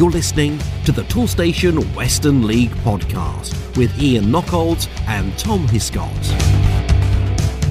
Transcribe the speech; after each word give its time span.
You're 0.00 0.10
listening 0.10 0.58
to 0.86 0.92
the 0.92 1.02
Toolstation 1.02 1.94
Western 1.94 2.46
League 2.46 2.70
podcast 2.76 3.76
with 3.76 4.00
Ian 4.00 4.24
Knockolds 4.32 4.88
and 5.06 5.38
Tom 5.38 5.68
Hiscott. 5.68 6.10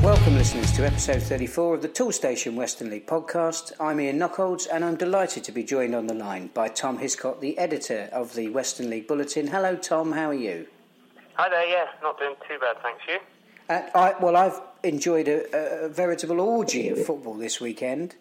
Welcome, 0.03 0.35
listeners, 0.35 0.71
to 0.73 0.85
episode 0.85 1.23
34 1.23 1.73
of 1.73 1.81
the 1.81 1.87
Toolstation 1.87 2.55
Western 2.55 2.91
League 2.91 3.07
podcast. 3.07 3.71
I'm 3.79 3.99
Ian 3.99 4.19
Knockolds, 4.19 4.67
and 4.71 4.85
I'm 4.85 4.95
delighted 4.95 5.43
to 5.45 5.51
be 5.51 5.63
joined 5.63 5.95
on 5.95 6.05
the 6.05 6.13
line 6.13 6.51
by 6.53 6.67
Tom 6.67 6.99
Hiscott, 6.99 7.41
the 7.41 7.57
editor 7.57 8.09
of 8.11 8.35
the 8.35 8.49
Western 8.49 8.91
League 8.91 9.07
Bulletin. 9.07 9.47
Hello, 9.47 9.75
Tom. 9.75 10.11
How 10.11 10.29
are 10.29 10.33
you? 10.35 10.67
Hi 11.33 11.49
there. 11.49 11.67
Yeah, 11.67 11.87
not 12.03 12.19
doing 12.19 12.35
too 12.47 12.59
bad, 12.59 12.77
thanks. 12.83 13.01
You? 13.07 13.17
Uh, 13.69 13.81
I, 13.95 14.13
well, 14.21 14.35
I've 14.35 14.61
enjoyed 14.83 15.27
a, 15.27 15.85
a, 15.85 15.89
veritable 15.89 16.39
orgy 16.39 16.89
of 16.89 17.03
football 17.03 17.33
this 17.33 17.59
weekend. 17.59 18.15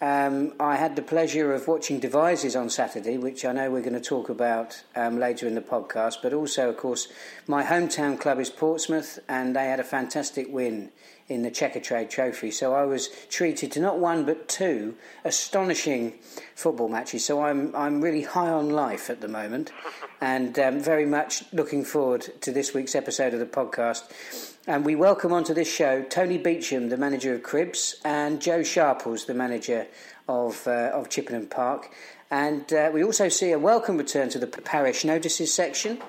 Um, 0.00 0.52
I 0.60 0.76
had 0.76 0.94
the 0.94 1.02
pleasure 1.02 1.54
of 1.54 1.68
watching 1.68 2.00
Devizes 2.00 2.54
on 2.54 2.68
Saturday, 2.68 3.16
which 3.16 3.44
I 3.46 3.52
know 3.52 3.70
we're 3.70 3.80
going 3.80 3.94
to 3.94 4.00
talk 4.00 4.28
about 4.28 4.82
um, 4.94 5.18
later 5.18 5.46
in 5.46 5.54
the 5.54 5.62
podcast. 5.62 6.16
But 6.22 6.34
also, 6.34 6.68
of 6.68 6.76
course, 6.76 7.08
my 7.46 7.62
hometown 7.62 8.20
club 8.20 8.38
is 8.38 8.50
Portsmouth, 8.50 9.18
and 9.26 9.56
they 9.56 9.66
had 9.66 9.80
a 9.80 9.84
fantastic 9.84 10.48
win 10.50 10.90
in 11.28 11.42
the 11.42 11.50
Checkatrade 11.50 12.10
Trophy. 12.10 12.50
So 12.50 12.74
I 12.74 12.84
was 12.84 13.08
treated 13.30 13.72
to 13.72 13.80
not 13.80 13.98
one 13.98 14.24
but 14.24 14.48
two 14.48 14.96
astonishing 15.24 16.14
football 16.54 16.88
matches. 16.88 17.24
So 17.24 17.42
I'm 17.42 17.74
I'm 17.74 18.02
really 18.02 18.22
high 18.22 18.50
on 18.50 18.70
life 18.70 19.08
at 19.08 19.22
the 19.22 19.28
moment, 19.28 19.72
and 20.20 20.58
um, 20.58 20.78
very 20.78 21.06
much 21.06 21.44
looking 21.52 21.84
forward 21.84 22.22
to 22.42 22.52
this 22.52 22.74
week's 22.74 22.94
episode 22.94 23.32
of 23.32 23.40
the 23.40 23.46
podcast. 23.46 24.55
And 24.68 24.84
we 24.84 24.96
welcome 24.96 25.32
onto 25.32 25.54
this 25.54 25.72
show 25.72 26.02
Tony 26.02 26.38
Beecham, 26.38 26.88
the 26.88 26.96
manager 26.96 27.32
of 27.32 27.42
Cribbs, 27.44 28.00
and 28.04 28.40
Joe 28.40 28.64
Sharples, 28.64 29.26
the 29.26 29.32
manager 29.32 29.86
of, 30.28 30.66
uh, 30.66 30.90
of 30.92 31.08
Chippenham 31.08 31.46
Park. 31.46 31.92
And 32.32 32.72
uh, 32.72 32.90
we 32.92 33.04
also 33.04 33.28
see 33.28 33.52
a 33.52 33.60
welcome 33.60 33.96
return 33.96 34.28
to 34.30 34.40
the 34.40 34.48
parish 34.48 35.04
notices 35.04 35.54
section, 35.54 36.02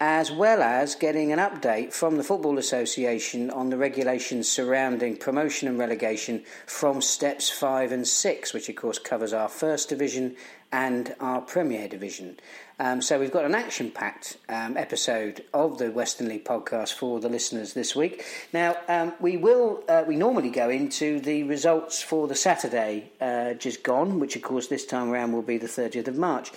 as 0.00 0.32
well 0.32 0.60
as 0.60 0.96
getting 0.96 1.30
an 1.30 1.38
update 1.38 1.92
from 1.92 2.16
the 2.16 2.24
Football 2.24 2.58
Association 2.58 3.48
on 3.48 3.70
the 3.70 3.76
regulations 3.76 4.50
surrounding 4.50 5.16
promotion 5.16 5.68
and 5.68 5.78
relegation 5.78 6.42
from 6.66 7.00
steps 7.00 7.48
five 7.48 7.92
and 7.92 8.08
six, 8.08 8.52
which 8.52 8.68
of 8.68 8.74
course 8.74 8.98
covers 8.98 9.32
our 9.32 9.48
first 9.48 9.88
division 9.88 10.34
and 10.72 11.14
our 11.20 11.40
Premier 11.40 11.88
Division. 11.88 12.38
Um, 12.78 13.02
so 13.02 13.18
we've 13.20 13.32
got 13.32 13.44
an 13.44 13.54
action-packed 13.54 14.38
um, 14.48 14.76
episode 14.76 15.44
of 15.52 15.78
the 15.78 15.90
Western 15.90 16.28
League 16.28 16.44
podcast 16.44 16.94
for 16.94 17.20
the 17.20 17.28
listeners 17.28 17.74
this 17.74 17.94
week. 17.94 18.24
Now 18.52 18.76
um, 18.88 19.12
we 19.20 19.36
will 19.36 19.84
uh, 19.88 20.04
we 20.06 20.16
normally 20.16 20.50
go 20.50 20.70
into 20.70 21.20
the 21.20 21.42
results 21.42 22.02
for 22.02 22.26
the 22.28 22.34
Saturday 22.34 23.12
uh, 23.20 23.54
just 23.54 23.82
gone, 23.82 24.18
which 24.20 24.36
of 24.36 24.42
course 24.42 24.68
this 24.68 24.86
time 24.86 25.10
around 25.10 25.32
will 25.32 25.42
be 25.42 25.58
the 25.58 25.66
30th 25.66 26.08
of 26.08 26.16
March. 26.16 26.52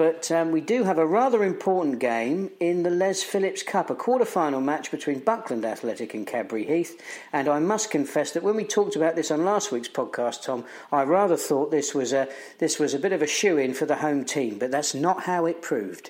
But 0.00 0.32
um, 0.32 0.50
we 0.50 0.62
do 0.62 0.84
have 0.84 0.96
a 0.96 1.04
rather 1.04 1.44
important 1.44 1.98
game 1.98 2.52
in 2.58 2.84
the 2.84 2.88
Les 2.88 3.22
Phillips 3.22 3.62
Cup, 3.62 3.90
a 3.90 3.94
quarter-final 3.94 4.62
match 4.62 4.90
between 4.90 5.20
Buckland 5.20 5.62
Athletic 5.62 6.14
and 6.14 6.26
Cadbury 6.26 6.64
Heath. 6.64 6.98
And 7.34 7.46
I 7.50 7.58
must 7.58 7.90
confess 7.90 8.32
that 8.32 8.42
when 8.42 8.56
we 8.56 8.64
talked 8.64 8.96
about 8.96 9.14
this 9.14 9.30
on 9.30 9.44
last 9.44 9.70
week's 9.70 9.90
podcast, 9.90 10.44
Tom, 10.44 10.64
I 10.90 11.02
rather 11.02 11.36
thought 11.36 11.70
this 11.70 11.94
was 11.94 12.14
a 12.14 12.28
this 12.56 12.78
was 12.78 12.94
a 12.94 12.98
bit 12.98 13.12
of 13.12 13.20
a 13.20 13.26
shoe-in 13.26 13.74
for 13.74 13.84
the 13.84 13.96
home 13.96 14.24
team, 14.24 14.58
but 14.58 14.70
that's 14.70 14.94
not 14.94 15.24
how 15.24 15.44
it 15.44 15.60
proved. 15.60 16.08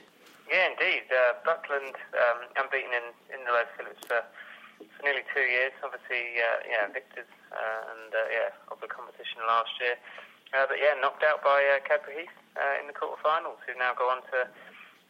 Yeah, 0.49 0.71
indeed. 0.71 1.11
Uh, 1.11 1.43
Buckland 1.45 1.97
um, 2.15 2.47
unbeaten 2.63 2.95
in, 2.95 3.07
in 3.35 3.45
the 3.45 3.51
Les 3.51 3.67
Phillips 3.77 4.07
for, 4.07 4.23
for 4.87 5.03
nearly 5.03 5.27
two 5.35 5.43
years. 5.51 5.73
Obviously, 5.83 6.39
uh, 6.39 6.63
yeah, 6.71 6.87
victors 6.95 7.27
uh, 7.51 7.91
and 7.91 8.15
uh, 8.15 8.19
yeah 8.31 8.55
of 8.71 8.81
the 8.81 8.87
competition 8.87 9.43
last 9.49 9.75
year. 9.83 9.99
Uh, 10.51 10.67
but 10.67 10.79
yeah, 10.83 10.99
knocked 10.99 11.23
out 11.23 11.43
by 11.47 11.63
uh, 11.63 11.79
Cadbury 11.87 12.27
Heath 12.27 12.37
uh, 12.59 12.81
in 12.83 12.91
the 12.91 12.97
quarterfinals, 12.97 13.63
who 13.67 13.75
now 13.79 13.95
go 13.95 14.11
on 14.11 14.23
to 14.35 14.51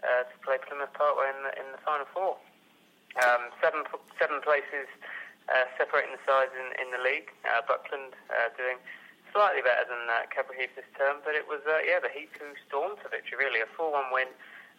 uh, 0.04 0.22
to 0.24 0.34
play 0.44 0.56
Plymouth 0.60 0.92
Parkway 0.96 1.28
in 1.28 1.40
the, 1.44 1.52
in 1.60 1.66
the 1.72 1.80
final 1.84 2.08
four. 2.12 2.36
Um, 3.18 3.50
seven 3.58 3.82
seven 4.20 4.38
places 4.44 4.86
uh, 5.48 5.66
separating 5.80 6.14
the 6.14 6.22
sides 6.28 6.52
in, 6.54 6.68
in 6.78 6.92
the 6.92 7.02
league. 7.02 7.32
Uh, 7.42 7.64
Buckland 7.64 8.14
uh, 8.30 8.52
doing 8.54 8.78
slightly 9.32 9.64
better 9.64 9.88
than 9.88 10.06
uh, 10.06 10.28
Cadbury 10.28 10.66
Heath 10.66 10.74
this 10.76 10.88
term, 10.94 11.24
but 11.24 11.34
it 11.34 11.48
was 11.48 11.64
uh, 11.64 11.80
yeah 11.82 11.98
the 11.98 12.12
Heath 12.12 12.32
who 12.36 12.52
stormed 12.68 13.00
to 13.02 13.08
victory 13.08 13.40
really 13.40 13.64
a 13.64 13.68
four 13.74 13.90
one 13.90 14.12
win 14.12 14.28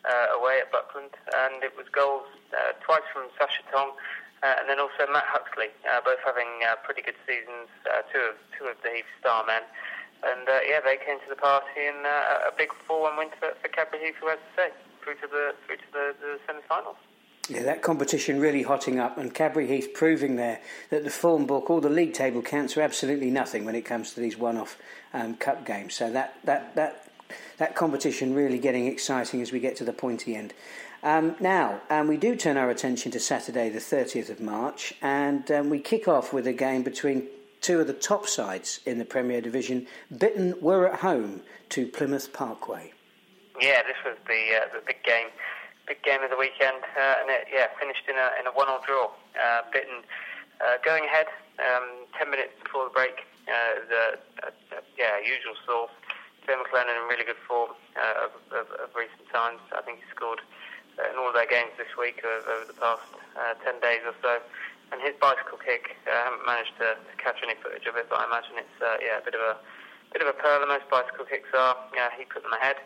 uh, 0.06 0.38
away 0.38 0.62
at 0.62 0.72
Buckland, 0.72 1.14
and 1.42 1.62
it 1.66 1.74
was 1.74 1.90
goals 1.90 2.30
uh, 2.54 2.78
twice 2.86 3.06
from 3.14 3.30
Sasha 3.38 3.66
Tong. 3.74 3.98
Uh, 4.42 4.58
and 4.58 4.66
then 4.66 4.82
also 4.82 5.06
Matt 5.14 5.30
Huxley, 5.30 5.70
uh, 5.86 6.02
both 6.02 6.18
having 6.26 6.50
uh, 6.66 6.74
pretty 6.82 7.06
good 7.06 7.14
seasons, 7.30 7.70
uh, 7.86 8.02
two 8.10 8.34
of 8.34 8.36
two 8.58 8.66
of 8.66 8.78
the 8.82 8.90
Heath 8.90 9.12
star 9.22 9.46
men. 9.46 9.62
And 10.24 10.48
uh, 10.48 10.60
yeah, 10.68 10.80
they 10.84 10.98
came 10.98 11.20
to 11.20 11.30
the 11.30 11.36
party 11.36 11.88
in 11.88 12.06
uh, 12.06 12.50
a 12.50 12.52
big 12.56 12.70
4-1 12.88 13.18
win 13.18 13.30
for, 13.40 13.54
for 13.62 13.68
Cadbury 13.70 14.14
who 14.20 14.28
has 14.28 14.38
to 14.38 14.62
say, 14.62 14.70
through 15.04 15.16
to 15.16 15.28
the 15.28 15.56
through 15.66 15.78
to 15.78 15.84
the, 15.92 16.16
the 16.22 16.40
semi-finals. 16.46 16.98
Yeah, 17.50 17.64
that 17.64 17.82
competition 17.82 18.40
really 18.40 18.62
hotting 18.62 19.00
up, 19.00 19.18
and 19.18 19.34
Cadbury 19.34 19.68
Heath 19.68 19.90
proving 19.94 20.36
there 20.36 20.62
that 20.90 21.04
the 21.04 21.10
form 21.10 21.48
book, 21.48 21.70
all 21.70 21.82
the 21.82 21.90
league 21.90 22.14
table 22.14 22.42
counts 22.42 22.78
are 22.78 22.82
absolutely 22.82 23.32
nothing 23.32 23.66
when 23.66 23.76
it 23.76 23.82
comes 23.82 24.14
to 24.14 24.20
these 24.20 24.38
one-off 24.38 24.78
um, 25.14 25.36
cup 25.36 25.66
games. 25.66 25.96
So 25.96 26.12
that 26.12 26.36
that 26.44 26.76
that 26.76 27.08
that 27.58 27.76
competition 27.76 28.34
really 28.36 28.60
getting 28.60 28.88
exciting 28.88 29.42
as 29.42 29.52
we 29.52 29.60
get 29.60 29.76
to 29.78 29.84
the 29.84 29.94
pointy 29.94 30.36
end. 30.36 30.54
Um, 31.04 31.36
now, 31.40 31.82
um, 31.90 32.08
we 32.08 32.18
do 32.18 32.36
turn 32.36 32.58
our 32.58 32.70
attention 32.70 33.12
to 33.14 33.20
Saturday, 33.20 33.70
the 33.70 33.80
30th 33.80 34.30
of 34.30 34.40
March, 34.40 34.94
and 35.02 35.50
um, 35.52 35.70
we 35.72 35.80
kick 35.80 36.08
off 36.08 36.32
with 36.32 36.46
a 36.46 36.54
game 36.54 36.84
between 36.84 37.28
two 37.62 37.80
of 37.80 37.88
the 37.88 37.94
top 37.94 38.28
sides 38.28 38.82
in 38.86 38.98
the 38.98 39.06
Premier 39.06 39.40
Division. 39.40 39.88
Bitton 40.14 40.60
were 40.62 40.88
at 40.88 41.00
home 41.00 41.42
to 41.70 41.88
Plymouth 41.88 42.34
Parkway. 42.34 42.92
Yeah, 43.62 43.84
this 43.84 43.98
was 44.04 44.18
the 44.28 44.58
uh, 44.58 44.74
the 44.74 44.82
big 44.86 45.04
game, 45.04 45.30
big 45.88 46.02
game 46.02 46.24
of 46.24 46.32
the 46.32 46.38
weekend, 46.38 46.82
uh, 46.98 47.22
and 47.22 47.30
it 47.30 47.48
yeah 47.54 47.68
finished 47.80 48.04
in 48.10 48.18
a 48.18 48.30
in 48.42 48.48
a 48.48 48.52
one-all 48.52 48.82
draw. 48.86 49.14
Uh, 49.38 49.62
Bitton 49.70 50.02
uh, 50.60 50.82
going 50.84 51.06
ahead 51.06 51.28
um, 51.62 52.10
ten 52.18 52.30
minutes 52.32 52.54
before 52.64 52.86
the 52.86 52.94
break. 52.94 53.22
Uh, 53.46 53.86
the 53.88 54.04
yeah 54.98 55.22
usual 55.22 55.54
source. 55.66 55.92
Joe 56.48 56.58
McLennan 56.58 56.98
in 56.98 57.06
really 57.06 57.24
good 57.24 57.38
form 57.48 57.78
uh, 57.94 58.26
of, 58.26 58.34
of, 58.50 58.66
of, 58.82 58.90
recent 58.98 59.30
times. 59.30 59.62
I 59.78 59.86
think 59.86 60.02
he 60.02 60.06
scored 60.10 60.42
in 60.98 61.14
all 61.14 61.30
of 61.30 61.38
their 61.38 61.46
games 61.46 61.70
this 61.78 61.94
week 61.94 62.18
over 62.26 62.66
the 62.66 62.74
past 62.74 63.06
ten 63.62 63.78
days 63.78 64.02
or 64.10 64.18
so 64.26 64.42
and 64.92 65.00
his 65.02 65.16
bicycle 65.20 65.58
kick. 65.58 65.96
I 66.06 66.28
haven't 66.28 66.46
managed 66.46 66.76
to, 66.84 67.00
to 67.00 67.14
catch 67.18 67.40
any 67.44 67.56
footage 67.64 67.88
of 67.88 67.96
it, 67.96 68.12
but 68.12 68.20
I 68.20 68.28
imagine 68.28 68.60
it's 68.60 68.80
uh, 68.80 69.00
yeah 69.00 69.20
a 69.20 69.24
bit 69.24 69.36
of 69.36 69.42
a 69.42 69.56
bit 70.12 70.22
of 70.22 70.28
a 70.28 70.36
pearler. 70.36 70.68
Most 70.68 70.88
bicycle 70.92 71.26
kicks 71.26 71.50
are. 71.56 71.76
Yeah, 71.96 72.12
he 72.16 72.28
put 72.28 72.44
them 72.44 72.54
ahead. 72.54 72.78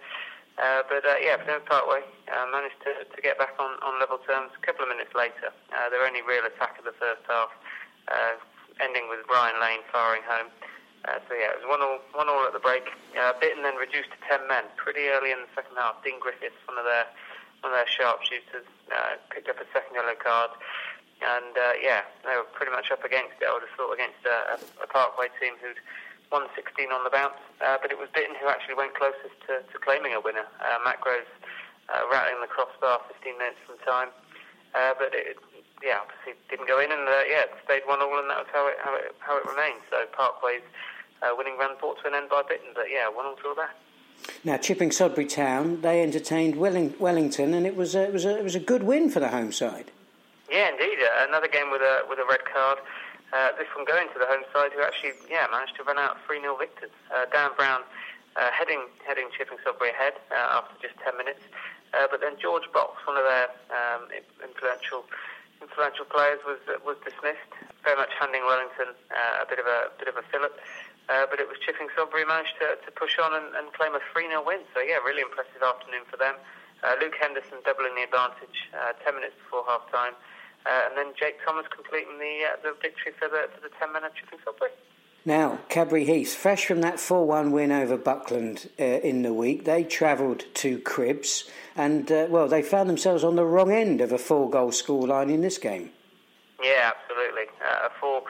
Uh, 0.55 0.87
but 0.87 1.03
uh, 1.03 1.19
yeah, 1.19 1.35
Plymouth 1.35 1.67
Parkway 1.67 1.99
uh, 2.31 2.47
managed 2.47 2.79
to, 2.87 3.03
to 3.03 3.19
get 3.19 3.35
back 3.35 3.59
on, 3.59 3.75
on 3.83 3.99
level 3.99 4.23
terms 4.23 4.55
a 4.55 4.61
couple 4.63 4.87
of 4.87 4.89
minutes 4.89 5.11
later. 5.11 5.51
Uh, 5.75 5.91
their 5.91 6.07
only 6.07 6.23
real 6.23 6.47
attack 6.47 6.79
of 6.79 6.87
the 6.87 6.95
first 6.95 7.19
half, 7.27 7.51
uh, 8.07 8.39
ending 8.79 9.11
with 9.11 9.19
Brian 9.27 9.59
Lane 9.59 9.83
firing 9.91 10.23
home. 10.23 10.47
Uh, 11.03 11.19
so 11.27 11.35
yeah, 11.35 11.51
it 11.51 11.59
was 11.59 11.67
one 11.67 11.83
all, 11.83 11.99
one 12.15 12.31
all 12.31 12.47
at 12.47 12.55
the 12.55 12.63
break. 12.63 12.87
Uh, 13.19 13.35
Bitton 13.43 13.67
then 13.67 13.75
reduced 13.75 14.15
to 14.15 14.19
ten 14.31 14.47
men 14.47 14.63
pretty 14.79 15.11
early 15.11 15.35
in 15.35 15.43
the 15.43 15.51
second 15.51 15.75
half. 15.75 15.99
Dean 16.07 16.23
Griffiths, 16.23 16.55
one 16.71 16.79
of 16.79 16.87
their 16.87 17.03
one 17.59 17.75
of 17.75 17.77
their 17.77 17.91
sharpshooters, 17.91 18.65
uh, 18.95 19.19
picked 19.29 19.51
up 19.51 19.59
a 19.59 19.67
second 19.75 19.91
yellow 19.91 20.15
card 20.15 20.55
and 21.23 21.53
uh, 21.55 21.73
yeah, 21.81 22.03
they 22.23 22.35
were 22.35 22.47
pretty 22.53 22.71
much 22.71 22.91
up 22.91 23.03
against 23.03 23.39
it. 23.39 23.47
I 23.47 23.53
would 23.53 23.63
have 23.63 23.75
thought 23.77 23.93
against 23.93 24.19
a, 24.27 24.59
a 24.83 24.87
Parkway 24.87 25.31
team 25.39 25.55
who'd 25.63 25.79
won 26.31 26.47
16 26.55 26.91
on 26.91 27.03
the 27.03 27.13
bounce, 27.13 27.39
uh, 27.61 27.77
but 27.81 27.91
it 27.91 27.97
was 27.97 28.09
Bitton 28.11 28.35
who 28.41 28.47
actually 28.49 28.75
went 28.75 28.93
closest 28.97 29.35
to, 29.47 29.61
to 29.63 29.75
claiming 29.79 30.13
a 30.13 30.21
winner. 30.21 30.45
Uh, 30.59 30.77
Matt 30.83 30.99
Groves 30.99 31.29
uh, 31.87 32.01
rattling 32.11 32.41
the 32.41 32.49
crossbar 32.49 32.99
15 33.07 33.37
minutes 33.37 33.61
from 33.65 33.77
time, 33.85 34.09
uh, 34.73 34.93
but 34.97 35.13
it, 35.13 35.37
yeah, 35.83 36.01
obviously 36.01 36.33
didn't 36.49 36.67
go 36.67 36.79
in, 36.81 36.91
and 36.91 37.05
uh, 37.07 37.23
yeah, 37.29 37.47
it 37.47 37.53
stayed 37.63 37.85
one 37.85 38.01
all, 38.01 38.17
and 38.19 38.29
that 38.29 38.41
was 38.41 38.49
how 38.51 38.67
it 38.67 38.77
how 38.81 38.93
it, 38.95 39.15
how 39.19 39.37
it 39.37 39.45
remained. 39.45 39.81
So 39.89 40.05
Parkway's 40.17 40.65
uh, 41.21 41.31
winning 41.37 41.57
run 41.57 41.77
brought 41.79 42.01
to 42.01 42.07
an 42.09 42.15
end 42.15 42.29
by 42.29 42.41
Bitton, 42.41 42.73
but 42.73 42.89
yeah, 42.91 43.07
one 43.07 43.25
all 43.25 43.35
draw 43.35 43.53
there. 43.53 43.71
Now, 44.43 44.57
Chipping 44.57 44.89
Sodbury 44.91 45.29
Town, 45.29 45.81
they 45.81 46.01
entertained 46.01 46.55
Welling- 46.55 46.95
Wellington, 46.99 47.53
and 47.53 47.67
it 47.67 47.75
was 47.75 47.93
a, 47.95 48.03
it 48.03 48.13
was 48.13 48.25
a, 48.25 48.37
it 48.37 48.43
was 48.43 48.55
a 48.55 48.59
good 48.59 48.83
win 48.83 49.09
for 49.09 49.19
the 49.19 49.29
home 49.29 49.51
side. 49.51 49.91
Yeah, 50.49 50.69
indeed. 50.69 50.99
Uh, 51.01 51.25
another 51.27 51.47
game 51.47 51.71
with 51.71 51.81
a 51.81 52.05
with 52.09 52.19
a 52.19 52.25
red 52.25 52.45
card. 52.45 52.77
Uh, 53.33 53.51
this 53.57 53.67
one 53.75 53.85
going 53.85 54.07
to 54.13 54.19
the 54.19 54.29
home 54.29 54.45
side, 54.53 54.71
who 54.73 54.81
actually 54.81 55.13
yeah 55.29 55.47
managed 55.51 55.75
to 55.77 55.83
run 55.83 55.97
out 55.97 56.17
three 56.25 56.39
0 56.39 56.55
victors. 56.57 56.93
Uh, 57.09 57.25
Dan 57.33 57.51
Brown 57.57 57.81
uh, 58.35 58.51
heading 58.51 58.85
heading 59.05 59.27
Chipping 59.35 59.57
Sodbury 59.65 59.89
ahead 59.89 60.13
uh, 60.31 60.61
after 60.61 60.75
just 60.81 60.95
ten 61.01 61.17
minutes, 61.17 61.41
uh, 61.93 62.07
but 62.11 62.21
then 62.21 62.37
George 62.37 62.69
Box, 62.71 63.01
one 63.07 63.17
of 63.17 63.25
their 63.25 63.49
um, 63.73 64.07
influential 64.43 65.05
influential 65.61 66.05
players, 66.05 66.39
was 66.45 66.61
was 66.85 66.97
dismissed. 67.01 67.51
Very 67.83 67.97
much 67.97 68.13
handing 68.19 68.45
Wellington 68.45 68.93
uh, 69.09 69.43
a 69.43 69.45
bit 69.49 69.57
of 69.57 69.65
a 69.65 69.89
bit 69.97 70.07
of 70.07 70.15
a 70.15 70.23
fillip. 70.29 70.53
Uh, 71.05 71.25
but 71.29 71.37
it 71.37 71.45
was 71.45 71.57
Chipping 71.61 71.85
Sodbury 71.93 72.25
managed 72.25 72.57
to, 72.57 72.81
to 72.81 72.89
push 72.89 73.21
on 73.21 73.29
and, 73.29 73.53
and 73.53 73.69
claim 73.77 73.93
a 73.93 74.01
3 74.09 74.25
0 74.25 74.41
win. 74.41 74.65
So, 74.73 74.81
yeah, 74.81 74.97
really 75.05 75.21
impressive 75.21 75.61
afternoon 75.61 76.01
for 76.09 76.17
them. 76.17 76.33
Uh, 76.81 76.97
Luke 76.99 77.13
Henderson 77.21 77.61
doubling 77.61 77.93
the 77.93 78.09
advantage 78.09 78.73
uh, 78.73 78.97
10 79.05 79.13
minutes 79.13 79.37
before 79.37 79.63
half 79.69 79.85
time. 79.93 80.17
Uh, 80.65 80.89
and 80.89 80.97
then 80.97 81.13
Jake 81.17 81.37
Thomas 81.45 81.65
completing 81.69 82.17
the 82.17 82.49
uh, 82.49 82.57
the 82.61 82.73
victory 82.81 83.13
for 83.17 83.29
the 83.29 83.49
for 83.53 83.61
the 83.61 83.69
ten 83.79 83.93
men 83.93 84.03
of 84.03 84.13
Chipping. 84.15 84.35
Now, 85.27 85.57
Cadbury 85.69 86.05
Heath, 86.05 86.35
fresh 86.35 86.67
from 86.67 86.81
that 86.81 86.99
4 86.99 87.25
1 87.25 87.51
win 87.51 87.71
over 87.71 87.97
Buckland 87.97 88.69
uh, 88.79 89.01
in 89.01 89.23
the 89.23 89.33
week, 89.33 89.65
they 89.65 89.83
travelled 89.83 90.45
to 90.61 90.77
Cribbs 90.77 91.49
and, 91.75 92.11
uh, 92.11 92.27
well, 92.29 92.47
they 92.47 92.61
found 92.61 92.87
themselves 92.87 93.23
on 93.23 93.35
the 93.35 93.43
wrong 93.43 93.71
end 93.71 94.01
of 94.01 94.11
a 94.11 94.19
four 94.19 94.51
goal 94.51 94.69
scoreline 94.69 95.33
in 95.33 95.41
this 95.41 95.57
game. 95.57 95.89
Yeah, 96.61 96.91
absolutely. 96.93 97.49
Uh, 97.57 97.87
a 97.87 97.99
4 97.99 98.21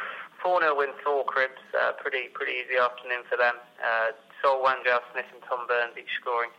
4 0.42 0.62
0 0.62 0.78
win 0.78 0.90
for 1.04 1.26
Cribbs, 1.26 1.60
uh, 1.78 1.92
pretty 2.00 2.30
pretty 2.34 2.54
easy 2.64 2.80
afternoon 2.80 3.28
for 3.30 3.36
them. 3.36 3.56
Uh, 3.84 4.16
Sol 4.42 4.64
Wanjar 4.64 5.04
Smith 5.12 5.26
and 5.34 5.44
Tom 5.44 5.68
Burns 5.68 5.98
each 6.00 6.16
scoring 6.22 6.52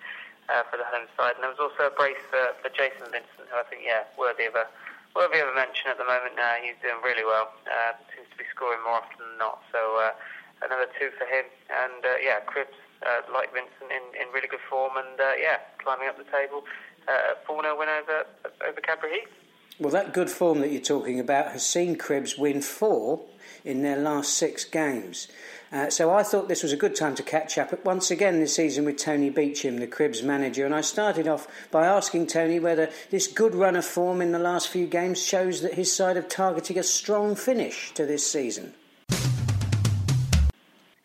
uh, 0.52 0.62
for 0.70 0.76
the 0.76 0.84
home 0.84 1.08
side. 1.16 1.34
And 1.36 1.44
there 1.44 1.50
was 1.50 1.58
also 1.58 1.88
a 1.88 1.94
brace 1.96 2.20
for, 2.28 2.52
for 2.60 2.68
Jason 2.76 3.08
Vincent, 3.08 3.48
who 3.48 3.56
I 3.56 3.64
think, 3.70 3.82
yeah, 3.86 4.04
worthy 4.18 4.44
of 4.44 4.54
a 4.54 4.68
worthy 5.16 5.40
of 5.40 5.48
a 5.48 5.56
mention 5.56 5.88
at 5.88 5.96
the 5.96 6.04
moment. 6.04 6.36
Now 6.36 6.60
he's 6.60 6.76
doing 6.84 7.00
really 7.00 7.24
well. 7.24 7.48
Uh, 7.64 7.96
seems 8.12 8.28
to 8.28 8.36
be 8.36 8.44
scoring 8.52 8.84
more 8.84 9.00
often 9.00 9.16
than 9.16 9.40
not. 9.40 9.64
So 9.72 9.80
uh, 9.96 10.12
another 10.60 10.86
two 11.00 11.08
for 11.16 11.24
him. 11.24 11.48
And 11.72 12.04
uh, 12.04 12.20
yeah, 12.20 12.44
Cribbs, 12.44 12.76
uh, 13.00 13.24
like 13.32 13.48
Vincent, 13.56 13.88
in, 13.88 14.04
in 14.20 14.28
really 14.36 14.52
good 14.52 14.62
form. 14.68 15.00
And 15.00 15.16
uh, 15.16 15.40
yeah, 15.40 15.64
climbing 15.80 16.12
up 16.12 16.20
the 16.20 16.28
table. 16.28 16.68
Uh, 17.08 17.40
4 17.48 17.62
0 17.62 17.78
win 17.78 17.88
over, 17.88 18.28
over 18.66 18.80
Cadbury 18.84 19.24
Heath. 19.24 19.34
Well, 19.78 19.92
that 19.92 20.12
good 20.12 20.30
form 20.30 20.60
that 20.60 20.72
you're 20.72 20.80
talking 20.80 21.20
about 21.20 21.52
has 21.52 21.64
seen 21.64 21.96
Cribbs 21.96 22.38
win 22.38 22.62
four 22.62 23.24
in 23.64 23.82
their 23.82 23.96
last 23.96 24.34
six 24.34 24.64
games. 24.64 25.28
Uh, 25.72 25.90
so 25.90 26.12
I 26.12 26.22
thought 26.22 26.48
this 26.48 26.62
was 26.62 26.72
a 26.72 26.76
good 26.76 26.94
time 26.94 27.16
to 27.16 27.22
catch 27.22 27.58
up 27.58 27.84
once 27.84 28.10
again 28.10 28.38
this 28.38 28.54
season 28.54 28.84
with 28.84 28.98
Tony 28.98 29.30
Beecham, 29.30 29.78
the 29.78 29.86
Cribbs 29.86 30.22
manager. 30.22 30.64
And 30.64 30.74
I 30.74 30.80
started 30.80 31.26
off 31.26 31.48
by 31.70 31.86
asking 31.86 32.28
Tony 32.28 32.60
whether 32.60 32.88
this 33.10 33.26
good 33.26 33.54
run 33.54 33.74
of 33.74 33.84
form 33.84 34.22
in 34.22 34.30
the 34.30 34.38
last 34.38 34.68
few 34.68 34.86
games 34.86 35.20
shows 35.20 35.62
that 35.62 35.74
his 35.74 35.92
side 35.92 36.16
are 36.16 36.22
targeting 36.22 36.78
a 36.78 36.84
strong 36.84 37.34
finish 37.34 37.92
to 37.94 38.06
this 38.06 38.30
season. 38.30 38.74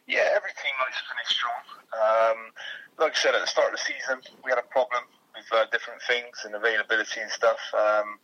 Yeah, 0.08 0.28
every 0.36 0.52
team 0.62 0.76
likes 0.80 0.98
to 0.98 1.06
finish 1.10 1.30
strong. 1.30 1.62
Um, 1.94 2.38
like 3.00 3.14
I 3.14 3.20
said 3.20 3.34
at 3.34 3.42
the 3.42 3.48
start 3.48 3.74
of 3.74 3.80
the 3.80 3.86
season, 3.86 4.22
we 4.46 4.52
had 4.52 4.60
a 4.60 4.68
problem 4.70 5.04
with 5.36 5.46
uh, 5.52 5.66
different 5.72 6.02
things 6.04 6.44
and 6.46 6.54
availability 6.54 7.20
and 7.20 7.32
stuff. 7.32 7.60
Um, 7.74 8.20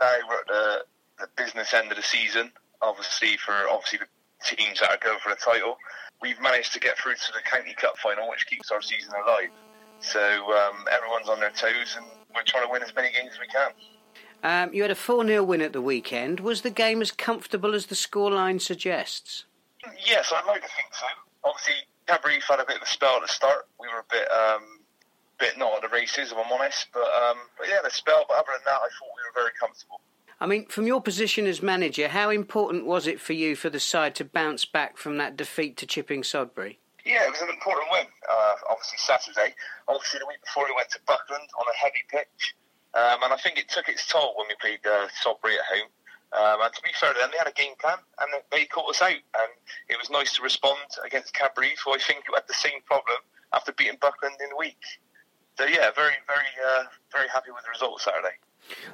now 0.00 0.14
we're 0.28 0.40
at 0.40 0.46
the, 0.46 0.84
the 1.18 1.28
business 1.36 1.74
end 1.74 1.90
of 1.90 1.96
the 1.96 2.02
season, 2.02 2.52
obviously 2.80 3.36
for 3.36 3.52
obviously 3.70 3.98
the 3.98 4.06
teams 4.44 4.80
that 4.80 4.90
are 4.90 4.98
going 5.02 5.18
for 5.22 5.30
the 5.30 5.36
title. 5.36 5.78
We've 6.20 6.40
managed 6.40 6.72
to 6.74 6.80
get 6.80 6.98
through 6.98 7.14
to 7.14 7.32
the 7.32 7.40
County 7.44 7.74
Cup 7.74 7.98
final, 7.98 8.28
which 8.28 8.46
keeps 8.46 8.70
our 8.70 8.80
season 8.82 9.12
alive. 9.24 9.50
So 10.00 10.20
um, 10.20 10.84
everyone's 10.90 11.28
on 11.28 11.40
their 11.40 11.50
toes, 11.50 11.96
and 11.96 12.06
we're 12.34 12.42
trying 12.44 12.66
to 12.66 12.72
win 12.72 12.82
as 12.82 12.94
many 12.94 13.10
games 13.10 13.32
as 13.32 13.40
we 13.40 13.46
can. 13.46 13.70
Um, 14.44 14.74
you 14.74 14.82
had 14.82 14.90
a 14.90 14.94
4 14.94 15.26
0 15.26 15.42
win 15.42 15.62
at 15.62 15.72
the 15.72 15.80
weekend. 15.80 16.40
Was 16.40 16.60
the 16.62 16.70
game 16.70 17.00
as 17.00 17.10
comfortable 17.10 17.74
as 17.74 17.86
the 17.86 17.94
scoreline 17.94 18.60
suggests? 18.60 19.44
Yes, 20.04 20.32
I'd 20.34 20.46
like 20.46 20.62
to 20.62 20.68
think 20.68 20.92
so. 20.92 21.06
Obviously, 21.44 21.74
Cadbury 22.06 22.40
had 22.46 22.60
a 22.60 22.66
bit 22.66 22.76
of 22.76 22.82
a 22.82 22.86
spell 22.86 23.16
at 23.16 23.22
the 23.22 23.28
start. 23.28 23.66
We 23.80 23.88
were 23.88 24.00
a 24.00 24.10
bit, 24.10 24.28
um, 24.30 24.80
bit 25.38 25.56
not 25.58 25.76
at 25.76 25.82
the 25.82 25.88
races, 25.88 26.32
if 26.32 26.36
I'm 26.36 26.52
honest. 26.52 26.88
But, 26.92 27.08
um, 27.08 27.38
but 27.58 27.68
yeah, 27.68 27.78
the 27.82 27.90
spell. 27.90 28.24
But 28.28 28.36
other 28.36 28.52
than 28.52 28.64
that, 28.66 28.80
I 28.84 28.88
thought 28.92 29.12
we 29.16 29.24
were 29.24 29.34
very 29.34 29.52
comfortable. 29.58 30.00
I 30.44 30.46
mean, 30.46 30.66
from 30.66 30.86
your 30.86 31.00
position 31.00 31.46
as 31.46 31.62
manager, 31.62 32.06
how 32.06 32.28
important 32.28 32.84
was 32.84 33.06
it 33.06 33.18
for 33.18 33.32
you 33.32 33.56
for 33.56 33.70
the 33.70 33.80
side 33.80 34.14
to 34.16 34.26
bounce 34.26 34.66
back 34.66 34.98
from 34.98 35.16
that 35.16 35.38
defeat 35.38 35.78
to 35.78 35.86
Chipping 35.86 36.20
Sodbury? 36.20 36.76
Yeah, 37.02 37.24
it 37.24 37.30
was 37.30 37.40
an 37.40 37.48
important 37.48 37.88
win. 37.90 38.04
Uh, 38.28 38.52
obviously, 38.68 38.98
Saturday. 38.98 39.54
Obviously, 39.88 40.20
the 40.20 40.26
week 40.28 40.44
before 40.44 40.66
we 40.68 40.76
went 40.76 40.90
to 40.90 41.00
Buckland 41.06 41.48
on 41.58 41.64
a 41.64 41.76
heavy 41.80 42.04
pitch. 42.12 42.54
Um, 42.92 43.24
and 43.24 43.32
I 43.32 43.38
think 43.38 43.56
it 43.56 43.70
took 43.70 43.88
its 43.88 44.06
toll 44.06 44.34
when 44.36 44.46
we 44.52 44.54
played 44.60 44.84
uh, 44.84 45.08
Sodbury 45.24 45.56
at 45.56 45.64
home. 45.64 45.88
Um, 46.36 46.60
and 46.60 46.74
to 46.74 46.82
be 46.82 46.92
fair 46.92 47.14
to 47.14 47.18
them, 47.18 47.30
they 47.32 47.40
had 47.40 47.48
a 47.48 47.56
game 47.56 47.72
plan 47.80 47.96
and 48.20 48.28
they 48.52 48.66
caught 48.66 48.90
us 48.90 49.00
out. 49.00 49.16
And 49.40 49.52
it 49.88 49.96
was 49.96 50.10
nice 50.10 50.36
to 50.36 50.42
respond 50.42 50.92
against 51.06 51.32
Cadbury, 51.32 51.72
who 51.80 51.96
I 51.96 51.98
think 52.04 52.28
had 52.28 52.44
the 52.48 52.60
same 52.60 52.84
problem 52.84 53.16
after 53.54 53.72
beating 53.72 53.96
Buckland 53.98 54.36
in 54.44 54.50
the 54.50 54.60
week. 54.60 54.84
So, 55.56 55.64
yeah, 55.64 55.88
very, 55.96 56.20
very, 56.28 56.52
uh, 56.60 56.84
very 57.10 57.32
happy 57.32 57.48
with 57.48 57.64
the 57.64 57.72
result 57.72 58.02
Saturday. 58.02 58.36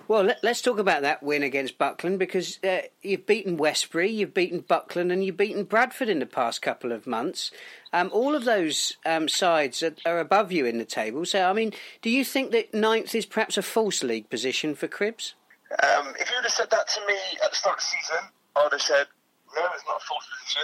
Well, 0.08 0.24
let, 0.24 0.44
us 0.44 0.60
talk 0.60 0.78
about 0.78 1.02
that 1.02 1.22
win 1.22 1.42
against 1.42 1.78
Buckland 1.78 2.18
because 2.18 2.58
uh, 2.64 2.82
you've 3.02 3.26
beaten 3.26 3.56
Westbury, 3.56 4.10
you've 4.10 4.34
beaten 4.34 4.60
Buckland, 4.60 5.12
and 5.12 5.24
you've 5.24 5.36
beaten 5.36 5.64
Bradford 5.64 6.08
in 6.08 6.18
the 6.18 6.26
past 6.26 6.62
couple 6.62 6.92
of 6.92 7.06
months. 7.06 7.50
Um, 7.92 8.10
all 8.12 8.34
of 8.34 8.44
those 8.44 8.96
um, 9.06 9.28
sides 9.28 9.82
are, 9.82 9.94
are, 10.04 10.18
above 10.18 10.52
you 10.52 10.66
in 10.66 10.78
the 10.78 10.84
table. 10.84 11.24
So, 11.24 11.48
I 11.48 11.52
mean, 11.52 11.72
do 12.02 12.10
you 12.10 12.24
think 12.24 12.50
that 12.52 12.74
ninth 12.74 13.14
is 13.14 13.26
perhaps 13.26 13.56
a 13.56 13.62
false 13.62 14.02
league 14.02 14.30
position 14.30 14.74
for 14.74 14.88
Cribbs? 14.88 15.34
Um, 15.82 16.14
if 16.18 16.28
you 16.30 16.36
would 16.36 16.44
have 16.44 16.52
said 16.52 16.70
that 16.70 16.88
to 16.88 17.00
me 17.06 17.14
at 17.44 17.50
the 17.50 17.56
start 17.56 17.78
of 17.78 17.84
the 17.84 17.86
season, 17.86 18.28
I 18.56 18.64
would 18.64 18.72
have 18.72 18.82
said, 18.82 19.06
no, 19.54 19.62
it's 19.74 19.84
not 19.86 20.02
a 20.02 20.04
false 20.06 20.26
position. 20.38 20.62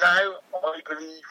Now, 0.00 0.36
I 0.68 0.80
believe, 0.88 1.22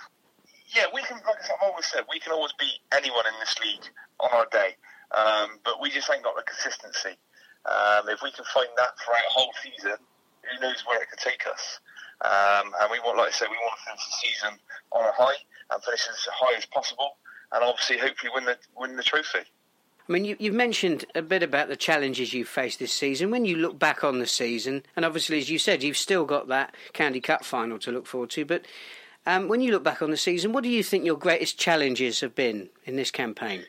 yeah, 0.75 0.85
we 0.94 1.01
can, 1.03 1.18
like 1.18 1.38
I've 1.45 1.62
always 1.62 1.85
said, 1.85 2.03
we 2.09 2.19
can 2.19 2.31
always 2.33 2.53
beat 2.59 2.79
anyone 2.91 3.25
in 3.27 3.33
this 3.39 3.56
league 3.59 3.89
on 4.19 4.29
our 4.33 4.47
day. 4.51 4.75
Um, 5.16 5.60
but 5.63 5.81
we 5.81 5.90
just 5.90 6.10
ain't 6.12 6.24
got 6.24 6.36
the 6.36 6.44
consistency. 6.44 7.18
Um, 7.66 8.10
if 8.10 8.22
we 8.24 8.31
can 8.31 8.46
find 8.54 8.69
that 8.78 8.98
throughout 8.98 9.28
a 9.28 9.34
whole 9.34 9.54
season, 9.62 9.98
who 10.42 10.62
knows 10.62 10.84
where 10.86 11.02
it 11.02 11.10
could 11.10 11.19
take 11.19 11.46
us? 11.48 11.80
Um, 12.22 12.74
and 12.80 12.92
we 12.92 13.00
want, 13.00 13.18
like 13.18 13.30
I 13.30 13.31
said, 13.31 13.48
we 13.50 13.58
want 13.58 13.78
to 13.78 13.86
finish 13.86 14.06
the 14.06 14.28
season 14.28 14.60
on 14.92 15.06
a 15.06 15.12
high 15.12 15.38
and 15.72 15.84
finish 15.84 16.08
as 16.10 16.28
high 16.31 16.56
as 16.56 16.66
possible, 16.66 17.18
and 17.52 17.63
obviously, 17.63 17.98
hopefully, 17.98 18.31
win 18.34 18.46
the 18.46 18.58
win 18.75 18.96
the 18.96 19.04
trophy. 19.04 19.40
I 20.08 20.12
mean, 20.12 20.25
you, 20.25 20.36
have 20.40 20.54
mentioned 20.54 21.06
a 21.16 21.22
bit 21.22 21.42
about 21.42 21.68
the 21.68 21.75
challenges 21.75 22.34
you've 22.34 22.48
faced 22.48 22.80
this 22.80 22.92
season. 22.92 23.31
When 23.31 23.46
you 23.46 23.56
look 23.57 23.80
back 23.80 24.04
on 24.04 24.19
the 24.19 24.28
season, 24.28 24.84
and 24.96 25.06
obviously, 25.06 25.38
as 25.38 25.50
you 25.50 25.57
said, 25.57 25.84
you've 25.84 25.98
still 25.98 26.25
got 26.25 26.48
that 26.50 26.75
County 26.94 27.22
Cup 27.22 27.46
final 27.46 27.80
to 27.80 27.92
look 27.92 28.06
forward 28.06 28.30
to. 28.31 28.46
But 28.46 28.66
um, 29.25 29.48
when 29.48 29.62
you 29.62 29.72
look 29.72 29.84
back 29.84 30.02
on 30.02 30.12
the 30.12 30.18
season, 30.18 30.54
what 30.54 30.64
do 30.64 30.69
you 30.69 30.84
think 30.84 31.06
your 31.06 31.18
greatest 31.18 31.57
challenges 31.57 32.19
have 32.22 32.36
been 32.36 32.69
in 32.86 32.98
this 32.98 33.12
campaign? 33.12 33.66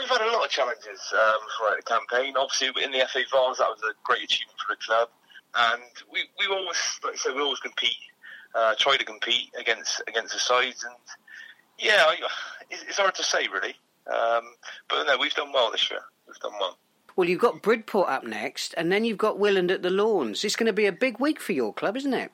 We've 0.00 0.08
had 0.08 0.22
a 0.22 0.32
lot 0.32 0.44
of 0.44 0.50
challenges 0.50 1.00
um, 1.12 1.40
throughout 1.56 1.76
the 1.76 1.82
campaign. 1.82 2.34
Obviously, 2.36 2.68
in 2.82 2.90
the 2.90 3.06
FA 3.12 3.20
Vase, 3.20 3.58
that 3.58 3.68
was 3.68 3.80
a 3.84 3.92
great 4.02 4.24
achievement 4.24 4.58
for 4.58 4.74
the 4.74 4.80
club, 4.80 5.08
and 5.54 5.82
we 6.12 6.24
we 6.38 6.46
always, 6.46 6.78
like 7.04 7.14
I 7.14 7.16
said, 7.16 7.34
we 7.34 7.42
always 7.42 7.60
compete, 7.60 8.00
uh, 8.54 8.74
try 8.78 8.96
to 8.96 9.04
compete 9.04 9.50
against 9.58 10.02
against 10.08 10.32
the 10.32 10.40
sides, 10.40 10.84
and 10.84 10.94
yeah, 11.78 12.12
it's 12.70 12.96
hard 12.96 13.14
to 13.16 13.22
say 13.22 13.46
really, 13.52 13.74
um, 14.06 14.44
but 14.88 15.04
no, 15.04 15.18
we've 15.18 15.34
done 15.34 15.52
well 15.52 15.70
this 15.70 15.90
year. 15.90 16.00
We've 16.26 16.38
done 16.38 16.52
well. 16.58 16.78
Well, 17.16 17.28
you've 17.28 17.40
got 17.40 17.60
Bridport 17.60 18.08
up 18.08 18.24
next, 18.24 18.72
and 18.76 18.90
then 18.90 19.04
you've 19.04 19.18
got 19.18 19.36
Willand 19.36 19.70
at 19.70 19.82
the 19.82 19.90
Lawns. 19.90 20.44
It's 20.44 20.56
going 20.56 20.68
to 20.68 20.72
be 20.72 20.86
a 20.86 20.92
big 20.92 21.20
week 21.20 21.40
for 21.40 21.52
your 21.52 21.74
club, 21.74 21.96
isn't 21.96 22.14
it? 22.14 22.32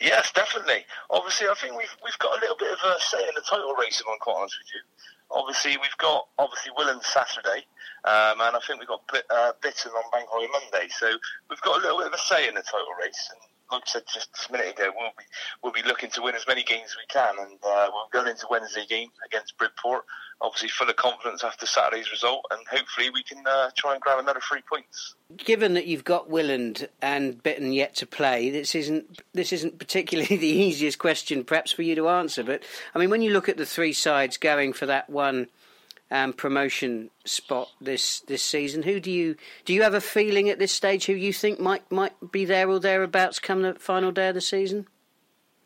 Yes, 0.00 0.30
definitely. 0.32 0.86
Obviously, 1.10 1.48
I 1.48 1.54
think 1.54 1.76
we've 1.76 1.96
we've 2.02 2.18
got 2.18 2.38
a 2.38 2.40
little 2.40 2.56
bit 2.56 2.72
of 2.72 2.78
a 2.78 3.00
say 3.00 3.20
in 3.20 3.34
the 3.34 3.42
title 3.42 3.74
race, 3.74 4.00
if 4.00 4.06
I'm 4.10 4.18
quite 4.20 4.36
honest 4.36 4.56
with 4.58 4.70
you 4.74 4.97
obviously 5.30 5.76
we've 5.76 5.96
got 5.98 6.26
obviously 6.38 6.72
Willand 6.78 7.04
Saturday, 7.04 7.66
um, 8.04 8.40
and 8.40 8.56
I 8.56 8.60
think 8.66 8.80
we've 8.80 8.88
got 8.88 9.02
uh, 9.30 9.52
Bitton 9.62 9.92
on 9.92 10.04
Holiday 10.12 10.52
Monday. 10.52 10.88
So 10.90 11.10
we've 11.50 11.60
got 11.60 11.78
a 11.78 11.82
little 11.82 11.98
bit 11.98 12.08
of 12.08 12.14
a 12.14 12.18
say 12.18 12.48
in 12.48 12.54
the 12.54 12.62
title 12.62 12.94
race. 13.00 13.30
And 13.32 13.40
like 13.70 13.82
I 13.86 13.90
said 13.90 14.02
just 14.12 14.28
a 14.48 14.52
minute 14.52 14.70
ago, 14.70 14.90
we'll 14.96 15.10
be 15.16 15.24
we'll 15.62 15.72
be 15.72 15.82
looking 15.82 16.10
to 16.10 16.22
win 16.22 16.34
as 16.34 16.46
many 16.46 16.62
games 16.62 16.90
as 16.90 16.96
we 16.96 17.06
can, 17.08 17.34
and 17.38 17.58
uh, 17.64 17.90
we're 17.92 18.20
going 18.20 18.30
into 18.30 18.46
Wednesday 18.50 18.86
game 18.86 19.10
against 19.24 19.56
Bridport. 19.58 20.04
Obviously, 20.40 20.68
full 20.68 20.88
of 20.88 20.96
confidence 20.96 21.42
after 21.42 21.66
Saturday's 21.66 22.12
result, 22.12 22.44
and 22.50 22.60
hopefully 22.70 23.10
we 23.10 23.24
can 23.24 23.44
uh, 23.44 23.70
try 23.76 23.92
and 23.92 24.00
grab 24.00 24.20
another 24.20 24.40
three 24.48 24.62
points. 24.70 25.14
Given 25.36 25.74
that 25.74 25.86
you've 25.86 26.04
got 26.04 26.30
Willand 26.30 26.86
and 27.02 27.42
Bitton 27.42 27.74
yet 27.74 27.96
to 27.96 28.06
play, 28.06 28.48
this 28.50 28.74
isn't 28.74 29.20
this 29.34 29.52
isn't 29.52 29.78
particularly 29.78 30.36
the 30.36 30.46
easiest 30.46 30.98
question, 30.98 31.44
perhaps 31.44 31.72
for 31.72 31.82
you 31.82 31.94
to 31.96 32.08
answer. 32.08 32.44
But 32.44 32.62
I 32.94 32.98
mean, 32.98 33.10
when 33.10 33.22
you 33.22 33.32
look 33.32 33.48
at 33.48 33.56
the 33.56 33.66
three 33.66 33.92
sides 33.92 34.36
going 34.36 34.72
for 34.72 34.86
that 34.86 35.10
one 35.10 35.48
um, 36.10 36.32
promotion 36.32 37.10
spot 37.24 37.68
this 37.80 38.20
this 38.20 38.42
season. 38.42 38.82
Who 38.82 39.00
do 39.00 39.10
you 39.10 39.36
do 39.64 39.74
you 39.74 39.82
have 39.82 39.94
a 39.94 40.00
feeling 40.00 40.48
at 40.48 40.58
this 40.58 40.72
stage 40.72 41.06
who 41.06 41.12
you 41.12 41.32
think 41.32 41.60
might 41.60 41.90
might 41.90 42.32
be 42.32 42.44
there 42.44 42.68
or 42.68 42.80
thereabouts 42.80 43.38
come 43.38 43.62
the 43.62 43.74
final 43.74 44.12
day 44.12 44.28
of 44.28 44.34
the 44.34 44.40
season? 44.40 44.86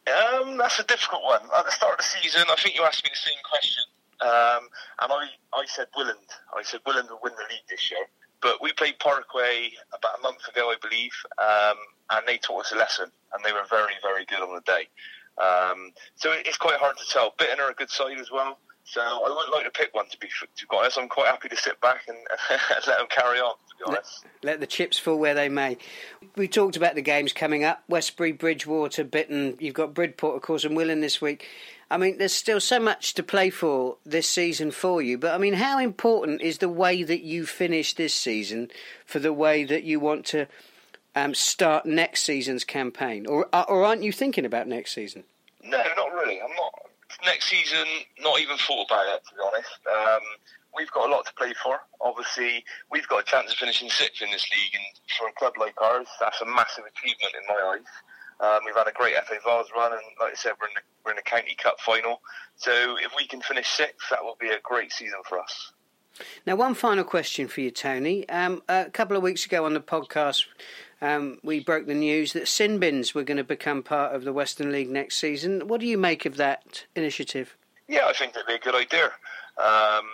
Um, 0.07 0.57
that's 0.57 0.81
a 0.81 0.85
difficult 0.85 1.23
one. 1.23 1.43
At 1.57 1.65
the 1.65 1.71
start 1.71 1.93
of 1.93 1.99
the 1.99 2.05
season, 2.21 2.43
I 2.51 2.57
think 2.57 2.77
you 2.77 2.83
asked 2.83 3.05
me 3.05 3.11
the 3.13 3.19
same 3.19 3.39
question, 3.49 3.85
um, 4.21 4.69
and 5.01 5.13
I 5.13 5.29
I 5.55 5.65
said 5.67 5.87
Willand. 5.97 6.29
I 6.57 6.63
said 6.63 6.81
Willand 6.85 7.09
will 7.09 7.21
win 7.23 7.35
the 7.37 7.45
league 7.49 7.67
this 7.69 7.91
year. 7.91 8.07
But 8.41 8.61
we 8.61 8.73
played 8.73 8.99
Parkway 8.99 9.71
about 9.97 10.19
a 10.19 10.23
month 10.23 10.49
ago, 10.49 10.71
I 10.71 10.75
believe, 10.83 11.13
um, 11.39 11.77
and 12.11 12.27
they 12.27 12.39
taught 12.39 12.67
us 12.67 12.73
a 12.73 12.77
lesson, 12.77 13.07
and 13.33 13.45
they 13.45 13.53
were 13.53 13.63
very, 13.71 13.95
very 14.03 14.25
good 14.25 14.41
on 14.41 14.53
the 14.53 14.61
day. 14.63 14.89
Um, 15.39 15.93
so 16.17 16.33
it's 16.33 16.59
quite 16.59 16.79
hard 16.79 16.99
to 16.99 17.05
tell. 17.09 17.33
Bitton 17.39 17.61
are 17.61 17.71
a 17.71 17.75
good 17.75 17.89
side 17.89 18.19
as 18.19 18.33
well. 18.33 18.59
So 18.85 19.01
I 19.01 19.29
wouldn't 19.29 19.53
like 19.53 19.65
to 19.65 19.71
pick 19.71 19.95
one 19.95 20.07
to 20.09 20.19
be 20.19 20.29
to 20.29 20.67
be 20.67 20.77
honest. 20.77 20.99
I'm 20.99 21.09
quite 21.09 21.29
happy 21.29 21.49
to 21.49 21.57
sit 21.57 21.81
back 21.81 22.03
and, 22.09 22.19
let 22.87 22.99
them 22.99 23.07
carry 23.09 23.39
on. 23.39 23.55
To 23.55 23.77
be 23.79 23.85
honest, 23.87 24.25
let, 24.43 24.45
let, 24.45 24.61
the 24.61 24.67
chips 24.67 24.99
fall 24.99 25.19
where 25.19 25.35
they 25.35 25.49
may. 25.49 25.79
We 26.37 26.49
talked 26.49 26.77
about 26.77 26.95
the 26.95 27.03
games 27.03 27.33
coming 27.33 27.65
up: 27.65 27.83
Westbury, 27.89 28.33
Bridgewater, 28.33 29.05
Bitton. 29.05 29.61
You've 29.61 29.75
got 29.75 29.95
Bridport, 29.95 30.37
of 30.37 30.43
course, 30.43 30.65
and 30.65 30.77
Willand 30.77 31.01
this 31.01 31.21
week. 31.21 31.47
I 31.91 31.99
mean, 31.99 32.17
there's 32.17 32.33
still 32.33 32.59
so 32.61 32.81
much 32.81 33.13
to 33.15 33.23
play 33.23 33.51
for 33.51 33.97
this 34.05 34.27
season 34.27 34.71
for 34.71 35.03
you. 35.03 35.19
But 35.19 35.35
I 35.35 35.39
mean, 35.39 35.55
how 35.55 35.79
important 35.79 36.41
is 36.41 36.59
the 36.59 36.69
way 36.69 37.03
that 37.03 37.23
you 37.23 37.47
finish 37.47 37.95
this 37.95 38.15
season 38.15 38.71
for 39.05 39.19
the 39.19 39.33
way 39.33 39.65
that 39.65 39.85
you 39.85 40.01
want 40.01 40.25
to 40.27 40.49
um, 41.15 41.35
start 41.35 41.87
next 41.87 42.25
season's 42.25 42.65
campaign, 42.65 43.27
or 43.27 43.47
or 43.55 43.85
aren't 43.85 44.03
you 44.03 44.11
thinking 44.11 44.45
about 44.45 44.67
next 44.67 44.93
season? 44.93 45.25
No, 45.63 45.83
not 45.97 46.13
really. 46.13 46.41
I'm 46.41 46.51
not. 46.57 46.92
Next 47.25 47.49
season, 47.49 47.87
not 48.21 48.41
even 48.41 48.57
thought 48.57 48.87
about 48.91 49.07
it, 49.15 49.23
to 49.29 49.35
be 49.35 49.41
honest. 49.41 49.79
Um, 49.87 50.23
we've 50.77 50.91
got 50.91 51.09
a 51.09 51.13
lot 51.13 51.25
to 51.27 51.35
play 51.35 51.55
for. 51.63 51.79
Obviously, 52.01 52.65
we've 52.91 53.07
got 53.09 53.21
a 53.21 53.25
chance 53.25 53.53
of 53.53 53.59
finishing 53.59 53.91
sixth 53.91 54.23
in 54.23 54.31
this 54.31 54.47
league, 54.51 54.75
and 54.75 54.85
for 55.19 55.29
a 55.29 55.33
club 55.33 55.55
like 55.59 55.75
ours, 55.81 56.09
that's 56.21 56.41
a 56.41 56.47
massive 56.47 56.85
achievement 56.85 57.35
in 57.35 57.47
my 57.49 57.77
eyes. 57.77 57.91
Um, 58.41 58.61
we've 58.67 58.75
had 58.75 58.89
a 58.89 58.93
great 58.93 59.15
FA 59.15 59.37
Vase 59.45 59.69
run, 59.77 59.93
and 59.93 60.03
like 60.21 60.33
I 60.33 60.35
said, 60.35 60.53
we're 60.61 60.67
in, 60.67 60.75
the, 60.75 60.81
we're 61.05 61.13
in 61.13 61.17
the 61.17 61.23
county 61.23 61.55
cup 61.63 61.79
final. 61.81 62.21
So 62.57 62.97
if 62.99 63.13
we 63.17 63.27
can 63.27 63.41
finish 63.41 63.69
sixth, 63.69 64.11
that 64.11 64.25
will 64.25 64.37
be 64.41 64.49
a 64.49 64.59
great 64.63 64.93
season 64.93 65.21
for 65.29 65.39
us. 65.39 65.73
Now, 66.45 66.57
one 66.57 66.75
final 66.75 67.05
question 67.05 67.49
for 67.49 67.61
you, 67.61 67.71
Tony. 67.71 68.29
Um, 68.29 68.63
a 68.69 68.91
couple 68.91 69.17
of 69.17 69.23
weeks 69.23 69.47
ago 69.47 69.65
on 69.65 69.75
the 69.75 69.81
podcast, 69.81 70.47
um, 71.03 71.39
we 71.43 71.59
broke 71.61 71.87
the 71.87 71.95
news 71.95 72.33
that 72.33 72.47
sin 72.47 72.79
bins 72.79 73.13
were 73.13 73.25
going 73.25 73.37
to 73.37 73.45
become 73.45 73.83
part 73.83 74.15
of 74.15 74.23
the 74.23 74.33
Western 74.33 74.71
League 74.71 74.89
next 74.89 75.17
season. 75.17 75.67
What 75.67 75.81
do 75.81 75.87
you 75.87 75.99
make 75.99 76.25
of 76.25 76.37
that 76.37 76.87
initiative? 76.95 77.57
Yeah, 77.89 78.07
I 78.07 78.13
think 78.13 78.33
that'd 78.33 78.47
be 78.47 78.55
a 78.55 78.59
good 78.59 78.77
idea. 78.77 79.07
Um, 79.59 80.07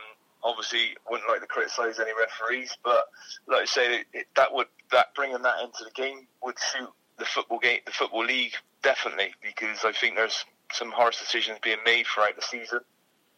obviously, 0.43 0.97
wouldn't 1.09 1.29
like 1.29 1.43
to 1.43 1.47
criticise 1.47 2.01
any 2.01 2.13
referees, 2.19 2.77
but 2.83 3.05
like 3.47 3.63
I 3.63 3.65
say, 3.67 4.05
it, 4.15 4.27
that 4.35 4.53
would 4.55 4.67
that 4.91 5.15
bringing 5.15 5.43
that 5.43 5.61
into 5.63 5.85
the 5.85 5.91
game 5.95 6.27
would 6.43 6.59
suit 6.59 6.89
the 7.19 7.27
football 7.27 7.59
game, 7.59 7.81
the 7.85 7.93
football 7.93 8.25
league 8.25 8.55
definitely, 8.83 9.35
because 9.43 9.85
I 9.85 9.93
think 9.93 10.17
there's 10.17 10.45
some 10.73 10.91
harsh 10.91 11.19
decisions 11.19 11.59
being 11.63 11.79
made 11.85 12.07
throughout 12.07 12.37
the 12.37 12.43
season, 12.43 12.81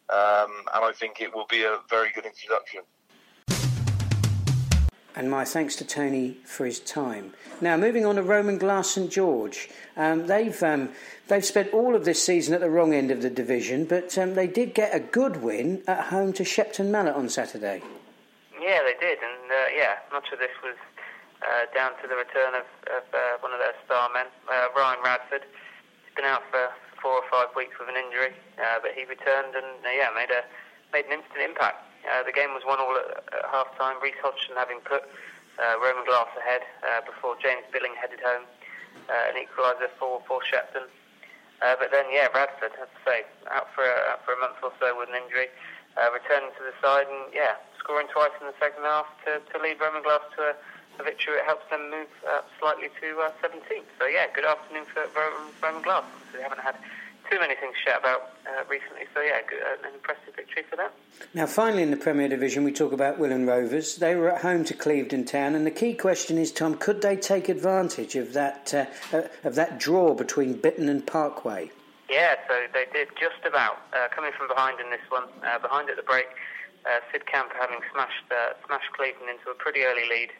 um, 0.09 0.51
and 0.73 0.85
I 0.85 0.93
think 0.97 1.19
it 1.19 1.35
will 1.35 1.47
be 1.49 1.63
a 1.63 1.79
very 1.89 2.11
good 2.15 2.25
introduction. 2.25 2.81
And 5.15 5.29
my 5.29 5.43
thanks 5.43 5.75
to 5.77 5.85
Tony 5.85 6.37
for 6.45 6.65
his 6.65 6.79
time. 6.79 7.33
Now, 7.59 7.75
moving 7.75 8.05
on 8.05 8.15
to 8.15 8.23
Roman 8.23 8.57
Glass 8.57 8.91
St 8.91 9.11
George. 9.11 9.69
Um, 9.97 10.27
they've 10.27 10.61
um, 10.63 10.89
they've 11.27 11.43
spent 11.43 11.73
all 11.73 11.95
of 11.95 12.05
this 12.05 12.23
season 12.23 12.53
at 12.53 12.61
the 12.61 12.69
wrong 12.69 12.93
end 12.93 13.11
of 13.11 13.21
the 13.21 13.29
division, 13.29 13.85
but 13.85 14.17
um, 14.17 14.35
they 14.35 14.47
did 14.47 14.73
get 14.73 14.95
a 14.95 14.99
good 14.99 15.43
win 15.43 15.83
at 15.85 16.05
home 16.05 16.31
to 16.33 16.45
Shepton 16.45 16.91
Mallet 16.91 17.13
on 17.13 17.27
Saturday. 17.27 17.83
Yeah, 18.59 18.79
they 18.83 18.95
did, 18.99 19.19
and 19.19 19.51
uh, 19.51 19.67
yeah, 19.75 19.99
much 20.13 20.31
of 20.31 20.39
this 20.39 20.53
was 20.63 20.75
uh, 21.41 21.65
down 21.75 21.91
to 22.01 22.07
the 22.07 22.15
return 22.15 22.55
of, 22.55 22.65
of 22.87 23.03
uh, 23.13 23.37
one 23.41 23.51
of 23.51 23.59
their 23.59 23.73
star 23.85 24.09
men, 24.13 24.27
uh, 24.49 24.67
Ryan 24.75 24.99
Radford. 25.03 25.43
He's 25.43 26.15
been 26.15 26.25
out 26.25 26.43
for 26.49 26.69
four 27.01 27.11
or 27.11 27.25
five 27.29 27.49
weeks 27.55 27.75
with 27.79 27.89
an 27.89 27.95
injury, 27.97 28.33
uh, 28.61 28.79
but 28.81 28.91
he 28.95 29.03
returned 29.03 29.55
and 29.55 29.81
uh, 29.83 29.89
yeah, 29.89 30.09
made 30.15 30.31
a 30.31 30.45
made 30.93 31.05
an 31.05 31.19
instant 31.19 31.41
impact. 31.43 31.90
Uh, 32.05 32.23
the 32.23 32.33
game 32.33 32.53
was 32.53 32.65
one 32.65 32.79
all 32.79 32.97
at, 32.97 33.23
at 33.33 33.45
half 33.51 33.69
time. 33.77 34.01
Reese 34.01 34.17
Hodgson 34.21 34.57
having 34.57 34.81
put 34.81 35.05
uh, 35.61 35.77
Roman 35.77 36.05
Glass 36.05 36.29
ahead 36.37 36.65
uh, 36.81 37.05
before 37.05 37.37
James 37.37 37.61
Billing 37.69 37.93
headed 37.93 38.19
home, 38.23 38.49
uh, 39.09 39.29
an 39.29 39.37
equaliser 39.37 39.91
for, 39.99 40.21
for 40.25 40.41
Shepton. 40.41 40.89
Uh, 41.61 41.77
but 41.77 41.93
then, 41.93 42.09
yeah, 42.09 42.25
Radford, 42.33 42.73
I 42.73 42.89
to 42.89 42.99
say, 43.05 43.19
out 43.53 43.69
for 43.77 43.85
a, 43.85 43.97
out 44.09 44.25
for 44.25 44.33
a 44.33 44.39
month 44.41 44.57
or 44.65 44.73
so 44.81 44.97
with 44.97 45.13
an 45.13 45.21
injury, 45.21 45.53
returning 46.09 46.49
to 46.57 46.63
the 46.65 46.73
side 46.81 47.05
and, 47.05 47.29
yeah, 47.29 47.61
scoring 47.77 48.09
twice 48.09 48.33
in 48.41 48.49
the 48.49 48.57
second 48.57 48.81
half 48.81 49.05
to, 49.29 49.37
to 49.37 49.55
lead 49.61 49.77
Roman 49.77 50.01
Glass 50.01 50.25
to 50.41 50.41
a, 50.41 50.53
a 50.97 51.03
victory. 51.05 51.37
It 51.37 51.45
helps 51.45 51.69
them 51.69 51.93
move 51.93 52.09
slightly 52.57 52.89
to 52.89 53.07
uh, 53.21 53.29
17th. 53.45 53.85
So, 54.01 54.09
yeah, 54.09 54.25
good 54.33 54.45
afternoon 54.45 54.89
for 54.89 55.05
Roman, 55.13 55.85
Glass. 55.85 56.09
We 56.33 56.41
haven't 56.41 56.65
had 56.65 56.73
too 57.31 57.39
many 57.39 57.55
things 57.55 57.73
to 57.73 57.89
shout 57.89 57.99
about 58.01 58.35
uh, 58.45 58.63
recently. 58.69 59.07
So 59.13 59.21
yeah, 59.21 59.39
good, 59.47 59.61
uh, 59.63 59.87
an 59.87 59.93
impressive 59.95 60.35
victory 60.35 60.63
for 60.69 60.75
them. 60.75 60.91
Now, 61.33 61.45
finally, 61.45 61.81
in 61.81 61.91
the 61.91 61.97
Premier 61.97 62.27
Division, 62.27 62.63
we 62.63 62.73
talk 62.73 62.91
about 62.91 63.19
Willand 63.19 63.47
Rovers. 63.47 63.95
They 63.95 64.15
were 64.15 64.29
at 64.29 64.41
home 64.41 64.65
to 64.65 64.73
Clevedon 64.73 65.23
Town, 65.25 65.55
and 65.55 65.65
the 65.65 65.71
key 65.71 65.93
question 65.93 66.37
is, 66.37 66.51
Tom, 66.51 66.75
could 66.75 67.01
they 67.01 67.15
take 67.15 67.47
advantage 67.47 68.15
of 68.15 68.33
that 68.33 68.73
uh, 68.73 68.85
uh 69.15 69.23
of 69.43 69.55
that 69.55 69.79
draw 69.79 70.13
between 70.13 70.55
Bitton 70.55 70.89
and 70.89 71.07
Parkway? 71.07 71.71
Yeah, 72.09 72.35
so 72.47 72.67
they 72.73 72.85
did 72.91 73.07
just 73.15 73.39
about. 73.47 73.79
Uh, 73.93 74.11
coming 74.13 74.31
from 74.37 74.49
behind 74.49 74.81
in 74.81 74.89
this 74.91 75.05
one, 75.07 75.23
uh, 75.47 75.59
behind 75.59 75.89
at 75.89 75.95
the 75.95 76.03
break, 76.03 76.27
Sid 77.11 77.25
Camp 77.27 77.51
having 77.57 77.79
smashed 77.93 78.27
smashed 78.65 78.91
Clevedon 78.91 79.29
into 79.29 79.49
a 79.49 79.55
pretty 79.55 79.83
early 79.83 80.03
lead, 80.09 80.31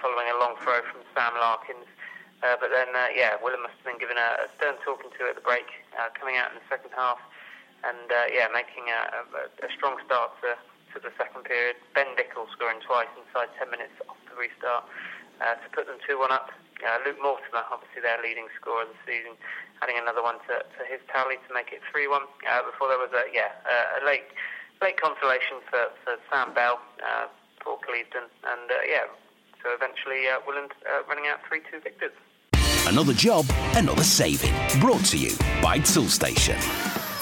following 0.00 0.32
a 0.32 0.38
long 0.40 0.56
throw 0.62 0.80
from 0.88 1.02
Sam 1.12 1.34
Larkins. 1.36 1.84
Uh, 2.42 2.56
but 2.60 2.68
then, 2.74 2.90
uh, 2.92 3.08
yeah, 3.14 3.38
Willand 3.40 3.62
must 3.62 3.78
have 3.80 3.88
been 3.88 4.00
given 4.02 4.18
a, 4.18 4.44
a 4.44 4.48
stern 4.58 4.76
talking 4.84 5.08
to 5.16 5.22
at 5.30 5.38
the 5.38 5.44
break, 5.44 5.68
uh, 5.96 6.10
coming 6.18 6.36
out 6.36 6.52
in 6.52 6.58
the 6.60 6.66
second 6.68 6.92
half, 6.92 7.20
and 7.84 8.08
uh, 8.10 8.26
yeah, 8.32 8.48
making 8.52 8.88
a, 8.90 9.00
a, 9.22 9.42
a 9.64 9.68
strong 9.72 9.96
start 10.04 10.32
to, 10.44 10.56
to 10.92 10.96
the 11.00 11.12
second 11.16 11.44
period. 11.44 11.76
Ben 11.94 12.08
Dickel 12.18 12.48
scoring 12.52 12.80
twice 12.84 13.08
inside 13.16 13.48
10 13.56 13.70
minutes 13.70 13.96
off 14.08 14.18
the 14.28 14.36
restart 14.36 14.84
uh, 15.40 15.56
to 15.56 15.66
put 15.72 15.86
them 15.88 16.00
2 16.04 16.18
1 16.20 16.32
up. 16.32 16.52
Uh, 16.82 16.98
Luke 17.06 17.16
Mortimer, 17.22 17.64
obviously 17.72 18.02
their 18.04 18.20
leading 18.20 18.50
scorer 18.60 18.84
of 18.84 18.92
the 18.92 19.00
season, 19.08 19.38
adding 19.80 19.96
another 19.96 20.20
one 20.20 20.36
to, 20.50 20.60
to 20.60 20.80
his 20.84 21.00
tally 21.08 21.40
to 21.48 21.50
make 21.54 21.72
it 21.72 21.80
3 21.88 22.08
1. 22.08 22.18
Uh, 22.18 22.60
before 22.66 22.92
there 22.92 23.00
was 23.00 23.14
a, 23.14 23.24
yeah, 23.32 23.54
a 23.64 24.04
late 24.04 24.26
late 24.82 25.00
consolation 25.00 25.62
for, 25.70 25.88
for 26.04 26.18
Sam 26.28 26.52
Bell, 26.52 26.76
uh, 27.00 27.30
for 27.62 27.78
Clevedon, 27.80 28.28
and 28.44 28.66
uh, 28.68 28.84
yeah, 28.84 29.08
so 29.62 29.72
eventually 29.72 30.28
uh, 30.28 30.44
Willand 30.44 30.76
uh, 30.84 31.06
running 31.08 31.24
out 31.30 31.40
3 31.48 31.62
2 31.70 31.80
victors. 31.80 32.12
Another 32.86 33.14
job, 33.14 33.46
another 33.74 34.04
saving. 34.04 34.52
Brought 34.78 35.04
to 35.06 35.16
you 35.16 35.30
by 35.62 35.78
Toolstation. 35.78 36.58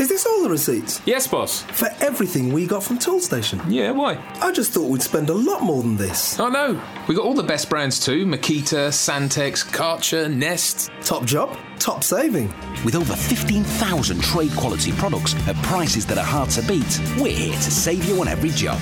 Is 0.01 0.09
this 0.09 0.27
all 0.27 0.43
the 0.43 0.51
receipts? 0.51 1.01
Yes, 1.07 1.29
boss. 1.29 1.63
For 1.63 1.89
everything 2.01 2.53
we 2.53 2.67
got 2.67 2.83
from 2.83 2.99
Toolstation? 2.99 3.63
Yeah, 3.69 3.93
why? 3.93 4.19
I 4.41 4.51
just 4.51 4.73
thought 4.73 4.89
we'd 4.89 5.03
spend 5.03 5.31
a 5.31 5.35
lot 5.35 5.63
more 5.63 5.81
than 5.83 5.97
this. 5.97 6.41
Oh, 6.41 6.49
no. 6.49 6.83
We 7.07 7.15
got 7.15 7.25
all 7.25 7.35
the 7.35 7.45
best 7.45 7.71
brands 7.71 8.05
too 8.05 8.27
Makita, 8.27 8.89
Santex, 8.89 9.65
Karcher, 9.65 10.33
Nest. 10.35 10.91
Top 11.03 11.25
job, 11.25 11.57
top 11.79 12.03
saving. 12.03 12.53
With 12.85 12.97
over 12.97 13.15
15,000 13.15 14.21
trade 14.21 14.53
quality 14.57 14.91
products 14.93 15.35
at 15.47 15.55
prices 15.63 16.05
that 16.07 16.19
are 16.19 16.25
hard 16.25 16.51
to 16.51 16.63
beat, 16.63 17.01
we're 17.19 17.37
here 17.37 17.55
to 17.55 17.71
save 17.71 18.05
you 18.07 18.21
on 18.21 18.27
every 18.27 18.51
job. 18.51 18.81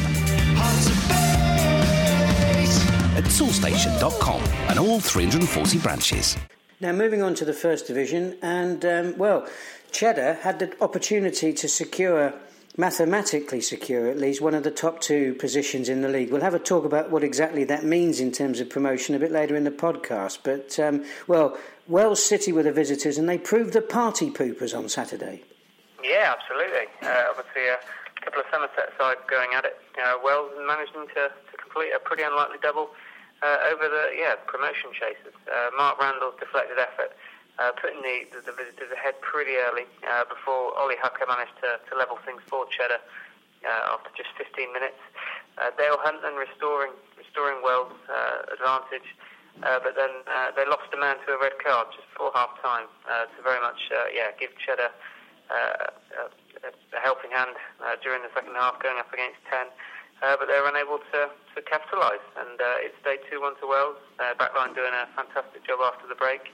At 3.17 3.25
toolstation.com 3.25 4.43
and 4.71 4.79
all 4.79 4.99
340 4.99 5.79
branches. 5.81 6.39
Now, 6.83 6.93
moving 6.93 7.21
on 7.21 7.35
to 7.35 7.45
the 7.45 7.53
First 7.53 7.87
Division, 7.87 8.39
and 8.41 8.83
um, 8.87 9.19
well, 9.19 9.47
Cheddar 9.93 10.39
had 10.41 10.61
the 10.61 10.73
opportunity 10.81 11.53
to 11.53 11.69
secure, 11.69 12.33
mathematically 12.79 13.61
secure 13.61 14.09
at 14.09 14.17
least, 14.17 14.41
one 14.41 14.55
of 14.55 14.63
the 14.63 14.71
top 14.71 14.99
two 15.03 15.35
positions 15.35 15.91
in 15.91 16.01
the 16.01 16.09
league. 16.09 16.31
We'll 16.31 16.41
have 16.41 16.55
a 16.55 16.59
talk 16.59 16.87
about 16.87 17.11
what 17.11 17.23
exactly 17.23 17.65
that 17.65 17.85
means 17.85 18.19
in 18.19 18.33
terms 18.33 18.61
of 18.61 18.71
promotion 18.71 19.15
a 19.15 19.19
bit 19.19 19.31
later 19.31 19.57
in 19.57 19.65
the 19.65 19.71
podcast. 19.71 20.39
But, 20.43 20.81
um, 20.81 21.05
well, 21.27 21.59
Wells 21.87 22.25
City 22.25 22.51
were 22.51 22.63
the 22.63 22.73
visitors, 22.73 23.19
and 23.19 23.29
they 23.29 23.37
proved 23.37 23.75
the 23.75 23.83
party 23.83 24.31
poopers 24.31 24.75
on 24.75 24.89
Saturday. 24.89 25.43
Yeah, 26.03 26.35
absolutely. 26.35 26.89
Uh, 27.03 27.25
obviously, 27.29 27.67
a 27.69 27.77
couple 28.25 28.41
of 28.41 28.47
Somerset 28.51 28.89
sides 28.99 29.21
going 29.29 29.51
at 29.55 29.67
it. 29.67 29.77
Uh, 30.03 30.15
Wells 30.25 30.51
managing 30.67 31.09
to, 31.09 31.29
to 31.29 31.57
complete 31.61 31.91
a 31.95 32.01
pretty 32.01 32.23
unlikely 32.23 32.57
double 32.63 32.89
uh, 33.43 33.73
over 33.73 33.89
the 33.89 34.13
yeah 34.17 34.37
promotion 34.47 34.93
chasers. 34.93 35.37
Uh, 35.49 35.73
Mark 35.77 36.01
Randall's 36.01 36.37
deflected 36.39 36.79
effort, 36.79 37.17
uh, 37.59 37.73
putting 37.81 38.01
the, 38.05 38.29
the, 38.33 38.41
the, 38.45 38.53
visitors 38.53 38.93
ahead 38.93 39.17
pretty 39.21 39.57
early 39.57 39.89
uh, 40.05 40.25
before 40.29 40.77
Ollie 40.77 41.01
Hucker 41.01 41.25
managed 41.29 41.57
to, 41.65 41.81
to 41.89 41.93
level 41.97 42.19
things 42.25 42.45
for 42.49 42.69
Cheddar 42.69 43.01
uh, 43.65 43.95
after 43.97 44.13
just 44.17 44.31
15 44.37 44.73
minutes. 44.73 45.01
Uh, 45.57 45.73
Dale 45.77 45.97
Hunt 46.01 46.21
then 46.23 46.37
restoring 46.37 46.93
restoring 47.17 47.65
Wells' 47.65 47.97
advantage. 48.53 49.09
but 49.61 49.97
then 49.97 50.13
they 50.57 50.65
lost 50.69 50.89
a 50.93 50.99
man 51.01 51.17
to 51.25 51.37
a 51.37 51.39
red 51.41 51.57
card 51.65 51.89
just 51.97 52.09
before 52.13 52.33
half 52.35 52.61
time 52.61 52.89
to 53.09 53.41
very 53.41 53.61
much 53.61 53.89
yeah 54.13 54.33
give 54.37 54.53
Cheddar 54.61 54.93
a, 55.49 55.93
a 56.21 57.01
helping 57.01 57.31
hand 57.31 57.57
during 58.03 58.21
the 58.23 58.33
second 58.35 58.53
half, 58.57 58.83
going 58.83 58.99
up 58.99 59.13
against 59.13 59.41
10 59.49 59.69
uh, 60.23 60.37
but 60.37 60.47
they're 60.49 60.67
unable 60.69 61.00
to, 61.12 61.21
to 61.33 61.59
capitalise. 61.65 62.25
And 62.37 62.61
uh, 62.61 62.85
it 62.87 62.93
stayed 63.00 63.25
2 63.33 63.41
1 63.41 63.61
to 63.61 63.67
Wells. 63.67 64.00
Uh, 64.21 64.37
backline 64.37 64.77
doing 64.77 64.93
a 64.93 65.09
fantastic 65.17 65.65
job 65.65 65.81
after 65.81 66.07
the 66.07 66.17
break. 66.17 66.53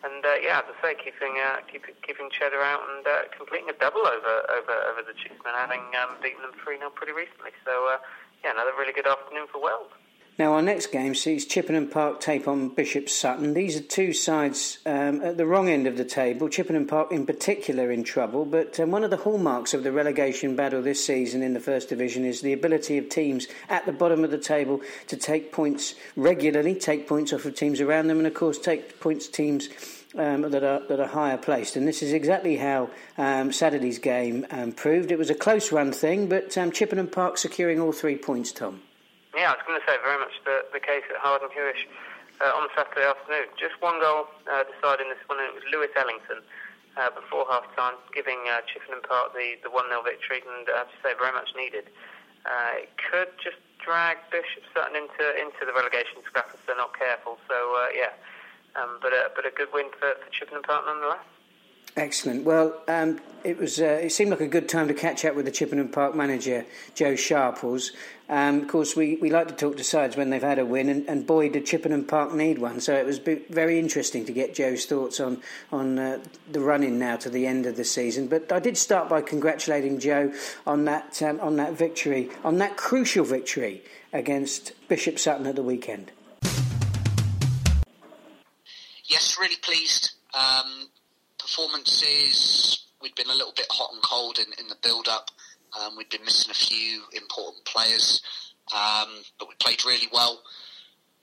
And 0.00 0.24
uh, 0.24 0.40
yeah, 0.40 0.64
as 0.64 0.68
I 0.70 0.74
say, 0.80 0.92
keeping 0.96 1.36
uh, 1.36 1.60
keep, 1.68 1.84
keeping 2.00 2.32
Cheddar 2.32 2.64
out 2.64 2.80
and 2.88 3.04
uh, 3.04 3.28
completing 3.36 3.68
a 3.68 3.76
double 3.76 4.00
over 4.00 4.34
over 4.48 4.74
over 4.88 5.04
the 5.04 5.12
Cheesemen, 5.12 5.52
having 5.52 5.84
um, 6.00 6.16
beaten 6.24 6.40
them 6.40 6.56
3 6.56 6.80
0 6.80 6.88
pretty 6.96 7.12
recently. 7.12 7.52
So 7.68 7.92
uh, 7.92 8.00
yeah, 8.40 8.56
another 8.56 8.72
really 8.80 8.96
good 8.96 9.04
afternoon 9.04 9.44
for 9.52 9.60
Wells. 9.60 9.92
Now, 10.40 10.54
our 10.54 10.62
next 10.62 10.86
game 10.86 11.14
sees 11.14 11.44
Chippenham 11.44 11.88
Park 11.88 12.18
take 12.18 12.48
on 12.48 12.70
Bishop 12.70 13.10
Sutton. 13.10 13.52
These 13.52 13.76
are 13.76 13.82
two 13.82 14.14
sides 14.14 14.78
um, 14.86 15.20
at 15.20 15.36
the 15.36 15.44
wrong 15.44 15.68
end 15.68 15.86
of 15.86 15.98
the 15.98 16.04
table. 16.06 16.48
Chippenham 16.48 16.86
Park, 16.86 17.12
in 17.12 17.26
particular, 17.26 17.90
in 17.90 18.04
trouble. 18.04 18.46
But 18.46 18.80
um, 18.80 18.90
one 18.90 19.04
of 19.04 19.10
the 19.10 19.18
hallmarks 19.18 19.74
of 19.74 19.82
the 19.82 19.92
relegation 19.92 20.56
battle 20.56 20.80
this 20.80 21.04
season 21.04 21.42
in 21.42 21.52
the 21.52 21.60
First 21.60 21.90
Division 21.90 22.24
is 22.24 22.40
the 22.40 22.54
ability 22.54 22.96
of 22.96 23.10
teams 23.10 23.48
at 23.68 23.84
the 23.84 23.92
bottom 23.92 24.24
of 24.24 24.30
the 24.30 24.38
table 24.38 24.80
to 25.08 25.16
take 25.18 25.52
points 25.52 25.94
regularly, 26.16 26.74
take 26.74 27.06
points 27.06 27.34
off 27.34 27.44
of 27.44 27.54
teams 27.54 27.78
around 27.78 28.06
them, 28.06 28.16
and 28.16 28.26
of 28.26 28.32
course, 28.32 28.58
take 28.58 28.98
points 28.98 29.28
teams. 29.28 29.68
Um, 30.16 30.42
that 30.50 30.64
are 30.64 30.80
that 30.88 30.98
are 30.98 31.06
higher 31.06 31.36
placed, 31.36 31.76
and 31.76 31.86
this 31.86 32.02
is 32.02 32.12
exactly 32.12 32.56
how 32.56 32.90
um, 33.16 33.52
Saturday's 33.52 34.00
game 34.00 34.44
um, 34.50 34.72
proved. 34.72 35.12
It 35.12 35.18
was 35.20 35.30
a 35.30 35.36
close 35.36 35.70
run 35.70 35.92
thing, 35.92 36.28
but 36.28 36.58
um, 36.58 36.72
Chippenham 36.72 37.06
Park 37.06 37.38
securing 37.38 37.78
all 37.78 37.92
three 37.92 38.16
points. 38.16 38.50
Tom. 38.50 38.80
Yeah, 39.34 39.54
I 39.54 39.58
was 39.58 39.62
going 39.62 39.78
to 39.78 39.86
say 39.86 39.94
very 40.02 40.18
much 40.18 40.34
the, 40.42 40.66
the 40.74 40.82
case 40.82 41.06
at 41.06 41.22
Hardenhuish 41.22 41.86
uh, 42.42 42.58
on 42.58 42.66
Saturday 42.74 43.06
afternoon. 43.06 43.46
Just 43.54 43.78
one 43.78 44.02
goal 44.02 44.26
uh, 44.50 44.66
deciding 44.66 45.06
this 45.06 45.22
one, 45.30 45.38
and 45.38 45.46
it 45.46 45.54
was 45.54 45.62
Lewis 45.70 45.92
Ellington 45.94 46.42
uh, 46.98 47.14
before 47.14 47.46
half 47.46 47.62
time, 47.78 47.94
giving 48.10 48.42
uh, 48.50 48.66
Chippenham 48.66 49.06
Park 49.06 49.30
the, 49.38 49.54
the 49.62 49.70
1 49.70 49.86
0 49.86 50.02
victory, 50.02 50.42
and 50.42 50.66
I 50.66 50.82
have 50.82 50.90
to 50.90 50.98
say, 50.98 51.14
very 51.14 51.30
much 51.30 51.54
needed. 51.54 51.86
Uh, 52.42 52.82
it 52.82 52.90
could 52.98 53.30
just 53.38 53.60
drag 53.78 54.18
Bishop 54.34 54.66
Sutton 54.74 54.96
into 54.96 55.24
into 55.38 55.62
the 55.62 55.76
relegation 55.76 56.24
scrap 56.26 56.50
if 56.50 56.60
they're 56.66 56.74
not 56.74 56.96
careful. 56.96 57.38
So, 57.46 57.54
uh, 57.54 57.92
yeah, 57.94 58.16
um, 58.74 58.98
but, 58.98 59.12
a, 59.12 59.30
but 59.36 59.46
a 59.46 59.52
good 59.52 59.70
win 59.70 59.92
for, 59.94 60.16
for 60.18 60.28
Chippenham 60.32 60.64
Park 60.64 60.88
nonetheless. 60.88 61.22
Excellent. 61.96 62.44
Well, 62.44 62.80
um, 62.88 63.20
it 63.42 63.58
was. 63.58 63.80
Uh, 63.80 64.00
it 64.02 64.12
seemed 64.12 64.30
like 64.30 64.40
a 64.40 64.46
good 64.46 64.68
time 64.68 64.88
to 64.88 64.94
catch 64.94 65.24
up 65.24 65.34
with 65.34 65.44
the 65.44 65.50
Chippenham 65.50 65.88
Park 65.88 66.14
manager, 66.14 66.64
Joe 66.94 67.16
Sharples. 67.16 67.92
Um, 68.28 68.60
of 68.60 68.68
course, 68.68 68.94
we, 68.94 69.16
we 69.16 69.30
like 69.30 69.48
to 69.48 69.54
talk 69.54 69.76
to 69.76 69.82
sides 69.82 70.16
when 70.16 70.30
they've 70.30 70.40
had 70.40 70.60
a 70.60 70.64
win, 70.64 70.88
and, 70.88 71.08
and 71.08 71.26
boy, 71.26 71.48
did 71.48 71.66
Chippenham 71.66 72.04
Park 72.04 72.32
need 72.32 72.58
one. 72.58 72.80
So 72.80 72.94
it 72.94 73.04
was 73.04 73.18
very 73.18 73.80
interesting 73.80 74.24
to 74.26 74.32
get 74.32 74.54
Joe's 74.54 74.86
thoughts 74.86 75.18
on 75.18 75.42
on 75.72 75.98
uh, 75.98 76.20
the 76.50 76.60
running 76.60 76.98
now 76.98 77.16
to 77.16 77.28
the 77.28 77.46
end 77.46 77.66
of 77.66 77.76
the 77.76 77.84
season. 77.84 78.28
But 78.28 78.52
I 78.52 78.60
did 78.60 78.76
start 78.76 79.08
by 79.08 79.20
congratulating 79.20 79.98
Joe 79.98 80.32
on 80.66 80.84
that 80.84 81.20
um, 81.22 81.40
on 81.40 81.56
that 81.56 81.72
victory, 81.72 82.30
on 82.44 82.58
that 82.58 82.76
crucial 82.76 83.24
victory 83.24 83.82
against 84.12 84.72
Bishop 84.88 85.18
Sutton 85.18 85.46
at 85.46 85.56
the 85.56 85.62
weekend. 85.62 86.12
Yes, 89.06 89.36
really 89.40 89.56
pleased. 89.56 90.12
Um, 90.32 90.88
performances, 91.50 92.86
we'd 93.02 93.14
been 93.14 93.30
a 93.30 93.34
little 93.34 93.52
bit 93.56 93.66
hot 93.70 93.90
and 93.92 94.02
cold 94.02 94.38
in, 94.38 94.46
in 94.58 94.68
the 94.68 94.76
build 94.82 95.08
up. 95.08 95.30
Um, 95.78 95.96
we'd 95.96 96.08
been 96.08 96.24
missing 96.24 96.50
a 96.50 96.54
few 96.54 97.02
important 97.12 97.64
players, 97.64 98.22
um, 98.74 99.08
but 99.38 99.48
we 99.48 99.54
played 99.60 99.84
really 99.84 100.08
well, 100.12 100.40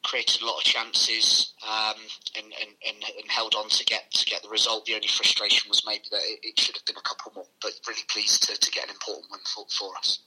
created 0.04 0.42
a 0.42 0.46
lot 0.46 0.58
of 0.58 0.64
chances, 0.64 1.54
um, 1.68 1.96
and, 2.36 2.46
and, 2.46 2.72
and, 2.88 3.04
and, 3.04 3.30
held 3.30 3.56
on 3.56 3.70
to 3.70 3.86
get 3.86 4.10
to 4.12 4.26
get 4.26 4.42
the 4.42 4.50
result. 4.50 4.86
The 4.86 4.96
only 4.96 5.08
frustration 5.08 5.70
was 5.70 5.84
maybe 5.86 6.06
that 6.12 6.22
it, 6.24 6.40
it 6.44 6.60
should 6.60 6.76
have 6.76 6.86
been 6.86 6.98
a 6.98 7.02
couple 7.02 7.34
more, 7.36 7.46
but 7.62 7.72
really 7.88 8.04
pleased 8.10 8.44
to, 8.44 8.58
to 8.58 8.72
get 8.72 8.86
an 8.86 8.92
important 8.92 9.28
win 9.32 9.42
for, 9.46 9.66
for 9.70 9.98
us. 9.98 10.20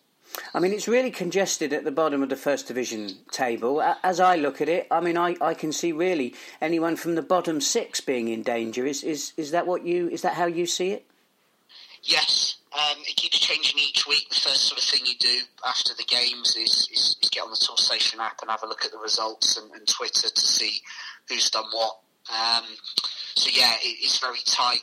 I 0.54 0.60
mean, 0.60 0.72
it's 0.72 0.88
really 0.88 1.10
congested 1.10 1.72
at 1.72 1.84
the 1.84 1.90
bottom 1.90 2.22
of 2.22 2.28
the 2.28 2.36
First 2.36 2.66
Division 2.66 3.16
table. 3.30 3.82
As 4.02 4.20
I 4.20 4.36
look 4.36 4.60
at 4.60 4.68
it, 4.68 4.86
I 4.90 5.00
mean, 5.00 5.16
I, 5.16 5.36
I 5.40 5.54
can 5.54 5.72
see 5.72 5.92
really 5.92 6.34
anyone 6.60 6.96
from 6.96 7.14
the 7.14 7.22
bottom 7.22 7.60
six 7.60 8.00
being 8.00 8.28
in 8.28 8.42
danger. 8.42 8.86
Is, 8.86 9.02
is 9.02 9.32
is 9.36 9.50
that 9.52 9.66
what 9.66 9.84
you 9.84 10.08
is 10.08 10.22
that 10.22 10.34
how 10.34 10.46
you 10.46 10.66
see 10.66 10.90
it? 10.90 11.06
Yes, 12.02 12.56
um, 12.72 12.98
it 13.06 13.16
keeps 13.16 13.38
changing 13.38 13.78
each 13.78 14.06
week. 14.06 14.28
The 14.30 14.40
first 14.40 14.62
sort 14.62 14.80
of 14.80 14.88
thing 14.88 15.00
you 15.04 15.16
do 15.18 15.38
after 15.66 15.94
the 15.94 16.04
games 16.04 16.56
is, 16.56 16.88
is, 16.92 17.16
is 17.22 17.28
get 17.30 17.42
on 17.42 17.50
the 17.50 17.56
Toolstation 17.56 18.20
app 18.20 18.40
and 18.40 18.50
have 18.50 18.62
a 18.62 18.66
look 18.66 18.84
at 18.84 18.90
the 18.90 18.98
results 18.98 19.58
and, 19.58 19.70
and 19.72 19.86
Twitter 19.86 20.28
to 20.28 20.40
see 20.40 20.80
who's 21.28 21.50
done 21.50 21.66
what. 21.72 21.98
Um, 22.32 22.64
so 23.34 23.50
yeah, 23.52 23.74
it, 23.82 23.96
it's 24.00 24.18
very 24.18 24.40
tight. 24.46 24.82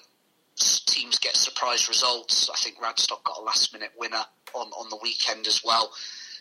Teams 0.58 1.20
get 1.20 1.36
surprise 1.36 1.88
results. 1.88 2.50
I 2.50 2.56
think 2.58 2.82
Radstock 2.82 3.24
got 3.24 3.38
a 3.40 3.42
last 3.42 3.74
minute 3.74 3.92
winner 3.98 4.24
on, 4.54 4.68
on 4.68 4.90
the 4.90 4.98
weekend 5.02 5.48
as 5.48 5.62
well. 5.64 5.92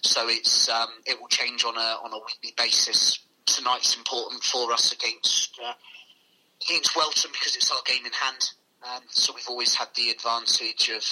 So 0.02 0.28
it's 0.28 0.68
um, 0.68 0.88
it 1.06 1.20
will 1.20 1.28
change 1.28 1.64
on 1.64 1.76
a 1.76 1.98
on 2.04 2.12
a 2.12 2.18
weekly 2.18 2.54
basis. 2.56 3.20
Tonight's 3.46 3.96
important 3.96 4.42
for 4.42 4.72
us 4.72 4.92
against 4.92 5.58
uh, 5.64 5.72
against 6.62 6.96
Welton 6.96 7.30
because 7.32 7.56
it's 7.56 7.70
our 7.70 7.80
game 7.86 8.04
in 8.04 8.12
hand. 8.12 8.50
Um, 8.82 9.02
so 9.10 9.32
we've 9.34 9.48
always 9.48 9.74
had 9.74 9.88
the 9.96 10.10
advantage 10.10 10.90
of 10.90 11.04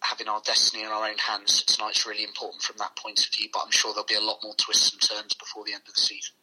having 0.00 0.28
our 0.28 0.40
destiny 0.44 0.82
in 0.82 0.88
our 0.88 1.08
own 1.08 1.16
hands. 1.16 1.64
So 1.66 1.76
tonight's 1.76 2.06
really 2.06 2.24
important 2.24 2.62
from 2.62 2.76
that 2.78 2.96
point 2.96 3.24
of 3.24 3.32
view. 3.34 3.48
But 3.52 3.62
I'm 3.64 3.70
sure 3.70 3.92
there'll 3.92 4.06
be 4.06 4.14
a 4.14 4.20
lot 4.20 4.38
more 4.42 4.54
twists 4.54 4.92
and 4.92 5.00
turns 5.00 5.34
before 5.34 5.64
the 5.64 5.72
end 5.72 5.82
of 5.88 5.94
the 5.94 6.00
season. 6.00 6.34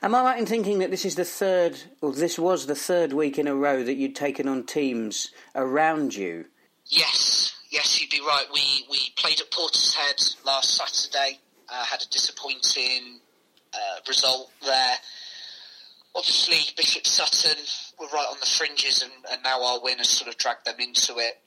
Am 0.00 0.14
I 0.14 0.22
right 0.22 0.38
in 0.38 0.46
thinking 0.46 0.78
that 0.78 0.92
this 0.92 1.04
is 1.04 1.16
the 1.16 1.24
third, 1.24 1.76
or 2.00 2.12
this 2.12 2.38
was 2.38 2.66
the 2.66 2.76
third 2.76 3.12
week 3.12 3.36
in 3.36 3.48
a 3.48 3.54
row 3.54 3.82
that 3.82 3.94
you'd 3.94 4.14
taken 4.14 4.46
on 4.46 4.64
teams 4.64 5.30
around 5.56 6.14
you? 6.14 6.44
Yes, 6.86 7.47
yes, 7.70 8.00
you'd 8.00 8.10
be 8.10 8.20
right. 8.20 8.46
We 8.52 8.86
we 8.90 8.98
played 9.16 9.40
at 9.40 9.50
Portishead 9.50 10.44
last 10.44 10.76
Saturday. 10.76 11.38
Uh, 11.68 11.84
had 11.84 12.02
a 12.02 12.08
disappointing 12.08 13.20
uh, 13.74 14.00
result 14.08 14.50
there. 14.64 14.96
Obviously, 16.14 16.72
Bishop 16.76 17.06
Sutton 17.06 17.62
were 18.00 18.06
right 18.12 18.26
on 18.30 18.38
the 18.40 18.46
fringes, 18.46 19.02
and, 19.02 19.12
and 19.30 19.42
now 19.42 19.62
our 19.62 19.80
win 19.82 19.98
has 19.98 20.08
sort 20.08 20.28
of 20.28 20.38
dragged 20.38 20.66
them 20.66 20.76
into 20.78 21.18
it. 21.18 21.40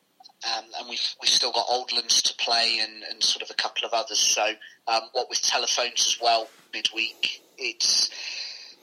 Um, 0.46 0.66
and 0.80 0.90
we've 0.90 1.16
we've 1.22 1.30
still 1.30 1.52
got 1.52 1.68
Oldlands 1.68 2.22
to 2.24 2.34
play, 2.36 2.80
and, 2.82 3.04
and 3.10 3.24
sort 3.24 3.42
of 3.42 3.50
a 3.50 3.56
couple 3.56 3.86
of 3.86 3.94
others. 3.94 4.20
So, 4.20 4.54
um, 4.88 5.02
what 5.14 5.30
with 5.30 5.42
telephones 5.42 6.06
as 6.08 6.18
well 6.22 6.48
midweek, 6.74 7.42
it's 7.58 8.10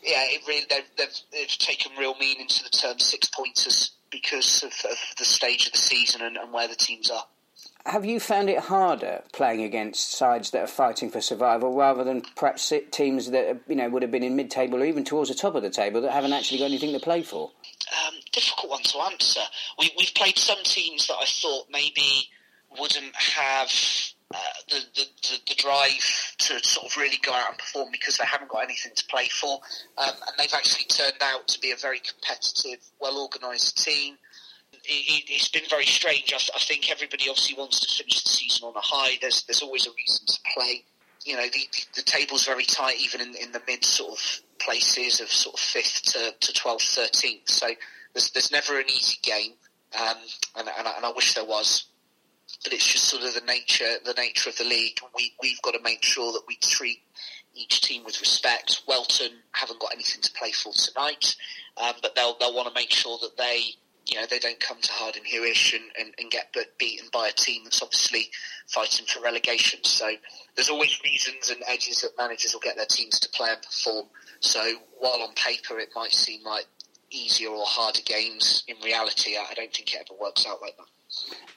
yeah, 0.03 0.25
it 0.27 0.43
really 0.47 0.67
they've, 0.69 0.85
they've, 0.97 1.21
they've 1.33 1.59
taken 1.59 1.93
real 1.99 2.15
meaning 2.21 2.47
to 2.49 2.65
the 2.65 2.71
term 2.71 2.99
six 2.99 3.29
pointers 3.29 3.93
because 4.11 4.63
of, 4.63 4.73
of 4.91 4.99
the 5.19 5.25
stage 5.25 5.67
of 5.67 5.73
the 5.73 5.79
season 5.79 6.23
and, 6.23 6.37
and 6.37 6.53
where 6.53 6.69
the 6.69 6.77
teams 6.77 7.11
are. 7.11 7.25
Have 7.87 8.05
you 8.05 8.21
found 8.21 8.51
it 8.51 8.59
harder 8.59 9.23
playing 9.33 9.63
against 9.63 10.13
sides 10.13 10.51
that 10.51 10.63
are 10.63 10.67
fighting 10.67 11.11
for 11.11 11.21
survival 11.21 11.75
rather 11.75 12.05
than 12.05 12.23
perhaps 12.37 12.73
teams 12.91 13.31
that 13.31 13.61
you 13.67 13.77
know 13.77 13.89
would 13.89 14.03
have 14.03 14.11
been 14.11 14.23
in 14.23 14.37
mid-table 14.37 14.83
or 14.83 14.85
even 14.85 15.05
towards 15.05 15.31
the 15.31 15.35
top 15.35 15.55
of 15.55 15.63
the 15.63 15.71
table 15.71 16.03
that 16.03 16.13
haven't 16.13 16.33
actually 16.33 16.59
got 16.59 16.67
anything 16.67 16.93
to 16.93 17.01
play 17.01 17.23
for? 17.23 17.51
Um, 18.07 18.15
difficult 18.33 18.71
one 18.71 18.83
to 18.83 18.99
answer. 19.11 19.41
We, 19.79 19.91
we've 19.97 20.13
played 20.15 20.37
some 20.39 20.63
teams 20.65 21.07
that 21.07 21.15
I 21.15 21.25
thought 21.25 21.67
maybe 21.71 22.29
wouldn't 22.79 23.17
have 23.17 23.71
uh, 24.35 24.39
the, 24.69 24.85
the, 24.95 25.39
the, 25.49 25.55
drive 25.55 26.35
to 26.37 26.63
sort 26.63 26.87
of 26.87 26.97
really 26.99 27.19
go 27.23 27.33
out 27.33 27.49
and 27.49 27.59
perform 27.59 27.89
because 27.91 28.19
they 28.19 28.27
haven't 28.27 28.51
got 28.51 28.63
anything 28.63 28.93
to 28.95 29.05
play 29.07 29.27
for. 29.29 29.59
Um, 29.97 30.13
and 30.27 30.37
they've 30.39 30.53
actually 30.53 30.85
turned 30.85 31.23
out 31.23 31.49
to 31.49 31.61
be 31.61 31.71
a 31.71 31.77
very 31.77 32.01
competitive, 32.01 32.79
well 33.01 33.23
organised 33.23 33.83
team. 33.83 34.17
It, 34.85 35.31
has 35.31 35.49
been 35.49 35.69
very 35.71 35.87
strange. 35.87 36.33
I, 36.35 36.59
think 36.59 36.91
everybody 36.91 37.29
obviously 37.29 37.57
wants 37.57 37.81
to 37.81 38.03
finish 38.03 38.23
the 38.23 38.29
season 38.29 38.69
on 38.69 38.77
a 38.77 38.81
high. 38.81 39.17
There's 39.21 39.45
there's 39.45 39.63
always 39.63 39.87
a 39.87 39.91
reason 39.97 40.27
to 40.27 40.39
play. 40.55 40.85
You 41.25 41.37
know, 41.37 41.47
the, 41.47 41.61
the, 41.97 42.03
table's 42.03 42.47
very 42.47 42.65
tight, 42.65 43.01
even 43.01 43.23
in, 43.23 43.35
in 43.35 43.53
the 43.53 43.63
mid 43.67 43.85
sort 43.85 44.13
of 44.13 44.41
places 44.59 45.21
of 45.21 45.29
sort 45.29 45.55
of 45.55 45.61
fifth 45.61 46.03
to, 46.13 46.35
to 46.39 46.53
12th, 46.53 46.97
13th. 46.97 47.49
So 47.49 47.69
there's, 48.15 48.31
there's 48.31 48.53
never 48.53 48.79
an 48.79 48.89
easy 48.89 49.19
game, 49.23 49.53
um, 49.99 50.17
and, 50.57 50.69
and, 50.69 50.87
and 50.87 51.05
I 51.05 51.13
wish 51.15 51.35
there 51.35 51.45
was 51.45 51.85
but 52.65 52.73
it's 52.73 52.87
just 52.87 53.05
sort 53.05 53.23
of 53.23 53.35
the 53.35 53.47
nature 53.47 53.85
the 54.05 54.15
nature 54.15 54.51
of 54.51 54.57
the 54.57 54.65
league. 54.65 54.99
We 55.17 55.33
we've 55.41 55.63
got 55.63 55.73
to 55.73 55.83
make 55.83 56.03
sure 56.03 56.33
that 56.33 56.43
we 56.49 56.57
treat 56.57 57.01
each 57.55 57.81
team 57.81 58.05
with 58.05 58.21
respect. 58.21 58.83
Welton 58.87 59.33
haven't 59.53 59.81
got 59.81 59.93
anything 59.93 60.23
to 60.23 60.33
play 60.33 60.53
for 60.53 60.73
tonight, 60.73 61.37
um, 61.77 61.95
but 62.03 62.15
they'll 62.15 62.37
they'll 62.39 62.55
want 62.55 62.69
to 62.69 62.75
make 62.75 62.93
sure 62.93 63.19
that 63.23 63.37
they 63.37 63.63
you 64.07 64.19
know 64.19 64.27
they 64.27 64.39
don't 64.39 64.61
come 64.61 64.81
to 64.81 64.93
Hardenhuish 64.93 65.75
and, 65.75 65.85
and, 65.99 66.15
and 66.19 66.31
get 66.31 66.55
beaten 66.79 67.09
by 67.13 67.29
a 67.29 67.33
team 67.33 67.63
that's 67.65 67.83
obviously 67.83 68.29
fighting 68.67 69.07
for 69.07 69.21
relegation. 69.23 69.81
So 69.85 70.11
there's 70.57 70.71
always 70.71 70.99
reasons 71.05 71.51
and 71.51 71.63
edges 71.69 72.01
that 72.03 72.11
managers 72.19 72.53
will 72.55 72.61
get 72.61 72.77
their 72.77 72.87
teams 72.87 73.21
to 73.21 73.29
play 73.31 73.51
and 73.51 73.63
perform. 73.63 74.07
So 74.41 74.61
while 74.99 75.23
on 75.23 75.35
paper 75.35 75.79
it 75.79 75.91
might 75.95 76.13
seem 76.13 76.43
like 76.45 76.67
easier 77.11 77.51
or 77.51 77.65
harder 77.67 78.03
games, 78.05 78.65
in 78.67 78.77
reality 78.85 79.37
I 79.37 79.55
don't 79.55 79.73
think 79.73 79.95
it 79.95 80.07
ever 80.09 80.19
works 80.21 80.47
out 80.47 80.61
like 80.63 80.77
that. 80.77 80.87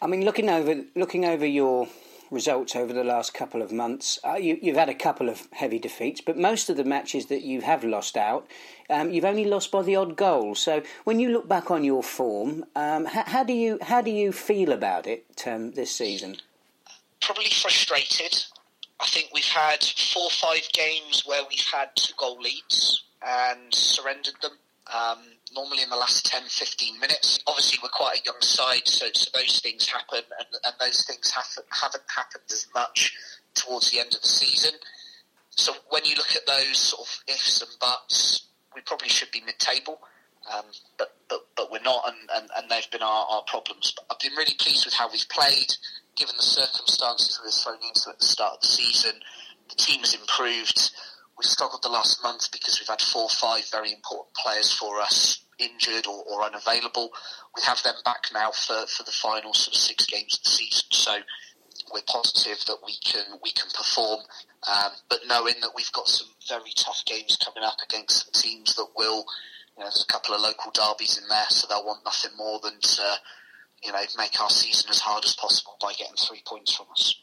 I 0.01 0.07
mean, 0.07 0.25
looking 0.25 0.49
over 0.49 0.83
looking 0.95 1.25
over 1.25 1.45
your 1.45 1.87
results 2.31 2.75
over 2.75 2.93
the 2.93 3.03
last 3.03 3.33
couple 3.33 3.61
of 3.61 3.71
months, 3.71 4.17
uh, 4.25 4.35
you, 4.35 4.57
have 4.67 4.75
had 4.75 4.89
a 4.89 4.95
couple 4.95 5.29
of 5.29 5.47
heavy 5.51 5.77
defeats, 5.77 6.21
but 6.21 6.37
most 6.37 6.69
of 6.69 6.77
the 6.77 6.83
matches 6.83 7.25
that 7.25 7.41
you 7.41 7.61
have 7.61 7.83
lost 7.83 8.15
out, 8.15 8.47
um, 8.89 9.11
you've 9.11 9.25
only 9.25 9.43
lost 9.43 9.69
by 9.69 9.83
the 9.83 9.95
odd 9.95 10.15
goal. 10.15 10.55
So, 10.55 10.81
when 11.03 11.19
you 11.19 11.29
look 11.29 11.47
back 11.47 11.69
on 11.69 11.83
your 11.83 12.01
form, 12.01 12.65
um, 12.75 13.05
how, 13.05 13.23
how, 13.25 13.43
do 13.43 13.53
you 13.53 13.77
how 13.81 14.01
do 14.01 14.11
you 14.11 14.31
feel 14.31 14.71
about 14.71 15.05
it 15.05 15.43
um, 15.45 15.71
this 15.71 15.91
season? 15.91 16.37
Probably 17.21 17.49
frustrated. 17.49 18.43
I 18.99 19.07
think 19.07 19.29
we've 19.33 19.43
had 19.43 19.83
four 19.83 20.23
or 20.23 20.29
five 20.29 20.67
games 20.73 21.23
where 21.25 21.41
we've 21.49 21.67
had 21.71 21.89
two 21.95 22.13
goal 22.17 22.39
leads 22.39 23.03
and 23.25 23.73
surrendered 23.73 24.35
them. 24.41 24.51
Um, 24.93 25.19
normally 25.53 25.83
in 25.83 25.89
the 25.89 25.95
last 25.95 26.25
10, 26.25 26.43
15 26.43 26.99
minutes. 26.99 27.39
Obviously, 27.47 27.79
we're 27.81 27.89
quite 27.89 28.19
a 28.19 28.25
young 28.25 28.41
side, 28.41 28.85
so, 28.85 29.07
so 29.13 29.29
those 29.33 29.59
things 29.59 29.87
happen, 29.87 30.19
and, 30.37 30.47
and 30.65 30.73
those 30.79 31.05
things 31.05 31.31
haven't, 31.31 31.67
haven't 31.71 32.03
happened 32.13 32.43
as 32.51 32.67
much 32.73 33.13
towards 33.53 33.89
the 33.91 33.99
end 33.99 34.13
of 34.13 34.21
the 34.21 34.27
season. 34.27 34.71
So 35.51 35.73
when 35.89 36.03
you 36.05 36.15
look 36.15 36.35
at 36.35 36.45
those 36.45 36.77
sort 36.77 37.07
of 37.07 37.23
ifs 37.27 37.61
and 37.61 37.71
buts, 37.79 38.47
we 38.75 38.81
probably 38.81 39.09
should 39.09 39.31
be 39.31 39.41
mid-table, 39.45 39.99
um, 40.53 40.65
but, 40.97 41.15
but 41.29 41.45
but 41.55 41.71
we're 41.71 41.81
not, 41.83 42.03
and, 42.07 42.29
and, 42.33 42.49
and 42.57 42.71
they've 42.71 42.89
been 42.89 43.03
our, 43.03 43.25
our 43.29 43.43
problems. 43.43 43.93
But 43.95 44.05
I've 44.09 44.19
been 44.19 44.35
really 44.37 44.55
pleased 44.57 44.85
with 44.85 44.93
how 44.93 45.11
we've 45.11 45.27
played, 45.29 45.75
given 46.15 46.35
the 46.35 46.43
circumstances 46.43 47.39
we 47.41 47.47
were 47.47 47.51
thrown 47.51 47.87
into 47.87 48.09
at 48.09 48.19
the 48.19 48.25
start 48.25 48.55
of 48.55 48.61
the 48.61 48.67
season. 48.67 49.13
The 49.69 49.75
team 49.75 49.99
has 49.99 50.13
improved 50.13 50.91
we've 51.37 51.45
struggled 51.49 51.83
the 51.83 51.89
last 51.89 52.21
month 52.23 52.51
because 52.51 52.79
we've 52.79 52.87
had 52.89 53.01
four 53.01 53.23
or 53.23 53.29
five 53.29 53.63
very 53.71 53.91
important 53.91 54.33
players 54.35 54.71
for 54.71 54.99
us 54.99 55.43
injured 55.59 56.07
or, 56.07 56.23
or 56.29 56.43
unavailable. 56.43 57.11
We 57.55 57.63
have 57.63 57.81
them 57.83 57.95
back 58.05 58.27
now 58.33 58.51
for, 58.51 58.85
for 58.87 59.03
the 59.03 59.11
final 59.11 59.53
sort 59.53 59.75
of 59.75 59.81
six 59.81 60.05
games 60.05 60.37
of 60.37 60.43
the 60.43 60.49
season. 60.49 60.85
So 60.91 61.17
we're 61.93 62.01
positive 62.07 62.63
that 62.67 62.77
we 62.85 62.95
can 63.03 63.39
we 63.43 63.51
can 63.51 63.69
perform, 63.73 64.21
um, 64.69 64.91
but 65.09 65.19
knowing 65.27 65.55
that 65.61 65.71
we've 65.75 65.91
got 65.91 66.07
some 66.07 66.27
very 66.47 66.71
tough 66.75 67.03
games 67.05 67.37
coming 67.43 67.63
up 67.63 67.77
against 67.83 68.25
some 68.25 68.33
teams 68.33 68.75
that 68.75 68.87
will 68.97 69.25
You 69.77 69.83
know, 69.83 69.85
there's 69.85 70.05
a 70.07 70.11
couple 70.11 70.35
of 70.35 70.41
local 70.41 70.71
derbies 70.71 71.17
in 71.17 71.27
there, 71.29 71.49
so 71.49 71.67
they'll 71.67 71.85
want 71.85 72.03
nothing 72.05 72.31
more 72.37 72.59
than 72.61 72.79
to, 72.79 73.03
you 73.83 73.91
know, 73.91 74.01
make 74.17 74.39
our 74.41 74.49
season 74.49 74.89
as 74.89 74.99
hard 74.99 75.25
as 75.25 75.35
possible 75.35 75.77
by 75.81 75.93
getting 75.93 76.15
three 76.15 76.41
points 76.45 76.75
from 76.75 76.87
us. 76.91 77.15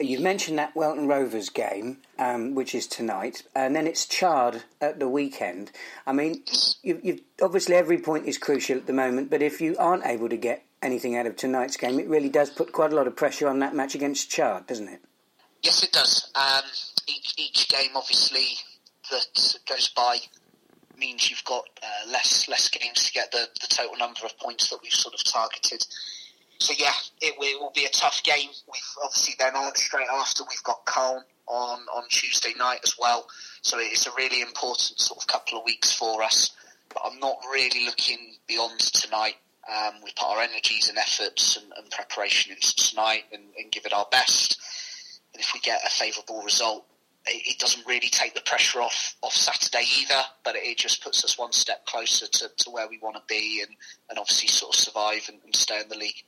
You've 0.00 0.20
mentioned 0.20 0.58
that 0.58 0.76
Welton 0.76 1.08
Rovers 1.08 1.48
game, 1.50 1.98
um, 2.18 2.54
which 2.54 2.74
is 2.74 2.86
tonight, 2.86 3.42
and 3.54 3.74
then 3.74 3.86
it's 3.86 4.06
Chard 4.06 4.62
at 4.80 4.98
the 4.98 5.08
weekend. 5.08 5.70
I 6.06 6.12
mean, 6.12 6.42
you, 6.82 7.00
you've, 7.02 7.20
obviously 7.42 7.74
every 7.74 7.98
point 7.98 8.26
is 8.26 8.38
crucial 8.38 8.76
at 8.76 8.86
the 8.86 8.92
moment, 8.92 9.30
but 9.30 9.42
if 9.42 9.60
you 9.60 9.76
aren't 9.78 10.06
able 10.06 10.28
to 10.28 10.36
get 10.36 10.64
anything 10.82 11.16
out 11.16 11.26
of 11.26 11.36
tonight's 11.36 11.76
game, 11.76 11.98
it 11.98 12.08
really 12.08 12.28
does 12.28 12.50
put 12.50 12.72
quite 12.72 12.92
a 12.92 12.96
lot 12.96 13.06
of 13.06 13.16
pressure 13.16 13.48
on 13.48 13.58
that 13.58 13.74
match 13.74 13.94
against 13.94 14.30
Chard, 14.30 14.66
doesn't 14.66 14.88
it? 14.88 15.00
Yes, 15.62 15.82
it 15.82 15.92
does. 15.92 16.30
Um, 16.34 16.62
each, 17.08 17.34
each 17.36 17.68
game, 17.68 17.90
obviously, 17.96 18.46
that 19.10 19.58
goes 19.68 19.88
by 19.88 20.18
means 20.98 21.30
you've 21.30 21.44
got 21.44 21.64
uh, 21.82 22.10
less 22.10 22.48
less 22.48 22.68
games 22.68 23.04
to 23.04 23.12
get 23.12 23.30
the, 23.30 23.46
the 23.60 23.66
total 23.68 23.96
number 23.96 24.20
of 24.24 24.36
points 24.38 24.68
that 24.70 24.78
we've 24.82 24.92
sort 24.92 25.14
of 25.14 25.24
targeted. 25.24 25.84
So 26.60 26.74
yeah, 26.76 26.92
it, 27.20 27.34
it 27.38 27.60
will 27.60 27.72
be 27.74 27.84
a 27.84 27.90
tough 27.90 28.22
game. 28.22 28.48
We've 28.66 28.82
obviously 29.04 29.34
then 29.38 29.54
on 29.54 29.74
straight 29.76 30.08
after 30.12 30.42
we've 30.48 30.62
got 30.64 30.84
Calne 30.84 31.22
on 31.46 31.80
on 31.94 32.08
Tuesday 32.10 32.52
night 32.58 32.80
as 32.82 32.96
well. 32.98 33.26
So 33.62 33.78
it's 33.80 34.06
a 34.06 34.10
really 34.16 34.40
important 34.40 34.98
sort 34.98 35.20
of 35.20 35.26
couple 35.26 35.58
of 35.58 35.64
weeks 35.64 35.92
for 35.92 36.22
us. 36.22 36.50
But 36.88 37.02
I'm 37.04 37.20
not 37.20 37.36
really 37.52 37.84
looking 37.84 38.36
beyond 38.46 38.80
tonight. 38.80 39.36
Um, 39.70 39.94
we 40.02 40.10
put 40.16 40.26
our 40.26 40.40
energies 40.40 40.88
and 40.88 40.96
efforts 40.96 41.56
and, 41.58 41.72
and 41.76 41.90
preparation 41.90 42.52
into 42.52 42.74
tonight 42.74 43.24
and, 43.32 43.42
and 43.58 43.70
give 43.70 43.84
it 43.84 43.92
our 43.92 44.06
best. 44.10 44.58
And 45.34 45.42
if 45.42 45.52
we 45.52 45.60
get 45.60 45.80
a 45.84 45.90
favourable 45.90 46.42
result, 46.42 46.86
it, 47.26 47.58
doesn't 47.58 47.86
really 47.86 48.08
take 48.08 48.34
the 48.34 48.40
pressure 48.40 48.80
off 48.80 49.14
off 49.22 49.34
Saturday 49.34 49.84
either, 50.00 50.22
but 50.44 50.56
it, 50.56 50.78
just 50.78 51.02
puts 51.04 51.24
us 51.24 51.38
one 51.38 51.52
step 51.52 51.84
closer 51.84 52.26
to, 52.26 52.48
to 52.56 52.70
where 52.70 52.88
we 52.88 52.98
want 52.98 53.16
to 53.16 53.22
be 53.28 53.62
and, 53.66 53.76
and 54.08 54.18
obviously 54.18 54.48
sort 54.48 54.74
of 54.74 54.80
survive 54.80 55.28
and, 55.28 55.38
and 55.44 55.54
stay 55.54 55.80
in 55.80 55.88
the 55.88 55.98
league. 55.98 56.24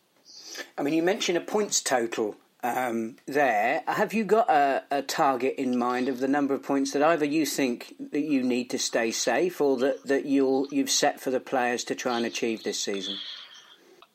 I 0.76 0.82
mean, 0.82 0.94
you 0.94 1.02
mentioned 1.02 1.38
a 1.38 1.40
points 1.40 1.80
total 1.80 2.36
um, 2.62 3.16
there. 3.26 3.82
Have 3.86 4.12
you 4.12 4.24
got 4.24 4.50
a, 4.50 4.84
a, 4.90 5.02
target 5.02 5.54
in 5.56 5.78
mind 5.78 6.08
of 6.08 6.20
the 6.20 6.28
number 6.28 6.54
of 6.54 6.62
points 6.62 6.92
that 6.92 7.02
either 7.02 7.24
you 7.24 7.46
think 7.46 7.94
that 8.12 8.20
you 8.20 8.42
need 8.42 8.70
to 8.70 8.78
stay 8.78 9.10
safe, 9.10 9.60
or 9.60 9.76
that, 9.78 10.04
that 10.04 10.26
you'll 10.26 10.68
you've 10.70 10.90
set 10.90 11.20
for 11.20 11.30
the 11.30 11.40
players 11.40 11.84
to 11.84 11.94
try 11.94 12.16
and 12.16 12.26
achieve 12.26 12.62
this 12.62 12.80
season? 12.80 13.16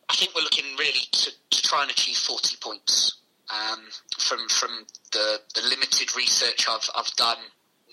I 0.09 0.15
think 0.15 0.35
we're 0.35 0.43
looking 0.43 0.65
really 0.77 1.07
to, 1.11 1.31
to 1.49 1.61
try 1.63 1.81
and 1.81 1.91
achieve 1.91 2.17
forty 2.17 2.57
points. 2.61 3.17
Um, 3.49 3.85
from 4.17 4.47
from 4.49 4.85
the, 5.11 5.39
the 5.53 5.61
limited 5.61 6.15
research 6.15 6.67
I've 6.69 6.89
I've 6.95 7.13
done, 7.15 7.37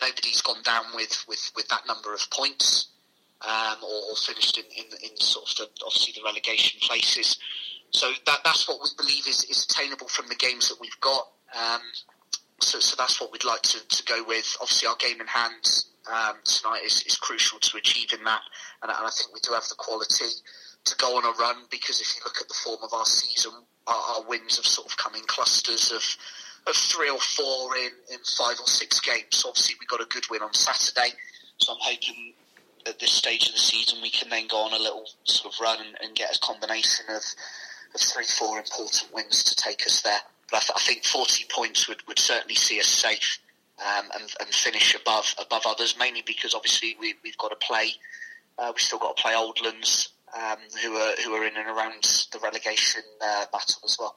nobody's 0.02 0.42
gone 0.42 0.62
down 0.64 0.84
with, 0.94 1.24
with, 1.28 1.52
with 1.56 1.68
that 1.68 1.86
number 1.86 2.12
of 2.12 2.28
points, 2.30 2.88
um, 3.42 3.76
or, 3.82 4.10
or, 4.10 4.16
finished 4.16 4.58
in, 4.58 4.64
in, 4.76 4.84
in 5.02 5.16
sort 5.16 5.50
of 5.50 5.56
the, 5.56 5.84
obviously 5.84 6.14
the 6.16 6.24
relegation 6.24 6.80
places. 6.80 7.38
So 7.92 8.10
that 8.26 8.38
that's 8.44 8.68
what 8.68 8.78
we 8.82 8.88
believe 8.96 9.26
is, 9.26 9.44
is 9.44 9.66
attainable 9.70 10.08
from 10.08 10.28
the 10.28 10.34
games 10.34 10.68
that 10.68 10.80
we've 10.80 10.98
got. 11.00 11.28
Um, 11.54 11.80
so, 12.60 12.78
so 12.80 12.94
that's 12.96 13.20
what 13.20 13.32
we'd 13.32 13.44
like 13.44 13.62
to, 13.62 13.86
to 13.86 14.04
go 14.04 14.24
with. 14.26 14.56
Obviously, 14.60 14.88
our 14.88 14.96
game 14.96 15.20
in 15.20 15.26
hand 15.26 15.84
um, 16.10 16.36
tonight 16.44 16.82
is, 16.84 17.04
is 17.06 17.16
crucial 17.16 17.58
to 17.58 17.76
achieving 17.76 18.24
that, 18.24 18.40
and, 18.82 18.90
and 18.90 19.06
I 19.06 19.10
think 19.10 19.34
we 19.34 19.40
do 19.40 19.52
have 19.52 19.68
the 19.68 19.74
quality 19.76 20.24
to 20.84 20.96
go 20.96 21.16
on 21.16 21.24
a 21.24 21.32
run 21.38 21.64
because 21.70 22.00
if 22.00 22.16
you 22.16 22.22
look 22.24 22.38
at 22.40 22.48
the 22.48 22.54
form 22.54 22.78
of 22.82 22.92
our 22.92 23.04
season, 23.04 23.52
our, 23.86 24.02
our 24.16 24.22
wins 24.26 24.56
have 24.56 24.66
sort 24.66 24.86
of 24.90 24.96
come 24.96 25.14
in 25.14 25.22
clusters 25.26 25.92
of 25.92 26.02
of 26.66 26.76
three 26.76 27.10
or 27.10 27.18
four 27.18 27.76
in, 27.76 27.90
in 28.12 28.18
five 28.38 28.56
or 28.60 28.66
six 28.66 29.00
games. 29.00 29.42
obviously, 29.46 29.74
we 29.80 29.86
got 29.86 30.00
a 30.00 30.06
good 30.06 30.24
win 30.30 30.42
on 30.42 30.54
Saturday, 30.54 31.12
so 31.58 31.72
I'm 31.72 31.78
hoping 31.80 32.34
at 32.86 32.98
this 32.98 33.12
stage 33.12 33.46
of 33.48 33.52
the 33.52 33.60
season 33.60 33.98
we 34.02 34.10
can 34.10 34.28
then 34.28 34.46
go 34.48 34.58
on 34.58 34.72
a 34.72 34.78
little 34.78 35.04
sort 35.24 35.54
of 35.54 35.60
run 35.60 35.78
and, 35.80 35.96
and 36.02 36.14
get 36.14 36.34
a 36.34 36.38
combination 36.40 37.06
of, 37.08 37.16
of 37.16 37.22
three, 37.98 38.24
four 38.24 38.58
important 38.58 39.08
wins 39.12 39.44
to 39.44 39.54
take 39.56 39.86
us 39.86 40.02
there. 40.02 40.20
But 40.50 40.58
I, 40.58 40.60
th- 40.60 40.72
I 40.76 40.80
think 40.80 41.04
40 41.04 41.46
points 41.50 41.88
would, 41.88 42.06
would 42.06 42.18
certainly 42.18 42.54
see 42.54 42.78
us 42.80 42.86
safe 42.86 43.38
um, 43.80 44.06
and, 44.14 44.30
and, 44.40 44.48
finish 44.48 44.94
above 44.94 45.34
above 45.40 45.62
others, 45.66 45.96
mainly 45.98 46.22
because 46.26 46.54
obviously 46.54 46.96
we, 47.00 47.14
have 47.24 47.38
got 47.38 47.48
to 47.48 47.66
play. 47.66 47.92
Uh, 48.58 48.70
we've 48.74 48.82
still 48.82 48.98
got 48.98 49.16
to 49.16 49.22
play 49.22 49.32
Oldlands, 49.32 50.08
um, 50.36 50.58
who 50.82 50.94
are 50.96 51.14
who 51.24 51.34
are 51.34 51.44
in 51.44 51.56
and 51.56 51.68
around 51.68 52.28
the 52.32 52.38
relegation 52.38 53.02
uh, 53.24 53.46
battle 53.52 53.80
as 53.84 53.96
well. 53.98 54.16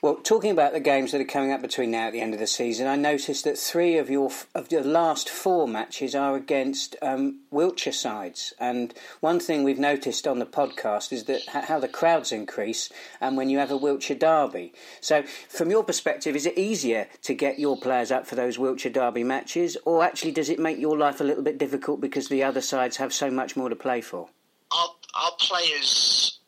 Well, 0.00 0.16
talking 0.16 0.50
about 0.50 0.72
the 0.72 0.80
games 0.80 1.12
that 1.12 1.20
are 1.20 1.24
coming 1.24 1.52
up 1.52 1.60
between 1.60 1.90
now 1.90 2.06
and 2.06 2.14
the 2.14 2.20
end 2.20 2.34
of 2.34 2.40
the 2.40 2.46
season, 2.46 2.86
I 2.86 2.96
noticed 2.96 3.44
that 3.44 3.58
three 3.58 3.98
of 3.98 4.08
your 4.08 4.30
of 4.54 4.68
the 4.68 4.82
last 4.82 5.28
four 5.28 5.68
matches 5.68 6.14
are 6.14 6.36
against 6.36 6.96
um, 7.02 7.40
Wiltshire 7.50 7.92
sides. 7.92 8.54
And 8.58 8.94
one 9.20 9.40
thing 9.40 9.62
we've 9.64 9.78
noticed 9.78 10.26
on 10.26 10.38
the 10.38 10.46
podcast 10.46 11.12
is 11.12 11.24
that 11.24 11.46
how 11.48 11.78
the 11.78 11.88
crowds 11.88 12.32
increase 12.32 12.90
and 13.20 13.36
when 13.36 13.50
you 13.50 13.58
have 13.58 13.70
a 13.70 13.76
Wiltshire 13.76 14.16
derby. 14.16 14.72
So, 15.00 15.22
from 15.48 15.70
your 15.70 15.84
perspective, 15.84 16.36
is 16.36 16.46
it 16.46 16.56
easier 16.56 17.08
to 17.22 17.34
get 17.34 17.58
your 17.58 17.76
players 17.78 18.10
up 18.10 18.26
for 18.26 18.34
those 18.34 18.58
Wiltshire 18.58 18.92
derby 18.92 19.24
matches, 19.24 19.76
or 19.84 20.02
actually 20.02 20.32
does 20.32 20.48
it 20.48 20.58
make 20.58 20.78
your 20.78 20.96
life 20.96 21.20
a 21.20 21.24
little 21.24 21.42
bit 21.42 21.58
difficult 21.58 22.00
because 22.00 22.28
the 22.28 22.42
other 22.42 22.60
sides 22.60 22.96
have 22.96 23.12
so 23.12 23.30
much 23.30 23.56
more 23.56 23.68
to 23.68 23.76
play 23.76 24.00
for? 24.00 24.28
Our, 24.72 24.88
our 25.14 25.32
players 25.38 26.38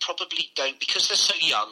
probably 0.00 0.50
don't 0.54 0.78
because 0.80 1.08
they're 1.08 1.16
so 1.16 1.34
young 1.38 1.70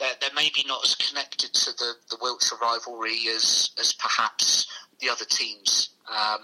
they're, 0.00 0.16
they're 0.20 0.34
maybe 0.34 0.64
not 0.66 0.80
as 0.84 0.96
connected 0.96 1.52
to 1.52 1.72
the, 1.76 1.92
the 2.08 2.16
Wiltshire 2.20 2.58
rivalry 2.60 3.28
as, 3.28 3.70
as 3.78 3.92
perhaps 3.92 4.66
the 5.00 5.08
other 5.08 5.26
teams. 5.26 5.90
Um, 6.10 6.40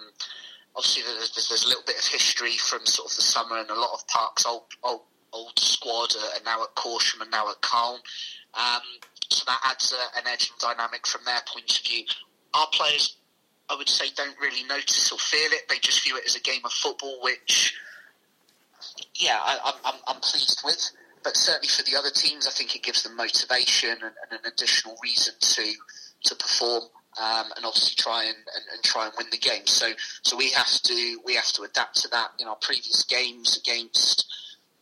obviously, 0.77 1.03
there's, 1.03 1.49
there's, 1.49 1.65
a 1.65 1.69
little 1.69 1.83
bit 1.87 1.97
of 1.97 2.05
history 2.05 2.57
from 2.59 2.87
sort 2.87 3.11
of 3.11 3.17
the 3.17 3.23
summer, 3.23 3.59
and 3.59 3.71
a 3.71 3.75
lot 3.75 3.91
of 3.95 4.07
Park's 4.07 4.47
old 4.47 4.65
old, 4.85 5.03
old 5.33 5.59
squad 5.59 6.15
are 6.15 6.45
now 6.45 6.63
at 6.63 6.75
Corsham 6.77 7.23
and 7.23 7.31
now 7.31 7.51
at 7.51 7.61
Calne. 7.63 8.01
Um, 8.55 8.83
so 9.29 9.45
that 9.47 9.61
adds 9.65 9.93
a, 9.93 10.19
an 10.19 10.27
edge 10.27 10.51
and 10.51 10.59
dynamic 10.61 11.07
from 11.07 11.23
their 11.25 11.41
point 11.53 11.71
of 11.71 11.85
view. 11.85 12.05
Our 12.55 12.69
players, 12.73 13.17
I 13.69 13.77
would 13.77 13.89
say, 13.89 14.07
don't 14.17 14.39
really 14.41 14.65
notice 14.65 15.11
or 15.11 15.19
feel 15.19 15.51
it. 15.53 15.69
They 15.69 15.79
just 15.79 16.05
view 16.05 16.17
it 16.17 16.25
as 16.27 16.37
a 16.37 16.41
game 16.41 16.61
of 16.65 16.73
football, 16.73 17.19
which, 17.23 17.75
yeah, 19.15 19.39
I, 19.41 19.73
I'm, 19.85 19.95
I'm 20.07 20.21
pleased 20.21 20.63
with 20.65 20.91
but 21.27 21.37
certainly 21.37 21.67
for 21.67 21.83
the 21.83 21.99
other 21.99 22.11
teams, 22.11 22.47
I 22.47 22.53
think 22.53 22.77
it 22.77 22.85
gives 22.85 23.03
them 23.03 23.17
motivation 23.17 23.91
and, 23.91 24.15
and 24.31 24.31
an 24.31 24.47
additional 24.47 24.97
reason 25.03 25.35
to 25.41 25.73
to 26.23 26.35
perform 26.37 26.85
um, 27.21 27.47
and 27.57 27.65
obviously 27.65 27.97
try 27.97 28.25
and, 28.25 28.37
and, 28.37 28.65
and, 28.73 28.83
try 28.85 29.07
and 29.07 29.13
win 29.19 29.27
the 29.33 29.39
game. 29.39 29.67
So 29.67 29.91
so 30.23 30.37
we 30.37 30.51
have 30.51 30.71
to 30.71 31.21
we 31.27 31.35
have 31.35 31.51
to 31.55 31.63
adapt 31.63 31.97
to 32.03 32.09
that. 32.11 32.31
In 32.39 32.47
our 32.47 32.55
previous 32.63 33.03
games 33.03 33.59
against 33.59 34.33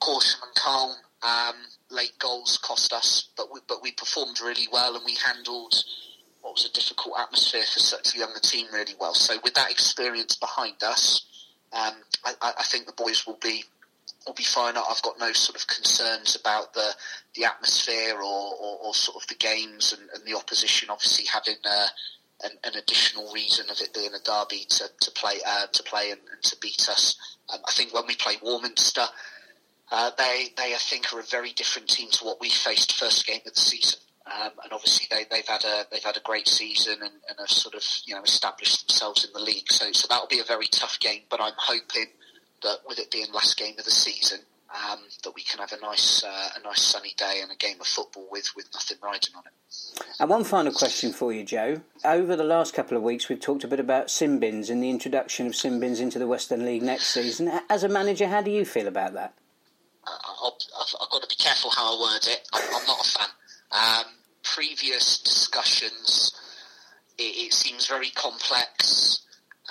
Corsham 0.02 0.42
and 0.42 0.54
Calne. 0.54 0.96
um, 1.22 1.54
late 1.90 2.18
goals 2.18 2.58
cost 2.58 2.92
us, 2.92 3.28
but 3.38 3.46
we, 3.50 3.60
but 3.66 3.82
we 3.82 3.92
performed 3.92 4.38
really 4.42 4.68
well 4.70 4.96
and 4.96 5.04
we 5.06 5.16
handled 5.24 5.82
what 6.42 6.52
was 6.52 6.66
a 6.66 6.72
difficult 6.72 7.14
atmosphere 7.18 7.62
for 7.62 7.80
such 7.80 8.14
a 8.14 8.18
younger 8.18 8.40
team 8.40 8.66
really 8.70 8.94
well. 9.00 9.14
So 9.14 9.38
with 9.42 9.54
that 9.54 9.70
experience 9.70 10.36
behind 10.36 10.82
us, 10.82 11.24
um, 11.72 11.94
I, 12.24 12.52
I 12.58 12.62
think 12.64 12.84
the 12.84 12.92
boys 12.92 13.26
will 13.26 13.38
be 13.42 13.64
will 14.26 14.34
be 14.34 14.44
fine. 14.44 14.76
I've 14.76 15.02
got 15.02 15.18
no 15.18 15.32
sort 15.32 15.60
of 15.60 15.66
concerns 15.66 16.36
about 16.36 16.74
the 16.74 16.94
the 17.34 17.44
atmosphere 17.44 18.16
or, 18.16 18.54
or, 18.54 18.78
or 18.84 18.94
sort 18.94 19.22
of 19.22 19.28
the 19.28 19.34
games 19.34 19.92
and, 19.92 20.08
and 20.14 20.24
the 20.24 20.36
opposition. 20.36 20.88
Obviously, 20.90 21.26
having 21.26 21.56
uh, 21.64 21.86
an, 22.44 22.52
an, 22.64 22.76
additional 22.76 23.32
reason 23.32 23.66
of 23.70 23.80
it 23.80 23.92
being 23.92 24.12
a 24.14 24.22
derby 24.24 24.66
to, 24.68 24.84
to 25.00 25.10
play 25.12 25.40
uh, 25.46 25.66
to 25.72 25.82
play 25.82 26.10
and, 26.10 26.20
and, 26.32 26.42
to 26.42 26.56
beat 26.60 26.88
us. 26.88 27.16
Um, 27.52 27.60
I 27.66 27.72
think 27.72 27.92
when 27.92 28.06
we 28.06 28.14
play 28.14 28.34
Warminster, 28.42 29.06
uh, 29.90 30.10
they 30.16 30.48
they 30.56 30.74
I 30.74 30.78
think 30.78 31.12
are 31.12 31.20
a 31.20 31.24
very 31.24 31.52
different 31.52 31.88
team 31.88 32.10
to 32.12 32.24
what 32.24 32.40
we 32.40 32.50
faced 32.50 32.92
first 32.98 33.26
game 33.26 33.40
of 33.46 33.54
the 33.54 33.60
season. 33.60 34.00
Um, 34.26 34.52
and 34.62 34.72
obviously 34.72 35.06
they, 35.10 35.26
they've 35.30 35.46
had 35.46 35.64
a 35.64 35.84
they've 35.92 36.02
had 36.02 36.16
a 36.16 36.20
great 36.20 36.48
season 36.48 36.94
and, 36.94 37.12
and 37.28 37.38
have 37.38 37.50
sort 37.50 37.74
of 37.74 37.82
you 38.06 38.14
know 38.14 38.22
established 38.22 38.86
themselves 38.86 39.24
in 39.24 39.32
the 39.34 39.40
league. 39.40 39.70
So 39.70 39.92
so 39.92 40.06
that'll 40.08 40.28
be 40.28 40.40
a 40.40 40.44
very 40.44 40.66
tough 40.66 40.98
game. 40.98 41.22
But 41.28 41.42
I'm 41.42 41.52
hoping 41.56 42.06
that 42.64 42.78
with 42.86 42.98
it 42.98 43.10
being 43.10 43.32
last 43.32 43.56
game 43.56 43.74
of 43.78 43.84
the 43.84 43.90
season, 43.90 44.40
um, 44.74 44.98
that 45.22 45.34
we 45.34 45.42
can 45.42 45.60
have 45.60 45.72
a 45.72 45.80
nice 45.80 46.24
uh, 46.24 46.48
a 46.58 46.62
nice 46.62 46.82
sunny 46.82 47.14
day 47.16 47.40
and 47.42 47.50
a 47.52 47.56
game 47.56 47.80
of 47.80 47.86
football 47.86 48.26
with, 48.30 48.50
with 48.56 48.66
nothing 48.74 48.98
riding 49.02 49.34
on 49.36 49.44
it. 49.46 49.52
And 50.18 50.28
one 50.28 50.44
final 50.44 50.72
question 50.72 51.12
for 51.12 51.32
you, 51.32 51.44
Joe. 51.44 51.82
Over 52.04 52.34
the 52.34 52.44
last 52.44 52.74
couple 52.74 52.96
of 52.96 53.02
weeks, 53.02 53.28
we've 53.28 53.40
talked 53.40 53.64
a 53.64 53.68
bit 53.68 53.80
about 53.80 54.10
sin 54.10 54.38
bins 54.40 54.70
and 54.70 54.82
the 54.82 54.90
introduction 54.90 55.46
of 55.46 55.54
sin 55.54 55.78
bins 55.78 56.00
into 56.00 56.18
the 56.18 56.26
Western 56.26 56.64
League 56.64 56.82
next 56.82 57.08
season. 57.08 57.60
As 57.70 57.84
a 57.84 57.88
manager, 57.88 58.26
how 58.26 58.42
do 58.42 58.50
you 58.50 58.64
feel 58.64 58.88
about 58.88 59.14
that? 59.14 59.34
Uh, 60.06 60.10
I've, 60.46 60.52
I've, 61.00 61.10
got 61.10 61.22
to 61.22 61.28
be 61.28 61.36
careful 61.36 61.70
how 61.70 61.96
I 61.96 62.00
word 62.00 62.26
it. 62.26 62.48
I'm, 62.52 62.62
I'm 62.74 62.86
not 62.86 63.00
a 63.00 63.08
fan. 63.08 63.28
Um, 63.70 64.12
previous 64.42 65.18
discussions, 65.18 66.32
it, 67.18 67.22
it, 67.22 67.52
seems 67.52 67.86
very 67.86 68.10
complex. 68.10 69.22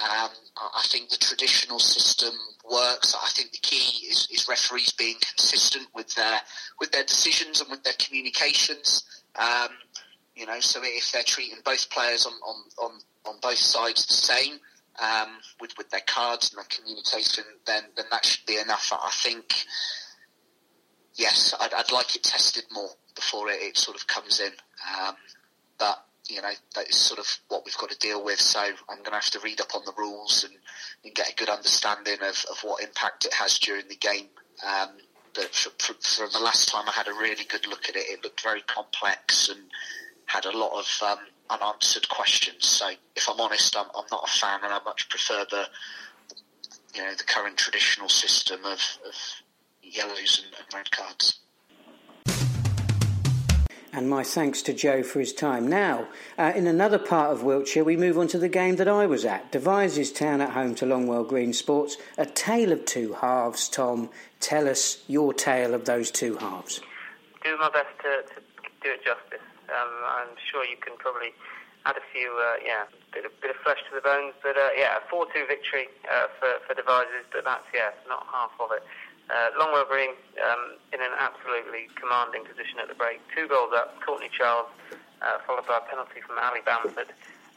Um, 0.02 0.32
I 0.58 0.84
think 0.88 1.10
the 1.10 1.18
traditional 1.18 1.80
system 1.80 2.34
works. 2.70 3.16
I 3.16 3.30
think 3.30 3.52
the 3.52 3.60
key 3.60 4.08
is, 4.08 4.28
is 4.32 4.48
referees 4.50 4.92
being 4.92 5.18
consistent 5.22 5.88
with 5.94 6.14
their 6.16 6.40
with 6.80 6.92
their 6.92 7.04
decisions 7.04 7.62
and 7.62 7.70
with 7.70 7.84
their 7.84 7.94
communications. 8.00 9.04
Um, 9.36 9.70
you 10.36 10.48
know, 10.48 10.60
so 10.60 10.80
if 10.84 11.12
they're 11.12 11.24
treating 11.24 11.60
both 11.64 11.90
players 11.92 12.26
on, 12.26 12.34
on, 12.34 12.56
on, 12.82 12.92
on 13.26 13.36
both 13.42 13.58
sides 13.58 14.08
the 14.08 14.14
same, 14.14 14.60
um, 15.00 15.38
with 15.62 15.78
with 15.78 15.90
their 15.92 16.02
cards 16.08 16.52
and 16.52 16.58
their 16.58 16.66
communication, 16.70 17.44
then 17.68 17.84
then 17.96 18.06
that 18.12 18.26
should 18.26 18.46
be 18.46 18.58
enough. 18.58 18.92
I 18.92 19.12
think. 19.12 19.66
Yes, 21.16 21.54
I'd, 21.62 21.74
I'd 21.76 21.92
like 21.92 22.16
it 22.16 22.24
tested 22.24 22.64
more 22.72 22.90
before 23.16 23.48
it, 23.50 23.62
it 23.62 23.78
sort 23.78 23.96
of 23.96 24.08
comes 24.08 24.40
in, 24.40 24.52
um, 25.00 25.16
but 25.78 26.04
you 26.30 26.42
know 26.42 26.52
that 26.76 26.90
is 26.90 26.96
sort 26.96 27.20
of 27.20 27.28
what 27.50 27.64
we've 27.66 27.78
got 27.78 27.90
to 27.90 27.98
deal 27.98 28.24
with. 28.24 28.40
So 28.40 28.60
I'm 28.60 28.98
going 28.98 29.12
to 29.12 29.16
have 29.16 29.32
to 29.32 29.40
read 29.40 29.62
up 29.62 29.76
on 29.76 29.82
the 29.86 29.94
rules 29.98 30.46
and, 30.48 30.54
and 31.04 31.14
get 31.14 31.32
a 31.32 31.36
good 31.36 31.50
understanding 31.50 32.18
of, 32.22 32.46
of 32.50 32.60
what 32.64 32.84
impact 32.84 33.26
it 33.26 33.34
has 33.34 33.60
during 33.60 33.88
the 33.88 33.96
game. 33.96 34.28
Um, 34.66 34.90
but 35.34 35.54
from, 35.54 35.96
the 36.32 36.40
last 36.40 36.70
time 36.70 36.88
I 36.88 36.92
had 36.92 37.08
a 37.08 37.14
really 37.14 37.44
good 37.46 37.68
look 37.68 37.90
at 37.90 37.96
it, 37.96 38.06
it 38.08 38.24
looked 38.24 38.42
very 38.42 38.62
complex 38.62 39.50
and 39.50 39.60
had 40.26 40.46
a 40.46 40.58
lot 40.58 40.78
of 40.78 41.08
um, 41.08 41.26
unanswered 41.50 42.08
questions. 42.10 42.68
So 42.68 42.92
if 43.16 43.28
I'm 43.30 43.40
honest, 43.40 43.76
I'm, 43.76 43.88
I'm 43.96 44.06
not 44.12 44.28
a 44.28 44.32
fan, 44.32 44.60
and 44.64 44.74
I 44.74 44.80
much 44.86 45.10
prefer 45.10 45.46
the 45.50 45.68
you 46.96 47.04
know 47.04 47.14
the 47.16 47.24
current 47.24 47.58
traditional 47.58 48.10
system 48.10 48.60
of, 48.66 48.80
of 49.06 49.16
yellows 49.82 50.44
and, 50.44 50.56
and 50.56 50.74
red 50.74 50.92
cards. 50.92 51.40
And 53.96 54.10
my 54.10 54.24
thanks 54.24 54.64
to 54.64 54.74
Joe 54.74 55.04
for 55.04 55.20
his 55.20 55.34
time. 55.34 55.68
Now, 55.68 56.08
uh, 56.36 56.52
in 56.56 56.66
another 56.66 56.98
part 56.98 57.32
of 57.32 57.44
Wiltshire, 57.44 57.84
we 57.84 57.96
move 57.96 58.18
on 58.18 58.28
to 58.30 58.40
the 58.40 58.50
game 58.50 58.78
that 58.78 58.88
I 58.88 59.06
was 59.06 59.24
at. 59.24 59.52
Devizes 59.52 60.12
Town 60.12 60.42
at 60.42 60.50
home 60.50 60.74
to 60.76 60.86
Longwell 60.86 61.30
Green 61.30 61.54
Sports. 61.54 61.98
A 62.18 62.26
tale 62.26 62.72
of 62.72 62.86
two 62.86 63.14
halves, 63.14 63.70
Tom. 63.70 64.10
Tell 64.40 64.68
us 64.68 65.04
your 65.08 65.32
tale 65.32 65.76
of 65.76 65.86
those 65.86 66.10
two 66.10 66.38
halves. 66.38 66.82
Do 67.44 67.56
my 67.60 67.70
best 67.70 67.94
to, 68.02 68.34
to 68.34 68.42
do 68.82 68.90
it 68.90 69.06
justice. 69.06 69.46
Um, 69.70 69.94
I'm 70.04 70.36
sure 70.52 70.66
you 70.66 70.78
can 70.78 70.98
probably 70.98 71.30
add 71.86 71.96
a 71.96 72.06
few, 72.12 72.34
uh, 72.34 72.66
yeah, 72.66 72.86
bit 73.14 73.26
of, 73.26 73.32
bit 73.42 73.52
of 73.52 73.58
flesh 73.58 73.78
to 73.90 73.96
the 73.96 74.02
bones. 74.02 74.34
But 74.42 74.58
uh, 74.58 74.70
yeah, 74.76 74.98
a 74.98 75.02
4 75.08 75.28
2 75.28 75.46
victory 75.48 75.86
uh, 76.10 76.34
for, 76.40 76.50
for 76.66 76.74
Devizes, 76.74 77.30
but 77.32 77.46
that's, 77.46 77.70
yeah, 77.76 77.92
not 78.10 78.26
half 78.32 78.52
of 78.60 78.72
it. 78.72 78.82
Uh, 79.32 79.56
Longwell 79.56 79.88
Green 79.88 80.12
um, 80.44 80.76
in 80.92 81.00
an 81.00 81.16
absolutely 81.16 81.88
commanding 81.96 82.44
position 82.44 82.84
at 82.84 82.92
the 82.92 82.98
break. 82.98 83.24
Two 83.32 83.48
goals 83.48 83.72
up, 83.72 83.96
Courtney 84.04 84.28
Charles, 84.28 84.68
uh, 85.24 85.40
followed 85.48 85.64
by 85.64 85.80
a 85.80 85.86
penalty 85.88 86.20
from 86.20 86.36
Ali 86.36 86.60
Bamford, 86.68 87.08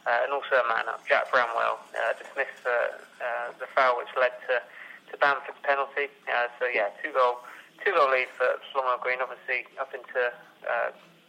uh, 0.07 0.23
and 0.23 0.31
also 0.31 0.63
a 0.63 0.67
man 0.71 0.87
up, 0.87 1.03
Jack 1.03 1.27
Bramwell, 1.27 1.83
uh, 1.91 2.15
dismissed 2.15 2.63
uh, 2.63 2.95
uh, 3.19 3.47
the 3.59 3.67
foul 3.75 3.99
which 3.99 4.07
led 4.15 4.31
to, 4.47 4.63
to 5.11 5.13
Bamford's 5.19 5.59
penalty. 5.67 6.07
so 6.55 6.71
yeah, 6.71 6.87
two 7.03 7.11
goal, 7.11 7.43
two 7.83 7.91
goal 7.91 8.15
lead 8.15 8.31
for 8.39 8.47
Longwell 8.71 9.03
Green, 9.03 9.19
obviously 9.19 9.67
up 9.75 9.91
into 9.91 10.31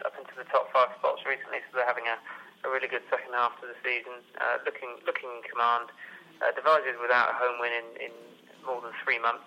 up 0.06 0.14
into 0.14 0.30
the 0.38 0.46
top 0.46 0.70
five 0.70 0.94
spots 0.94 1.26
recently, 1.26 1.58
so 1.66 1.82
they're 1.82 1.90
having 1.90 2.06
a, 2.06 2.14
a 2.62 2.70
really 2.70 2.86
good 2.86 3.02
second 3.10 3.34
half 3.34 3.58
to 3.58 3.66
the 3.66 3.74
season, 3.82 4.22
looking 4.62 5.02
looking 5.02 5.26
in 5.26 5.42
command. 5.50 5.90
Uh, 6.38 6.54
Devizes 6.54 6.94
without 7.02 7.34
a 7.34 7.34
home 7.34 7.58
win 7.58 7.74
in, 7.74 7.88
in 7.98 8.14
more 8.62 8.78
than 8.78 8.94
three 9.02 9.18
months. 9.18 9.42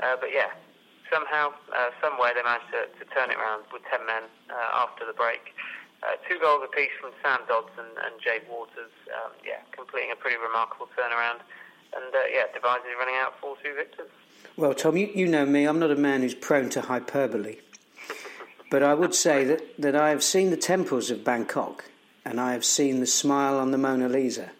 Uh, 0.00 0.16
but 0.20 0.30
yeah, 0.32 0.52
somehow, 1.12 1.52
uh, 1.72 1.90
somewhere 2.02 2.32
they 2.34 2.42
managed 2.42 2.70
to, 2.72 2.88
to, 2.98 3.04
turn 3.14 3.30
it 3.30 3.38
around 3.38 3.64
with 3.72 3.82
10 3.90 4.04
men 4.06 4.24
uh, 4.50 4.84
after 4.84 5.06
the 5.06 5.12
break. 5.12 5.54
Uh, 6.02 6.20
two 6.28 6.38
goals 6.38 6.62
apiece 6.64 6.92
from 7.00 7.10
Sam 7.22 7.40
Dodson 7.48 7.88
and 8.04 8.20
Jade 8.20 8.44
Waters. 8.50 8.92
Um, 9.08 9.32
yeah, 9.44 9.64
completing 9.72 10.12
a 10.12 10.16
pretty 10.16 10.36
remarkable 10.36 10.88
turnaround. 10.92 11.40
And 11.96 12.12
uh, 12.12 12.28
yeah, 12.28 12.52
Devizes 12.52 12.92
running 12.98 13.16
out 13.16 13.34
4 13.40 13.56
2 13.62 13.74
victors. 13.74 14.10
Well, 14.56 14.74
Tom, 14.74 14.96
you, 14.96 15.10
you 15.14 15.26
know 15.26 15.46
me, 15.46 15.64
I'm 15.64 15.78
not 15.78 15.90
a 15.90 15.96
man 15.96 16.20
who's 16.20 16.34
prone 16.34 16.68
to 16.70 16.82
hyperbole. 16.82 17.56
But 18.70 18.82
I 18.82 18.94
would 18.94 19.14
say 19.14 19.44
that, 19.44 19.62
that 19.78 19.94
I 19.94 20.10
have 20.10 20.24
seen 20.24 20.50
the 20.50 20.56
temples 20.56 21.10
of 21.10 21.24
Bangkok 21.24 21.84
and 22.24 22.40
I 22.40 22.52
have 22.52 22.64
seen 22.64 23.00
the 23.00 23.06
smile 23.06 23.58
on 23.58 23.70
the 23.70 23.78
Mona 23.78 24.08
Lisa 24.08 24.50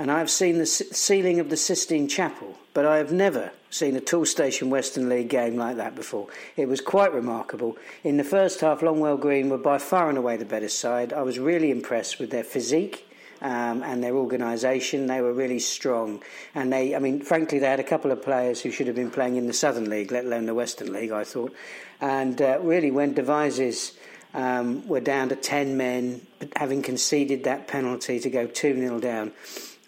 and 0.00 0.10
I 0.10 0.18
have 0.18 0.30
seen 0.30 0.56
the 0.56 0.64
ceiling 0.64 1.40
of 1.40 1.50
the 1.50 1.58
Sistine 1.58 2.08
Chapel, 2.08 2.56
but 2.72 2.86
I 2.86 2.96
have 2.96 3.12
never 3.12 3.52
seen 3.68 3.96
a 3.96 4.00
Toolstation 4.00 4.70
Western 4.70 5.10
League 5.10 5.28
game 5.28 5.58
like 5.58 5.76
that 5.76 5.94
before. 5.94 6.28
It 6.56 6.68
was 6.68 6.80
quite 6.80 7.12
remarkable. 7.12 7.76
In 8.02 8.16
the 8.16 8.24
first 8.24 8.62
half, 8.62 8.80
Longwell 8.80 9.20
Green 9.20 9.50
were 9.50 9.58
by 9.58 9.76
far 9.76 10.08
and 10.08 10.16
away 10.16 10.38
the 10.38 10.46
better 10.46 10.70
side. 10.70 11.12
I 11.12 11.20
was 11.20 11.38
really 11.38 11.70
impressed 11.70 12.18
with 12.18 12.30
their 12.30 12.44
physique. 12.44 13.06
Um, 13.42 13.82
and 13.82 14.04
their 14.04 14.16
organisation, 14.16 15.06
they 15.06 15.22
were 15.22 15.32
really 15.32 15.60
strong. 15.60 16.22
And 16.54 16.70
they, 16.70 16.94
I 16.94 16.98
mean, 16.98 17.22
frankly, 17.22 17.58
they 17.58 17.68
had 17.68 17.80
a 17.80 17.84
couple 17.84 18.10
of 18.10 18.22
players 18.22 18.60
who 18.60 18.70
should 18.70 18.86
have 18.86 18.96
been 18.96 19.10
playing 19.10 19.36
in 19.36 19.46
the 19.46 19.54
Southern 19.54 19.88
League, 19.88 20.12
let 20.12 20.26
alone 20.26 20.44
the 20.44 20.54
Western 20.54 20.92
League, 20.92 21.10
I 21.10 21.24
thought. 21.24 21.54
And 22.02 22.40
uh, 22.42 22.58
really, 22.60 22.90
when 22.90 23.14
Devizes 23.14 23.96
um, 24.34 24.86
were 24.86 25.00
down 25.00 25.30
to 25.30 25.36
10 25.36 25.78
men, 25.78 26.26
having 26.56 26.82
conceded 26.82 27.44
that 27.44 27.66
penalty 27.66 28.20
to 28.20 28.28
go 28.28 28.46
2 28.46 28.76
0 28.76 29.00
down, 29.00 29.32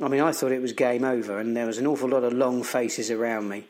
I 0.01 0.09
mean, 0.09 0.21
I 0.21 0.33
thought 0.33 0.53
it 0.53 0.63
was 0.63 0.73
game 0.73 1.05
over, 1.05 1.39
and 1.39 1.57
there 1.57 1.67
was 1.67 1.79
an 1.79 1.87
awful 1.87 2.09
lot 2.09 2.25
of 2.25 2.33
long 2.33 2.63
faces 2.63 3.11
around 3.11 3.49
me. 3.49 3.67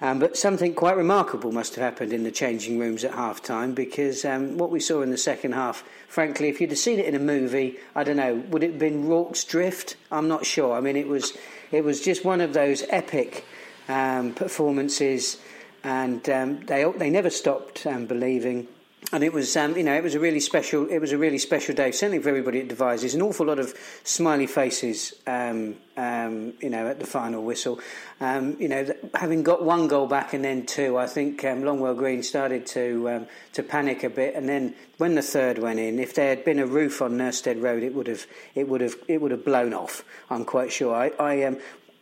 Um, 0.00 0.18
but 0.18 0.36
something 0.36 0.74
quite 0.74 0.96
remarkable 0.96 1.52
must 1.52 1.76
have 1.76 1.84
happened 1.84 2.12
in 2.12 2.24
the 2.24 2.30
changing 2.30 2.78
rooms 2.78 3.04
at 3.04 3.14
half 3.14 3.42
time 3.42 3.74
because 3.74 4.24
um, 4.24 4.58
what 4.58 4.70
we 4.70 4.80
saw 4.80 5.02
in 5.02 5.10
the 5.10 5.16
second 5.16 5.52
half, 5.52 5.84
frankly, 6.08 6.48
if 6.48 6.60
you'd 6.60 6.70
have 6.70 6.78
seen 6.78 6.98
it 6.98 7.06
in 7.06 7.14
a 7.14 7.20
movie, 7.20 7.78
I 7.94 8.04
don't 8.04 8.16
know, 8.16 8.34
would 8.50 8.62
it 8.62 8.72
have 8.72 8.78
been 8.78 9.06
Rorke's 9.06 9.44
Drift? 9.44 9.96
I'm 10.10 10.28
not 10.28 10.44
sure. 10.44 10.76
I 10.76 10.80
mean, 10.80 10.96
it 10.96 11.08
was, 11.08 11.32
it 11.70 11.84
was 11.84 12.00
just 12.00 12.24
one 12.24 12.40
of 12.40 12.52
those 12.52 12.82
epic 12.90 13.44
um, 13.88 14.34
performances, 14.34 15.38
and 15.84 16.28
um, 16.28 16.60
they, 16.66 16.84
they 16.96 17.10
never 17.10 17.30
stopped 17.30 17.86
um, 17.86 18.06
believing 18.06 18.68
and 19.12 19.22
it 19.22 19.32
was 19.32 19.56
um, 19.56 19.76
you 19.76 19.82
know 19.82 19.94
it 19.94 20.02
was 20.02 20.14
a 20.14 20.20
really 20.20 20.40
special 20.40 20.88
it 20.88 20.98
was 20.98 21.12
a 21.12 21.18
really 21.18 21.38
special 21.38 21.74
day 21.74 21.90
certainly 21.90 22.22
for 22.22 22.28
everybody 22.30 22.60
at 22.60 22.68
Devizes. 22.68 23.14
An 23.14 23.22
awful 23.22 23.46
lot 23.46 23.58
of 23.58 23.74
smiley 24.02 24.46
faces 24.46 25.14
um, 25.26 25.76
um, 25.96 26.54
you 26.60 26.70
know 26.70 26.88
at 26.88 26.98
the 26.98 27.06
final 27.06 27.42
whistle. 27.42 27.80
Um, 28.20 28.56
you 28.58 28.68
know 28.68 28.86
having 29.14 29.42
got 29.42 29.64
one 29.64 29.88
goal 29.88 30.06
back 30.06 30.32
and 30.32 30.44
then 30.44 30.66
two 30.66 30.96
I 30.96 31.06
think 31.06 31.44
um, 31.44 31.62
Longwell 31.62 31.96
Green 31.96 32.22
started 32.22 32.66
to 32.68 33.10
um, 33.10 33.26
to 33.52 33.62
panic 33.62 34.04
a 34.04 34.10
bit. 34.10 34.34
And 34.34 34.48
then 34.48 34.74
when 34.98 35.14
the 35.14 35.22
third 35.22 35.58
went 35.58 35.78
in 35.78 35.98
if 35.98 36.14
there 36.14 36.30
had 36.30 36.44
been 36.44 36.58
a 36.58 36.66
roof 36.66 37.02
on 37.02 37.12
Nursteed 37.12 37.60
Road 37.60 37.82
it 37.82 37.94
would 37.94 38.06
have 38.06 38.26
it 38.54 38.68
would 38.68 38.80
have 38.80 38.96
it 39.08 39.20
would 39.20 39.30
have 39.30 39.44
blown 39.44 39.74
off. 39.74 40.04
I'm 40.30 40.44
quite 40.44 40.72
sure. 40.72 40.94
I, 40.94 41.12
I 41.20 41.56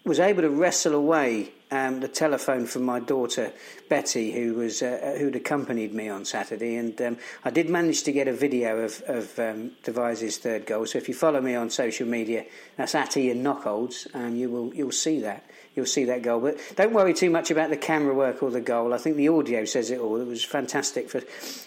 was 0.04 0.18
able 0.18 0.42
to 0.42 0.50
wrestle 0.50 0.94
away 0.94 1.52
um, 1.72 2.00
the 2.00 2.08
telephone 2.08 2.66
from 2.66 2.84
my 2.84 3.00
daughter 3.00 3.50
Betty, 3.88 4.30
who 4.32 4.54
was 4.54 4.82
uh, 4.82 5.16
who'd 5.18 5.36
accompanied 5.36 5.94
me 5.94 6.08
on 6.08 6.24
Saturday, 6.26 6.76
and 6.76 7.00
um, 7.00 7.16
I 7.44 7.50
did 7.50 7.70
manage 7.70 8.02
to 8.04 8.12
get 8.12 8.28
a 8.28 8.32
video 8.32 8.78
of, 8.80 9.02
of 9.06 9.38
um, 9.38 9.72
Devizes' 9.82 10.36
third 10.36 10.66
goal. 10.66 10.86
So 10.86 10.98
if 10.98 11.08
you 11.08 11.14
follow 11.14 11.40
me 11.40 11.54
on 11.54 11.70
social 11.70 12.06
media, 12.06 12.44
that's 12.76 12.94
at 12.94 13.16
Ian 13.16 13.42
Knockolds, 13.42 14.06
and 14.14 14.38
you 14.38 14.50
will 14.50 14.74
you'll 14.74 14.92
see 14.92 15.20
that 15.20 15.46
you'll 15.74 15.86
see 15.86 16.04
that 16.06 16.22
goal. 16.22 16.40
But 16.40 16.58
don't 16.76 16.92
worry 16.92 17.14
too 17.14 17.30
much 17.30 17.50
about 17.50 17.70
the 17.70 17.76
camera 17.76 18.14
work 18.14 18.42
or 18.42 18.50
the 18.50 18.60
goal. 18.60 18.92
I 18.92 18.98
think 18.98 19.16
the 19.16 19.28
audio 19.28 19.64
says 19.64 19.90
it 19.90 19.98
all. 19.98 20.20
It 20.20 20.26
was 20.26 20.44
fantastic 20.44 21.08
for 21.08 21.22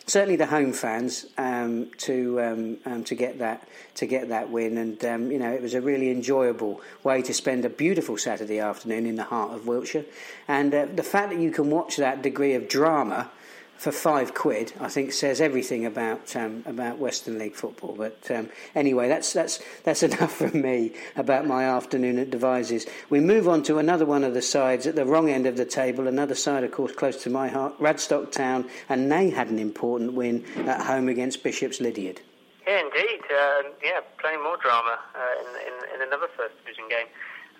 certainly 0.05 0.35
the 0.35 0.45
home 0.45 0.73
fans 0.73 1.25
um, 1.37 1.89
to 1.99 2.41
um, 2.41 2.77
um, 2.85 3.03
to 3.05 3.15
get 3.15 3.39
that 3.39 3.67
to 3.95 4.05
get 4.05 4.29
that 4.29 4.49
win, 4.49 4.77
and 4.77 5.03
um, 5.05 5.31
you 5.31 5.39
know 5.39 5.51
it 5.51 5.61
was 5.61 5.73
a 5.73 5.81
really 5.81 6.11
enjoyable 6.11 6.81
way 7.03 7.21
to 7.21 7.33
spend 7.33 7.65
a 7.65 7.69
beautiful 7.69 8.17
Saturday 8.17 8.59
afternoon 8.59 9.05
in 9.05 9.15
the 9.15 9.23
heart 9.23 9.53
of 9.53 9.67
Wiltshire. 9.67 10.05
And 10.47 10.73
uh, 10.73 10.85
the 10.85 11.03
fact 11.03 11.31
that 11.31 11.39
you 11.39 11.51
can 11.51 11.69
watch 11.69 11.97
that 11.97 12.21
degree 12.21 12.53
of 12.53 12.67
drama 12.67 13.31
for 13.77 13.91
five 13.91 14.33
quid, 14.33 14.73
I 14.79 14.87
think 14.87 15.11
says 15.11 15.41
everything 15.41 15.85
about 15.85 16.35
um, 16.35 16.63
about 16.65 16.97
Western 16.97 17.37
League 17.37 17.55
football. 17.55 17.95
But 17.97 18.29
um, 18.31 18.49
anyway, 18.73 19.07
that's 19.07 19.33
that's 19.33 19.59
that's 19.83 20.03
enough 20.09 20.31
from 20.31 20.61
me 20.61 20.93
about 21.15 21.45
my 21.45 21.65
afternoon 21.65 22.17
at 22.19 22.31
Devizes. 22.31 22.85
We 23.09 23.19
move 23.19 23.47
on 23.47 23.63
to 23.63 23.77
another 23.77 24.05
one 24.05 24.23
of 24.23 24.33
the 24.33 24.41
sides 24.41 24.87
at 24.87 24.95
the 24.95 25.05
wrong 25.05 25.29
end 25.29 25.45
of 25.45 25.57
the 25.57 25.65
table. 25.65 26.07
Another 26.07 26.35
side, 26.35 26.63
of 26.63 26.71
course, 26.71 26.93
close 26.93 27.21
to 27.23 27.29
my 27.29 27.47
heart, 27.47 27.77
Radstock 27.79 28.31
Town, 28.31 28.69
and 28.89 29.11
they 29.11 29.29
had 29.29 29.49
an 29.49 29.59
important 29.59 30.13
win 30.13 30.45
at 30.67 30.81
home 30.81 31.09
against 31.09 31.43
Bishops 31.43 31.79
Lydeard. 31.79 32.21
Yeah, 32.67 32.79
indeed. 32.79 33.21
Uh, 33.29 33.69
yeah, 33.83 33.99
plenty 34.17 34.41
more 34.41 34.57
drama 34.57 34.97
uh, 35.13 35.41
in, 35.41 35.67
in, 35.67 35.95
in 35.95 36.07
another 36.07 36.27
first 36.35 36.57
division 36.63 36.85
game. 36.89 37.07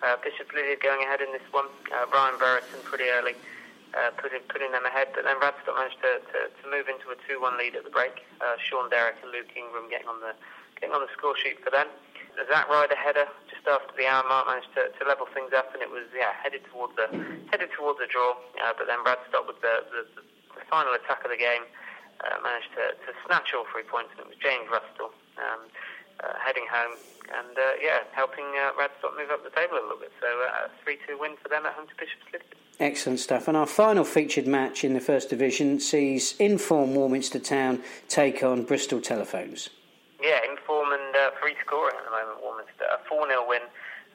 Uh, 0.01 0.15
Bishops 0.23 0.51
Lydeard 0.53 0.81
going 0.81 1.03
ahead 1.03 1.21
in 1.21 1.31
this 1.31 1.45
one. 1.51 1.65
Uh, 1.93 2.05
Brian 2.09 2.35
Burrison 2.39 2.83
pretty 2.83 3.05
early 3.05 3.35
uh, 3.95 4.11
putting, 4.19 4.71
them 4.71 4.85
ahead. 4.85 5.09
But 5.15 5.23
then 5.23 5.39
Radstock 5.39 5.75
managed 5.75 6.03
to, 6.03 6.19
to, 6.19 6.39
to 6.51 6.63
move 6.67 6.91
into 6.91 7.09
a 7.09 7.17
2-1 7.25 7.57
lead 7.57 7.79
at 7.79 7.87
the 7.87 7.93
break. 7.93 8.27
Uh, 8.43 8.59
Sean 8.59 8.91
Derrick 8.91 9.15
and 9.23 9.31
Luke 9.31 9.49
Ingram 9.55 9.87
getting 9.89 10.11
on 10.11 10.19
the 10.19 10.35
getting 10.75 10.91
on 10.91 10.99
the 10.99 11.11
score 11.15 11.39
sheet 11.39 11.63
for 11.63 11.71
them. 11.71 11.87
Zach 12.43 12.67
Ryder 12.67 12.99
header 12.99 13.31
just 13.47 13.63
after 13.63 13.95
the 13.95 14.03
hour 14.03 14.27
mark 14.27 14.43
managed 14.51 14.75
to, 14.75 14.91
to 14.91 15.01
level 15.07 15.23
things 15.31 15.55
up, 15.55 15.71
and 15.71 15.79
it 15.79 15.87
was 15.87 16.03
yeah 16.11 16.35
headed 16.35 16.67
towards 16.67 16.91
the 16.99 17.07
headed 17.47 17.71
towards 17.71 18.03
a 18.03 18.07
draw. 18.11 18.35
Uh, 18.59 18.75
but 18.75 18.91
then 18.91 18.99
Radstock 19.07 19.47
with 19.47 19.63
the, 19.63 19.87
the, 19.87 20.03
the 20.19 20.63
final 20.67 20.91
attack 20.91 21.23
of 21.23 21.31
the 21.31 21.39
game 21.39 21.63
uh, 22.19 22.35
managed 22.43 22.75
to, 22.75 22.91
to 23.07 23.09
snatch 23.23 23.55
all 23.55 23.63
three 23.71 23.87
points, 23.87 24.11
and 24.19 24.27
it 24.27 24.27
was 24.27 24.35
James 24.43 24.67
Rustle 24.67 25.15
um, 25.39 25.71
uh, 26.19 26.35
heading 26.43 26.67
home 26.67 26.99
and 27.31 27.55
uh, 27.55 27.79
yeah 27.79 28.03
helping 28.11 28.45
uh, 28.59 28.75
Radstock 28.75 29.15
move 29.15 29.31
up 29.31 29.47
the 29.47 29.55
table 29.55 29.79
a 29.79 29.83
little 29.83 30.03
bit. 30.03 30.11
So 30.19 30.27
uh, 30.27 30.67
a 30.67 30.71
three 30.83 30.99
two 31.07 31.15
win 31.15 31.39
for 31.39 31.47
them 31.47 31.63
at 31.63 31.71
home 31.71 31.87
to 31.87 31.95
Bishop's 31.95 32.27
Lydeard. 32.35 32.64
Excellent 32.79 33.19
stuff. 33.19 33.47
And 33.47 33.55
our 33.55 33.65
final 33.65 34.03
featured 34.03 34.47
match 34.47 34.83
in 34.83 34.93
the 34.93 34.99
First 34.99 35.29
Division 35.29 35.79
sees 35.79 36.35
Inform 36.39 36.93
Warminster 36.93 37.39
Town 37.39 37.81
take 38.09 38.43
on 38.43 38.63
Bristol 38.63 38.99
Telephones. 38.99 39.69
Yeah, 40.21 40.39
Inform 40.49 40.91
and 40.91 41.15
uh, 41.15 41.31
free 41.39 41.55
scoring 41.65 41.95
at 41.95 42.03
the 42.03 42.11
moment, 42.11 42.43
Warminster. 42.43 42.83
A 42.91 42.99
4 43.07 43.27
0 43.27 43.47
win 43.47 43.61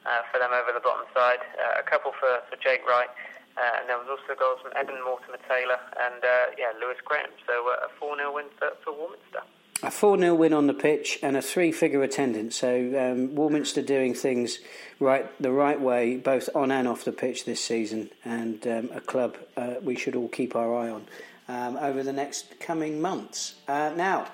uh, 0.05 0.21
for 0.31 0.37
them 0.37 0.51
over 0.53 0.71
the 0.73 0.79
bottom 0.79 1.05
side. 1.13 1.41
Uh, 1.57 1.81
a 1.81 1.83
couple 1.83 2.13
for, 2.19 2.41
for 2.49 2.55
Jake 2.61 2.85
Wright. 2.87 3.09
Uh, 3.57 3.81
and 3.81 3.89
there 3.89 3.97
was 3.97 4.07
also 4.07 4.37
goals 4.37 4.61
from 4.61 4.71
Evan 4.77 5.01
Mortimer 5.03 5.41
Taylor 5.49 5.81
and 5.99 6.23
uh, 6.23 6.55
yeah 6.57 6.71
Lewis 6.79 7.01
Graham. 7.03 7.33
So 7.47 7.65
uh, 7.65 7.87
a 7.87 7.89
4 7.99 8.15
0 8.15 8.31
win 8.33 8.45
for, 8.61 8.77
for 8.85 8.93
Warminster. 8.93 9.41
A 9.83 9.89
4 9.89 10.19
0 10.19 10.35
win 10.35 10.53
on 10.53 10.67
the 10.67 10.75
pitch 10.75 11.17
and 11.23 11.35
a 11.35 11.41
three 11.41 11.71
figure 11.71 12.03
attendance. 12.03 12.55
So 12.55 13.11
um, 13.11 13.33
Warminster 13.33 13.81
doing 13.81 14.13
things 14.13 14.59
right 14.99 15.25
the 15.41 15.51
right 15.51 15.81
way, 15.81 16.17
both 16.17 16.49
on 16.53 16.69
and 16.69 16.87
off 16.87 17.03
the 17.03 17.11
pitch 17.11 17.45
this 17.45 17.63
season, 17.63 18.11
and 18.23 18.65
um, 18.67 18.89
a 18.93 19.01
club 19.01 19.37
uh, 19.57 19.75
we 19.81 19.95
should 19.95 20.15
all 20.15 20.27
keep 20.27 20.55
our 20.55 20.75
eye 20.77 20.89
on 20.89 21.07
um, 21.47 21.77
over 21.77 22.03
the 22.03 22.13
next 22.13 22.59
coming 22.59 23.01
months. 23.01 23.55
Uh, 23.67 23.91
now, 23.95 24.27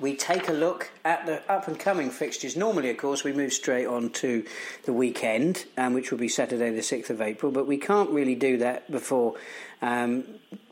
we 0.00 0.14
take 0.14 0.48
a 0.48 0.52
look 0.52 0.90
at 1.04 1.26
the 1.26 1.40
up 1.50 1.68
and 1.68 1.78
coming 1.78 2.10
fixtures. 2.10 2.56
Normally, 2.56 2.90
of 2.90 2.96
course, 2.98 3.24
we 3.24 3.32
move 3.32 3.52
straight 3.52 3.86
on 3.86 4.10
to 4.10 4.44
the 4.84 4.92
weekend, 4.92 5.66
um, 5.76 5.94
which 5.94 6.10
will 6.10 6.18
be 6.18 6.28
Saturday, 6.28 6.70
the 6.70 6.80
6th 6.80 7.10
of 7.10 7.20
April, 7.20 7.50
but 7.50 7.66
we 7.66 7.78
can't 7.78 8.10
really 8.10 8.34
do 8.34 8.58
that 8.58 8.90
before 8.90 9.34
um, 9.82 10.24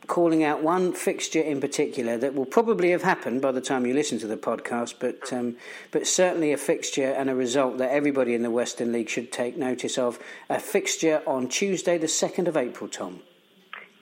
calling 0.07 0.43
out 0.43 0.63
one 0.63 0.93
fixture 0.93 1.41
in 1.41 1.59
particular 1.59 2.17
that 2.17 2.33
will 2.33 2.45
probably 2.45 2.91
have 2.91 3.03
happened 3.03 3.41
by 3.41 3.51
the 3.51 3.61
time 3.61 3.85
you 3.85 3.93
listen 3.93 4.17
to 4.19 4.27
the 4.27 4.37
podcast, 4.37 4.95
but, 4.99 5.31
um, 5.33 5.57
but 5.91 6.07
certainly 6.07 6.53
a 6.53 6.57
fixture 6.57 7.11
and 7.11 7.29
a 7.29 7.35
result 7.35 7.77
that 7.77 7.91
everybody 7.91 8.33
in 8.33 8.41
the 8.41 8.51
Western 8.51 8.91
League 8.91 9.09
should 9.09 9.31
take 9.31 9.57
notice 9.57 9.97
of. 9.97 10.17
A 10.49 10.59
fixture 10.59 11.21
on 11.27 11.47
Tuesday, 11.49 11.97
the 11.97 12.07
2nd 12.07 12.47
of 12.47 12.55
April, 12.55 12.89
Tom. 12.89 13.21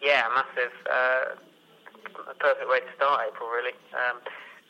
Yeah, 0.01 0.27
massive. 0.33 0.71
Uh, 0.85 1.35
a 2.29 2.35
perfect 2.35 2.69
way 2.69 2.79
to 2.79 2.91
start 2.95 3.25
April, 3.27 3.49
really. 3.49 3.73
Um, 3.93 4.21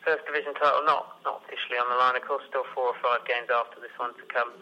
First 0.05 0.23
Division 0.29 0.53
title 0.53 0.85
not 0.85 1.17
not 1.25 1.41
officially 1.43 1.81
on 1.81 1.89
the 1.89 1.97
line, 1.97 2.15
of 2.15 2.21
course. 2.21 2.45
Still 2.47 2.63
four 2.77 2.93
or 2.93 2.97
five 3.01 3.25
games 3.25 3.49
after 3.49 3.81
this 3.81 3.91
one 3.97 4.13
to 4.13 4.25
come 4.29 4.53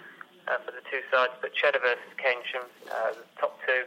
uh, 0.47 0.55
for 0.63 0.71
the 0.71 0.79
two 0.88 1.03
sides. 1.12 1.36
But 1.43 1.51
Cheddar 1.53 1.83
versus 1.83 2.12
Keynsham, 2.15 2.63
uh, 2.88 3.12
the 3.12 3.27
top 3.43 3.59
two, 3.67 3.83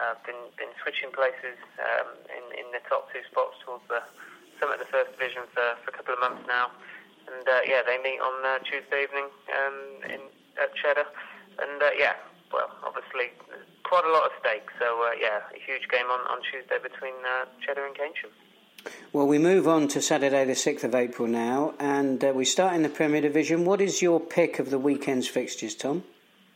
uh, 0.00 0.14
been 0.24 0.38
been 0.56 0.72
switching 0.82 1.12
places 1.12 1.58
um, 1.80 2.08
in 2.32 2.44
in 2.56 2.66
the 2.72 2.82
top 2.88 3.12
two 3.12 3.20
spots 3.30 3.60
towards 3.64 3.84
the 3.88 4.00
summit 4.60 4.80
of 4.80 4.86
the 4.86 4.92
First 4.92 5.12
Division 5.18 5.44
for, 5.52 5.76
for 5.84 5.90
a 5.90 5.96
couple 5.96 6.14
of 6.14 6.20
months 6.20 6.44
now. 6.46 6.70
And 7.26 7.44
uh, 7.46 7.62
yeah, 7.66 7.82
they 7.82 7.98
meet 8.02 8.20
on 8.20 8.34
uh, 8.44 8.58
Tuesday 8.62 9.04
evening 9.04 9.28
um, 9.50 9.76
in 10.08 10.22
at 10.60 10.74
Cheddar. 10.76 11.06
And 11.58 11.82
uh, 11.82 11.90
yeah, 11.98 12.14
well, 12.52 12.70
obviously 12.84 13.34
quite 13.82 14.04
a 14.04 14.12
lot 14.12 14.30
at 14.30 14.38
stake. 14.40 14.68
So 14.78 14.86
uh, 15.02 15.12
yeah, 15.20 15.44
a 15.52 15.60
huge 15.60 15.88
game 15.90 16.06
on, 16.06 16.20
on 16.30 16.40
Tuesday 16.42 16.78
between 16.82 17.14
uh, 17.24 17.44
Cheddar 17.64 17.86
and 17.86 17.94
Keynsham. 17.94 18.32
Well, 19.12 19.26
we 19.26 19.38
move 19.38 19.68
on 19.68 19.86
to 19.88 20.02
Saturday, 20.02 20.44
the 20.44 20.54
6th 20.54 20.82
of 20.82 20.94
April 20.94 21.28
now, 21.28 21.74
and 21.78 22.24
uh, 22.24 22.32
we 22.34 22.44
start 22.44 22.74
in 22.74 22.82
the 22.82 22.88
Premier 22.88 23.20
Division. 23.20 23.64
What 23.64 23.80
is 23.80 24.02
your 24.02 24.18
pick 24.18 24.58
of 24.58 24.70
the 24.70 24.78
weekend's 24.78 25.28
fixtures, 25.28 25.76
Tom? 25.76 26.02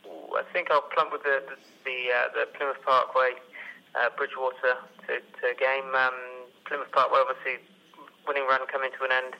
I 0.05 0.43
think 0.51 0.69
I'll 0.69 0.81
plump 0.81 1.13
with 1.13 1.23
the 1.23 1.41
the, 1.47 1.55
the, 1.87 2.11
uh, 2.11 2.27
the 2.35 2.43
Plymouth 2.59 2.83
Parkway 2.83 3.39
uh, 3.95 4.11
Bridgwater 4.19 4.75
to, 5.07 5.13
to 5.23 5.45
game. 5.55 5.87
Um, 5.95 6.51
Plymouth 6.67 6.91
Parkway, 6.91 7.23
obviously, 7.23 7.63
winning 8.27 8.43
run 8.43 8.67
coming 8.67 8.91
to 8.91 9.01
an 9.07 9.15
end 9.15 9.39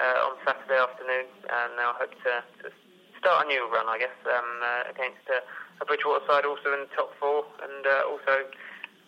uh, 0.00 0.24
on 0.24 0.40
Saturday 0.48 0.80
afternoon, 0.80 1.28
and 1.52 1.76
now 1.76 1.92
hope 2.00 2.16
to, 2.24 2.40
to 2.64 2.72
start 3.20 3.44
a 3.44 3.46
new 3.46 3.68
run, 3.68 3.84
I 3.92 4.00
guess, 4.00 4.16
um, 4.24 4.50
uh, 4.64 4.88
against 4.88 5.20
a, 5.28 5.44
a 5.78 5.84
Bridgwater 5.84 6.24
side 6.24 6.48
also 6.48 6.72
in 6.72 6.88
the 6.88 6.92
top 6.96 7.12
four, 7.20 7.44
and 7.60 7.84
uh, 7.84 8.08
also 8.08 8.48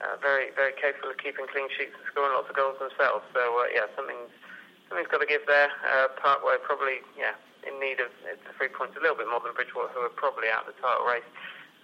uh, 0.04 0.20
very 0.20 0.52
very 0.52 0.76
capable 0.76 1.08
of 1.08 1.16
keeping 1.16 1.48
clean 1.48 1.72
sheets 1.72 1.96
and 1.96 2.04
scoring 2.12 2.36
lots 2.36 2.52
of 2.52 2.56
goals 2.58 2.76
themselves. 2.76 3.24
So 3.32 3.40
uh, 3.40 3.72
yeah, 3.72 3.88
something's 3.96 4.28
something's 4.92 5.08
got 5.08 5.24
to 5.24 5.30
give 5.30 5.48
there. 5.48 5.72
Uh, 5.88 6.12
Parkway 6.20 6.60
probably 6.60 7.00
yeah 7.16 7.32
in 7.64 7.80
need 7.80 7.96
of 7.96 8.12
the 8.20 8.52
three 8.60 8.68
points 8.68 8.92
a 8.94 9.00
little 9.00 9.16
bit 9.16 9.24
more 9.24 9.40
than 9.40 9.56
Bridgwater, 9.56 9.88
who 9.96 10.04
are 10.04 10.12
probably 10.12 10.52
out 10.52 10.68
of 10.68 10.76
the 10.76 10.78
title 10.84 11.08
race. 11.08 11.24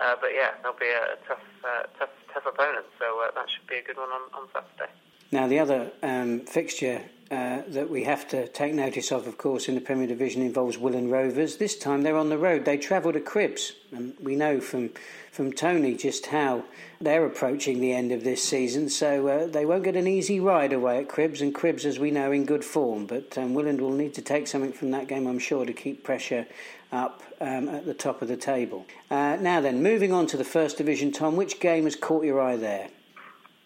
Uh, 0.00 0.16
but 0.20 0.30
yeah, 0.34 0.50
they'll 0.62 0.72
be 0.72 0.86
a, 0.86 1.16
tough, 1.28 1.42
uh, 1.64 1.82
tough, 1.98 2.10
tough 2.32 2.46
opponent. 2.46 2.86
So 2.98 3.20
uh, 3.20 3.30
that 3.34 3.50
should 3.50 3.66
be 3.66 3.76
a 3.76 3.82
good 3.82 3.96
one 3.96 4.08
on, 4.08 4.22
on 4.34 4.48
Saturday. 4.52 4.92
Now 5.32 5.46
the 5.46 5.58
other 5.58 5.92
um, 6.02 6.40
fixture 6.40 7.02
uh, 7.30 7.62
that 7.68 7.88
we 7.88 8.02
have 8.02 8.26
to 8.26 8.48
take 8.48 8.74
notice 8.74 9.12
of, 9.12 9.28
of 9.28 9.38
course, 9.38 9.68
in 9.68 9.76
the 9.76 9.80
Premier 9.80 10.08
Division 10.08 10.42
involves 10.42 10.76
Willand 10.76 11.12
Rovers. 11.12 11.58
This 11.58 11.78
time 11.78 12.02
they're 12.02 12.16
on 12.16 12.28
the 12.28 12.38
road. 12.38 12.64
They 12.64 12.76
travel 12.76 13.12
to 13.12 13.20
Cribbs, 13.20 13.72
and 13.92 14.14
we 14.20 14.34
know 14.34 14.60
from 14.60 14.90
from 15.30 15.52
Tony 15.52 15.94
just 15.94 16.26
how 16.26 16.64
they're 17.00 17.24
approaching 17.24 17.80
the 17.80 17.92
end 17.92 18.10
of 18.10 18.24
this 18.24 18.42
season. 18.42 18.88
So 18.88 19.28
uh, 19.28 19.46
they 19.46 19.64
won't 19.64 19.84
get 19.84 19.94
an 19.94 20.08
easy 20.08 20.40
ride 20.40 20.72
away 20.72 20.98
at 20.98 21.08
Cribbs, 21.08 21.40
and 21.40 21.54
Cribbs, 21.54 21.84
as 21.84 22.00
we 22.00 22.10
know, 22.10 22.32
in 22.32 22.44
good 22.44 22.64
form. 22.64 23.06
But 23.06 23.38
um, 23.38 23.54
Willand 23.54 23.78
will 23.78 23.92
need 23.92 24.14
to 24.14 24.22
take 24.22 24.48
something 24.48 24.72
from 24.72 24.90
that 24.90 25.06
game, 25.06 25.28
I'm 25.28 25.38
sure, 25.38 25.64
to 25.64 25.72
keep 25.72 26.02
pressure 26.02 26.48
up 26.92 27.22
um, 27.40 27.68
at 27.68 27.86
the 27.86 27.94
top 27.94 28.22
of 28.22 28.28
the 28.28 28.36
table. 28.36 28.86
Uh, 29.10 29.36
now 29.40 29.60
then, 29.60 29.82
moving 29.82 30.12
on 30.12 30.26
to 30.26 30.36
the 30.36 30.44
First 30.44 30.78
Division, 30.78 31.12
Tom, 31.12 31.36
which 31.36 31.60
game 31.60 31.84
has 31.84 31.96
caught 31.96 32.24
your 32.24 32.40
eye 32.40 32.56
there? 32.56 32.88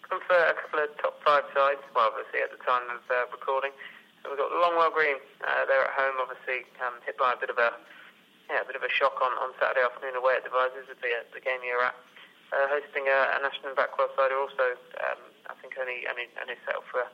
For 0.09 0.37
a 0.37 0.53
couple 0.53 0.79
of 0.79 0.89
top 1.01 1.19
five 1.25 1.43
sides. 1.53 1.81
Well, 1.93 2.09
obviously 2.13 2.39
at 2.41 2.51
the 2.51 2.61
time 2.63 2.87
of 2.89 3.01
uh, 3.09 3.25
recording, 3.31 3.71
we've 4.23 4.37
got 4.37 4.49
Longwell 4.53 4.93
Green. 4.93 5.17
Uh, 5.43 5.65
they're 5.67 5.85
at 5.85 5.93
home, 5.93 6.15
obviously 6.21 6.65
um, 6.81 6.97
hit 7.05 7.17
by 7.17 7.33
a 7.33 7.37
bit 7.37 7.49
of 7.49 7.57
a 7.57 7.73
yeah, 8.49 8.61
a 8.61 8.65
bit 8.65 8.77
of 8.77 8.85
a 8.85 8.91
shock 8.93 9.17
on, 9.25 9.33
on 9.41 9.57
Saturday 9.57 9.81
afternoon 9.81 10.15
away 10.21 10.37
at 10.37 10.45
Devizes 10.45 10.85
the, 10.85 10.93
uh, 10.93 11.25
the 11.33 11.41
game 11.41 11.65
you're 11.65 11.81
at. 11.81 11.97
Uh, 12.53 12.69
hosting 12.69 13.09
a, 13.09 13.19
a 13.33 13.41
Ashton 13.41 13.73
Backwell 13.73 14.13
side 14.13 14.29
who 14.29 14.37
also, 14.37 14.77
um, 15.01 15.17
I 15.49 15.57
think, 15.57 15.73
only 15.81 16.05
only, 16.05 16.29
only 16.37 16.57
settled 16.61 16.85
for 16.85 17.01
a, 17.01 17.09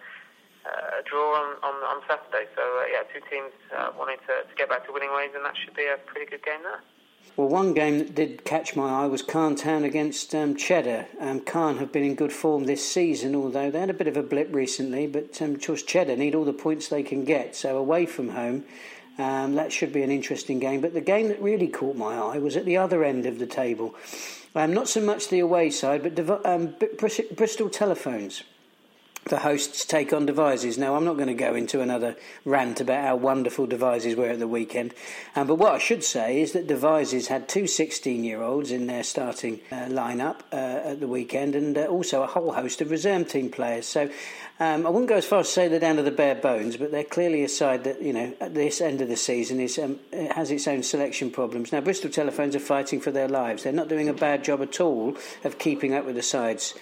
uh, 0.66 1.00
a 1.00 1.04
draw 1.04 1.36
on, 1.36 1.58
on, 1.64 1.76
on 1.84 2.02
Saturday. 2.08 2.50
So, 2.56 2.62
uh, 2.62 2.86
yeah, 2.92 3.04
two 3.14 3.22
teams 3.30 3.52
uh, 3.76 3.92
wanting 3.98 4.18
to, 4.28 4.48
to 4.48 4.56
get 4.56 4.70
back 4.70 4.86
to 4.88 4.94
winning 4.94 5.14
ways, 5.16 5.32
and 5.36 5.44
that 5.46 5.56
should 5.58 5.76
be 5.76 5.86
a 5.86 5.98
pretty 6.06 6.30
good 6.30 6.44
game 6.44 6.64
there. 6.64 6.82
Well, 7.38 7.48
one 7.48 7.74
game 7.74 8.00
that 8.00 8.14
did 8.14 8.44
catch 8.44 8.76
my 8.76 9.04
eye 9.04 9.08
was 9.08 9.22
Calne 9.22 9.56
Town 9.56 9.86
against 9.86 10.36
um, 10.36 10.56
Cheddar. 10.56 11.08
Um, 11.20 11.40
Calne 11.40 11.78
have 11.78 11.92
been 11.92 12.04
in 12.04 12.16
good 12.16 12.34
form 12.34 12.66
this 12.66 12.86
season, 12.86 13.36
although 13.36 13.72
they 13.72 13.80
had 13.80 13.90
a 13.90 13.94
bit 13.94 14.08
of 14.08 14.18
a 14.18 14.24
blip 14.24 14.54
recently. 14.54 15.08
But 15.08 15.42
um, 15.42 15.56
of 15.56 15.66
course, 15.66 15.82
Cheddar 15.82 16.18
need 16.18 16.36
all 16.36 16.44
the 16.44 16.52
points 16.52 16.90
they 16.90 17.04
can 17.04 17.24
get. 17.24 17.56
So 17.56 17.78
away 17.78 18.06
from 18.06 18.30
home, 18.30 18.66
um, 19.18 19.56
that 19.56 19.72
should 19.72 19.94
be 19.94 20.04
an 20.04 20.12
interesting 20.12 20.60
game. 20.60 20.82
But 20.82 20.94
the 20.94 21.02
game 21.02 21.30
that 21.30 21.42
really 21.42 21.68
caught 21.68 21.96
my 21.96 22.16
eye 22.16 22.38
was 22.38 22.58
at 22.58 22.66
the 22.66 22.76
other 22.78 23.04
end 23.04 23.26
of 23.26 23.40
the 23.40 23.48
table. 23.48 23.96
Um, 24.54 24.74
not 24.74 24.90
so 24.90 25.00
much 25.00 25.30
the 25.30 25.40
away 25.40 25.70
side, 25.70 26.04
but 26.04 26.46
um, 26.46 26.76
Bristol 26.98 27.70
Telephones 27.70 28.44
the 29.26 29.40
hosts 29.40 29.86
take 29.86 30.14
on 30.14 30.26
Devizes. 30.26 30.78
Now, 30.78 30.96
I'm 30.96 31.06
not 31.06 31.16
going 31.16 31.28
to 31.28 31.34
go 31.34 31.54
into 31.54 31.82
another 31.82 32.16
rant 32.44 32.82
about 32.82 33.04
how 33.04 33.16
wonderful 33.16 33.68
Devizes 33.68 34.16
were 34.16 34.30
at 34.30 34.40
the 34.40 34.48
weekend, 34.48 34.94
um, 35.36 35.48
but 35.48 35.56
what 35.56 35.74
I 35.74 35.78
should 35.78 36.04
say 36.04 36.42
is 36.42 36.54
that 36.54 36.68
Devizes 36.68 37.28
had 37.28 37.48
two 37.48 37.68
16 37.68 38.24
year 38.24 38.42
olds 38.42 38.72
in 38.72 38.88
their 38.88 39.04
starting 39.04 39.62
uh, 39.72 39.86
lineup 39.86 40.42
uh, 40.52 40.90
at 40.92 41.00
the 41.00 41.08
weekend 41.08 41.56
and 41.56 41.78
uh, 41.78 41.86
also 41.86 42.24
a 42.24 42.28
whole 42.28 42.52
host 42.52 42.82
of 42.82 42.90
reserve 42.92 43.28
team 43.30 43.50
players. 43.50 43.86
So 43.86 44.10
um, 44.60 44.86
I 44.86 44.90
wouldn't 44.90 45.10
go 45.10 45.16
as 45.16 45.26
far 45.26 45.40
as 45.40 45.48
to 45.48 45.54
say 45.54 45.68
they're 45.68 45.80
down 45.80 45.96
to 45.98 46.04
the 46.04 46.12
bare 46.12 46.36
bones, 46.36 46.78
but 46.78 46.92
they're 46.92 47.04
clearly 47.04 47.44
a 47.44 47.50
side 47.50 47.84
that, 47.84 48.02
you 48.02 48.14
know, 48.14 48.34
at 48.40 48.54
this 48.54 48.82
end 48.82 49.02
of 49.02 49.08
the 49.08 49.16
season 49.16 49.60
is 49.60 49.78
um, 49.80 50.00
has 50.12 50.52
its 50.52 50.68
own 50.68 50.84
selection 50.84 51.32
problems. 51.32 51.72
Now, 51.72 51.82
Bristol 51.82 52.12
Telephones 52.12 52.56
are 52.56 52.60
fighting 52.60 53.00
for 53.00 53.12
their 53.12 53.28
lives. 53.28 53.64
They're 53.64 53.74
not 53.74 53.88
doing 53.88 54.10
a 54.10 54.14
bad 54.14 54.44
job 54.44 54.62
at 54.62 54.80
all 54.80 55.18
of 55.44 55.58
keeping 55.58 55.94
up 55.94 56.06
with 56.06 56.16
the 56.16 56.22
sides 56.22 56.74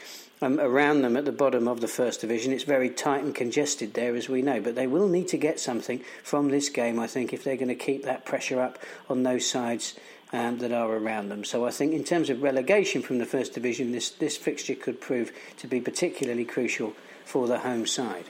um, 0.42 0.60
around 0.60 1.02
them 1.02 1.18
at 1.18 1.26
the 1.26 1.32
bottom 1.32 1.68
of 1.68 1.82
the 1.82 1.88
first 1.88 2.22
division. 2.22 2.54
It's 2.54 2.64
very 2.64 2.90
tight 2.90 3.24
and 3.24 3.34
congested 3.36 3.94
there, 3.94 4.16
as 4.16 4.30
we 4.30 4.42
know. 4.42 4.62
But 4.62 4.76
they 4.76 4.88
will 4.88 5.08
need 5.08 5.28
to 5.30 5.38
get 5.38 5.60
something 5.60 6.02
from 6.24 6.50
this 6.50 6.70
game, 6.70 7.00
I 7.00 7.08
think, 7.08 7.34
if 7.34 7.44
they're 7.44 7.56
going 7.56 7.68
to 7.70 7.76
keep 7.76 8.04
that 8.04 8.26
pressure 8.26 8.62
up 8.62 8.80
on 9.10 9.24
those 9.24 9.50
sides. 9.50 9.96
Um, 10.32 10.60
that 10.60 10.72
are 10.72 10.96
around 10.96 11.30
them. 11.30 11.44
So 11.44 11.66
I 11.66 11.72
think, 11.72 11.92
in 11.92 12.04
terms 12.04 12.30
of 12.30 12.44
relegation 12.44 13.02
from 13.02 13.18
the 13.18 13.26
first 13.26 13.56
division, 13.56 13.94
this, 13.94 14.12
this 14.12 14.38
fixture 14.38 14.76
could 14.76 15.02
prove 15.02 15.32
to 15.58 15.66
be 15.66 15.82
particularly 15.82 16.46
crucial 16.46 16.94
for 17.26 17.48
the 17.48 17.58
home 17.58 17.88
side. 17.88 18.26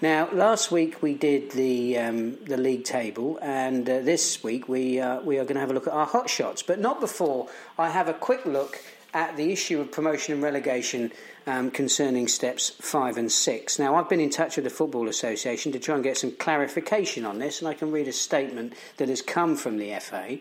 Now, 0.00 0.30
last 0.32 0.70
week 0.70 1.02
we 1.02 1.14
did 1.14 1.50
the 1.50 1.98
um, 1.98 2.36
the 2.44 2.56
league 2.56 2.84
table, 2.84 3.36
and 3.42 3.90
uh, 3.90 3.98
this 3.98 4.44
week 4.44 4.68
we 4.68 5.00
uh, 5.00 5.20
we 5.22 5.38
are 5.38 5.42
going 5.42 5.54
to 5.54 5.60
have 5.60 5.72
a 5.72 5.74
look 5.74 5.88
at 5.88 5.92
our 5.92 6.06
hot 6.06 6.30
shots, 6.30 6.62
but 6.62 6.78
not 6.78 7.00
before 7.00 7.48
I 7.76 7.90
have 7.90 8.06
a 8.06 8.14
quick 8.14 8.46
look 8.46 8.78
at 9.12 9.36
the 9.36 9.50
issue 9.50 9.80
of 9.80 9.90
promotion 9.90 10.34
and 10.34 10.42
relegation 10.42 11.10
um, 11.48 11.70
concerning 11.70 12.28
steps 12.28 12.70
five 12.70 13.16
and 13.16 13.32
six. 13.32 13.78
Now, 13.78 13.96
I've 13.96 14.08
been 14.08 14.20
in 14.20 14.30
touch 14.30 14.56
with 14.56 14.64
the 14.64 14.70
Football 14.70 15.08
Association 15.08 15.72
to 15.72 15.78
try 15.78 15.94
and 15.94 16.04
get 16.04 16.18
some 16.18 16.32
clarification 16.32 17.24
on 17.24 17.38
this, 17.38 17.60
and 17.60 17.68
I 17.68 17.74
can 17.74 17.90
read 17.90 18.06
a 18.06 18.12
statement 18.12 18.74
that 18.98 19.08
has 19.08 19.22
come 19.22 19.56
from 19.56 19.78
the 19.78 19.98
FA, 19.98 20.38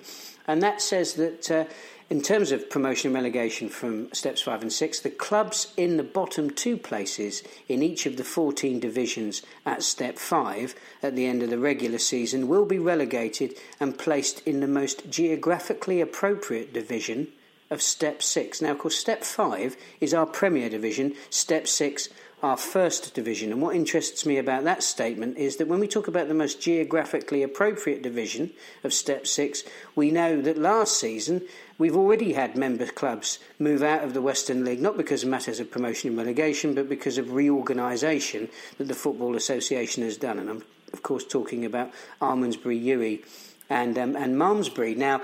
and 0.48 0.62
that 0.62 0.82
says 0.82 1.14
that. 1.14 1.50
Uh, 1.50 1.66
in 2.10 2.22
terms 2.22 2.54
of 2.54 2.70
promotion 2.70 3.10
and 3.10 3.16
relegation 3.16 3.68
from 3.68 4.14
steps 4.14 4.42
five 4.42 4.62
and 4.62 4.72
six, 4.72 5.02
the 5.02 5.10
clubs 5.10 5.74
in 5.76 5.98
the 5.98 6.04
bottom 6.04 6.50
two 6.50 6.78
places 6.78 7.44
in 7.68 7.84
each 7.84 8.06
of 8.06 8.16
the 8.16 8.24
14 8.24 8.80
divisions 8.80 9.42
at 9.66 9.84
step 9.84 10.18
five 10.18 10.74
at 11.04 11.18
the 11.18 11.26
end 11.26 11.44
of 11.44 11.50
the 11.50 11.60
regular 11.60 11.98
season 11.98 12.48
will 12.48 12.64
be 12.64 12.80
relegated 12.80 13.56
and 13.82 14.00
placed 14.00 14.40
in 14.48 14.62
the 14.62 14.68
most 14.70 15.10
geographically 15.10 16.00
appropriate 16.00 16.72
division 16.72 17.28
of 17.70 17.82
step 17.82 18.22
six. 18.22 18.62
Now, 18.62 18.72
of 18.72 18.80
course, 18.80 18.98
step 18.98 19.24
five 19.24 19.76
is 20.00 20.14
our 20.14 20.26
Premier 20.26 20.70
Division, 20.70 21.16
step 21.30 21.68
six, 21.68 22.10
our 22.44 22.58
first 22.58 23.16
division. 23.16 23.52
And 23.52 23.62
what 23.62 23.76
interests 23.76 24.26
me 24.26 24.38
about 24.38 24.64
that 24.66 24.84
statement 24.84 25.38
is 25.38 25.58
that 25.58 25.68
when 25.68 25.80
we 25.80 25.88
talk 25.88 26.08
about 26.08 26.28
the 26.28 26.36
most 26.36 26.62
geographically 26.62 27.42
appropriate 27.42 28.04
division 28.04 28.52
of 28.84 28.94
Step 28.94 29.26
6, 29.26 29.64
we 29.96 30.12
know 30.12 30.40
that 30.42 30.58
last 30.58 31.00
season 31.00 31.42
we've 31.80 31.96
already 31.96 32.34
had 32.34 32.56
member 32.56 32.86
clubs 32.86 33.40
move 33.58 33.82
out 33.82 34.04
of 34.04 34.14
the 34.14 34.22
Western 34.22 34.64
League, 34.64 34.82
not 34.82 34.98
because 34.98 35.24
of 35.24 35.30
matters 35.30 35.60
of 35.60 35.72
promotion 35.72 36.10
and 36.10 36.18
relegation, 36.18 36.76
but 36.76 36.88
because 36.88 37.18
of 37.18 37.34
reorganisation 37.34 38.50
that 38.78 38.88
the 38.88 38.94
Football 38.94 39.36
Association 39.36 40.04
has 40.04 40.18
done. 40.18 40.38
And 40.38 40.50
I'm, 40.50 40.64
of 40.94 41.02
course, 41.02 41.26
talking 41.26 41.66
about 41.66 41.92
Almondsbury, 42.22 42.82
Ury, 42.84 43.24
and, 43.68 43.98
um, 43.98 44.16
and 44.16 44.38
Malmesbury. 44.38 44.96
Now, 44.96 45.22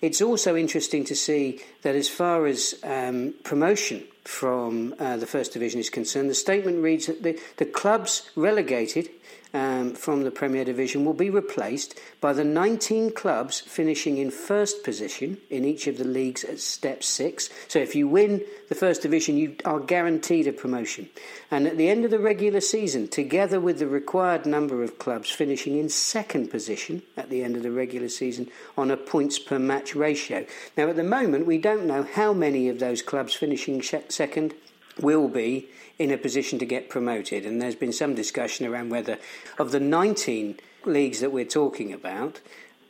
it's 0.00 0.22
also 0.22 0.56
interesting 0.56 1.04
to 1.06 1.16
see 1.16 1.60
that 1.82 1.94
as 1.94 2.08
far 2.08 2.46
as 2.46 2.74
um, 2.84 3.34
promotion 3.44 4.04
from 4.24 4.94
uh, 4.98 5.16
the 5.16 5.26
First 5.26 5.52
Division 5.52 5.80
is 5.80 5.90
concerned, 5.90 6.30
the 6.30 6.34
statement 6.34 6.82
reads 6.82 7.06
that 7.06 7.22
the, 7.22 7.38
the 7.56 7.64
clubs 7.64 8.30
relegated 8.36 9.08
um, 9.54 9.94
from 9.94 10.24
the 10.24 10.30
Premier 10.30 10.64
Division 10.64 11.04
will 11.04 11.14
be 11.14 11.30
replaced 11.30 11.98
by 12.20 12.32
the 12.32 12.44
19 12.44 13.12
clubs 13.12 13.60
finishing 13.60 14.18
in 14.18 14.30
first 14.30 14.84
position 14.84 15.38
in 15.50 15.64
each 15.64 15.86
of 15.86 15.98
the 15.98 16.04
leagues 16.04 16.44
at 16.44 16.60
step 16.60 17.02
six. 17.02 17.48
So 17.68 17.78
if 17.78 17.94
you 17.94 18.08
win 18.08 18.42
the 18.68 18.74
First 18.74 19.02
Division, 19.02 19.36
you 19.36 19.56
are 19.64 19.80
guaranteed 19.80 20.46
a 20.46 20.52
promotion. 20.52 21.08
And 21.50 21.66
at 21.66 21.76
the 21.76 21.88
end 21.88 22.04
of 22.04 22.10
the 22.10 22.18
regular 22.18 22.60
season, 22.60 23.08
together 23.08 23.60
with 23.60 23.78
the 23.78 23.86
required 23.86 24.46
number 24.46 24.82
of 24.82 24.98
clubs 24.98 25.30
finishing 25.30 25.78
in 25.78 25.88
second 25.88 26.50
position 26.50 27.02
at 27.16 27.30
the 27.30 27.42
end 27.42 27.56
of 27.56 27.62
the 27.62 27.70
regular 27.70 28.08
season 28.08 28.50
on 28.76 28.90
a 28.90 28.96
points 28.96 29.38
per 29.38 29.58
match 29.58 29.94
ratio. 29.94 30.44
Now, 30.76 30.88
at 30.88 30.96
the 30.96 31.02
moment, 31.02 31.46
we 31.46 31.58
don't 31.58 31.86
know 31.86 32.02
how 32.02 32.32
many 32.32 32.68
of 32.68 32.78
those 32.78 33.02
clubs 33.02 33.34
finishing 33.34 33.82
second 33.82 34.54
will 35.02 35.28
be 35.28 35.68
in 35.98 36.10
a 36.10 36.18
position 36.18 36.58
to 36.58 36.66
get 36.66 36.88
promoted. 36.88 37.44
And 37.44 37.60
there's 37.60 37.74
been 37.74 37.92
some 37.92 38.14
discussion 38.14 38.66
around 38.66 38.90
whether, 38.90 39.18
of 39.58 39.72
the 39.72 39.80
19 39.80 40.58
leagues 40.84 41.20
that 41.20 41.32
we're 41.32 41.44
talking 41.44 41.92
about, 41.92 42.40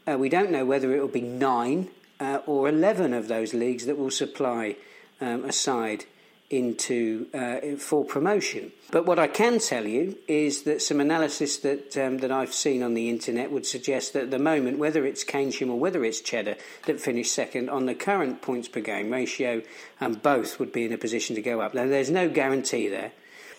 uh, 0.06 0.16
we 0.18 0.28
don't 0.28 0.50
know 0.50 0.64
whether 0.64 0.94
it 0.94 1.00
will 1.00 1.08
be 1.08 1.20
nine 1.20 1.88
uh, 2.20 2.40
or 2.46 2.68
11 2.68 3.12
of 3.12 3.28
those 3.28 3.54
leagues 3.54 3.86
that 3.86 3.98
will 3.98 4.10
supply 4.10 4.76
um, 5.20 5.44
a 5.44 5.52
side 5.52 6.04
into 6.50 7.26
uh, 7.34 7.76
for 7.76 8.04
promotion. 8.04 8.72
But 8.90 9.04
what 9.04 9.18
I 9.18 9.26
can 9.26 9.58
tell 9.58 9.86
you 9.86 10.16
is 10.26 10.62
that 10.62 10.80
some 10.80 10.98
analysis 11.00 11.58
that 11.58 11.96
um, 11.98 12.18
that 12.18 12.32
I've 12.32 12.54
seen 12.54 12.82
on 12.82 12.94
the 12.94 13.10
internet 13.10 13.52
would 13.52 13.66
suggest 13.66 14.14
that 14.14 14.24
at 14.24 14.30
the 14.30 14.38
moment, 14.38 14.78
whether 14.78 15.04
it's 15.04 15.24
Keynsham 15.24 15.68
or 15.68 15.78
whether 15.78 16.04
it's 16.04 16.20
Cheddar 16.20 16.56
that 16.86 17.00
finished 17.00 17.34
second 17.34 17.68
on 17.68 17.84
the 17.84 17.94
current 17.94 18.40
points 18.40 18.68
per 18.68 18.80
game 18.80 19.10
ratio, 19.10 19.62
um, 20.00 20.14
both 20.14 20.58
would 20.58 20.72
be 20.72 20.86
in 20.86 20.92
a 20.92 20.98
position 20.98 21.36
to 21.36 21.42
go 21.42 21.60
up. 21.60 21.74
Now, 21.74 21.86
there's 21.86 22.10
no 22.10 22.28
guarantee 22.30 22.88
there. 22.88 23.12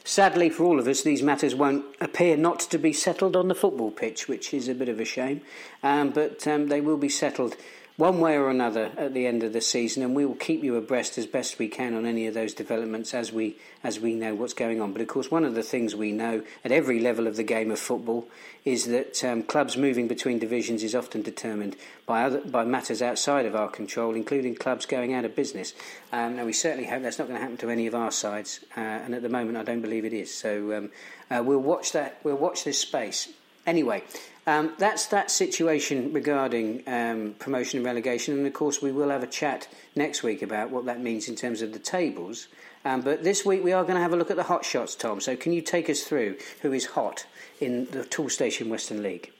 Sadly, 0.04 0.50
for 0.50 0.64
all 0.64 0.80
of 0.80 0.88
us, 0.88 1.04
these 1.04 1.22
matters 1.22 1.54
won't 1.54 1.86
appear 2.02 2.36
not 2.36 2.60
to 2.62 2.80
be 2.80 2.94
settled 2.94 3.36
on 3.36 3.48
the 3.48 3.54
football 3.54 3.92
pitch, 3.92 4.28
which 4.28 4.54
is 4.54 4.68
a 4.68 4.74
bit 4.74 4.90
of 4.90 5.00
a 5.00 5.06
shame. 5.06 5.42
Um, 5.84 6.10
but 6.10 6.48
um, 6.48 6.70
they 6.70 6.82
will 6.82 6.98
be 6.98 7.10
settled 7.10 7.56
one 8.00 8.22
way 8.22 8.38
or 8.38 8.50
another 8.50 8.91
at 8.95 9.14
the 9.14 9.28
end 9.28 9.43
of 9.43 9.52
the 9.52 9.60
season, 9.60 10.02
and 10.02 10.16
we 10.16 10.26
will 10.26 10.34
keep 10.36 10.64
you 10.64 10.78
abreast 10.78 11.18
as 11.18 11.26
best 11.26 11.60
we 11.60 11.68
can 11.68 11.93
on 11.93 12.06
any 12.06 12.28
of 12.28 12.34
those 12.34 12.54
developments 12.54 13.14
as 13.14 13.34
we 13.34 13.58
as 13.84 14.00
we 14.00 14.16
know 14.16 14.34
what's 14.34 14.54
going 14.54 14.80
on. 14.80 14.93
But 14.93 15.02
of 15.02 15.10
course, 15.10 15.30
one 15.30 15.43
of 15.43 15.54
the 15.54 15.64
things 15.64 15.97
we 15.97 16.14
know 16.14 16.41
at 16.64 16.72
every 16.72 17.02
level 17.02 17.28
of 17.28 17.36
the 17.36 17.43
game 17.43 17.72
of 17.72 17.78
football 17.78 18.26
is 18.64 18.86
that 18.86 19.22
um, 19.26 19.43
clubs 19.43 19.76
moving 19.76 20.08
between 20.08 20.39
divisions 20.39 20.82
is 20.82 20.95
often 20.95 21.22
determined 21.22 21.76
by 22.06 22.24
other, 22.24 22.39
by 22.39 22.64
matters 22.64 23.02
outside 23.02 23.45
of 23.45 23.54
our 23.54 23.68
control, 23.68 24.16
including 24.16 24.56
clubs 24.56 24.86
going 24.86 25.14
out 25.14 25.26
of 25.26 25.36
business. 25.36 25.74
Um, 26.14 26.38
now, 26.38 26.45
we 26.45 26.54
certainly 26.54 26.88
hope 26.88 27.04
that's 27.04 27.20
not 27.20 27.28
going 27.28 27.38
to 27.38 27.41
happen 27.41 27.58
to 27.58 27.70
any 27.70 27.86
of 27.86 27.95
our 27.95 28.12
sides, 28.12 28.62
uh, 28.78 28.80
and 28.80 29.14
at 29.14 29.24
the 29.24 29.30
moment, 29.30 29.58
I 29.58 29.64
don't 29.64 29.82
believe 29.82 30.06
it 30.06 30.14
is. 30.14 30.34
So 30.34 30.78
um, 30.78 30.91
uh, 31.30 31.43
we'll 31.43 31.60
watch 31.60 31.91
that. 31.91 32.20
We'll 32.24 32.38
watch 32.38 32.64
this 32.64 32.80
space. 32.80 33.28
Anyway, 33.68 34.04
um, 34.50 34.74
that's 34.80 35.06
that 35.08 35.30
situation 35.30 36.12
regarding 36.12 36.82
um, 36.88 37.36
promotion 37.38 37.78
and 37.78 37.86
relegation, 37.86 38.36
and 38.36 38.47
of 38.47 38.54
course 38.54 38.82
we 38.82 38.91
will 38.91 39.10
have 39.10 39.22
a 39.22 39.28
chat 39.28 39.68
next 39.95 40.24
week 40.24 40.41
about 40.41 40.72
what 40.72 40.86
that 40.86 41.00
means 41.00 41.30
in 41.30 41.36
terms 41.36 41.62
of 41.62 41.72
the 41.72 41.78
tables. 41.78 42.47
Um, 42.84 43.02
but 43.02 43.24
this 43.24 43.45
week 43.45 43.64
we 43.64 43.74
are 43.74 43.84
going 43.84 43.95
to 43.95 44.02
have 44.02 44.12
a 44.14 44.16
look 44.16 44.32
at 44.32 44.38
the 44.38 44.50
hot 44.50 44.66
shots, 44.66 44.95
Tom. 44.95 45.22
So 45.22 45.36
can 45.36 45.54
you 45.54 45.62
take 45.62 45.88
us 45.88 46.02
through 46.02 46.38
who 46.64 46.74
is 46.74 46.88
hot 46.97 47.28
in 47.60 47.86
the 47.91 48.04
Toolstation 48.04 48.70
Western 48.70 49.04
League? 49.04 49.32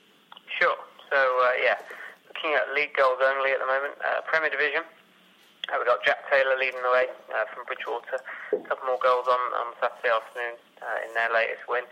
Sure. 0.60 0.76
So 1.10 1.16
uh, 1.16 1.50
yeah, 1.60 1.78
looking 2.28 2.54
at 2.54 2.72
league 2.72 2.94
goals 2.96 3.18
only 3.20 3.50
at 3.50 3.58
the 3.58 3.66
moment, 3.66 3.94
uh, 4.06 4.20
Premier 4.26 4.50
Division. 4.50 4.82
Uh, 5.66 5.74
we've 5.78 5.86
got 5.86 6.04
Jack 6.04 6.22
Taylor 6.30 6.54
leading 6.56 6.82
the 6.82 6.90
way 6.90 7.06
uh, 7.34 7.44
from 7.52 7.64
Bridgwater. 7.66 8.22
A 8.52 8.62
couple 8.68 8.86
more 8.86 8.98
goals 9.02 9.26
on, 9.26 9.42
on 9.58 9.74
Saturday 9.82 10.14
afternoon 10.14 10.54
uh, 10.82 11.08
in 11.08 11.14
their 11.14 11.32
latest 11.34 11.66
win. 11.68 11.82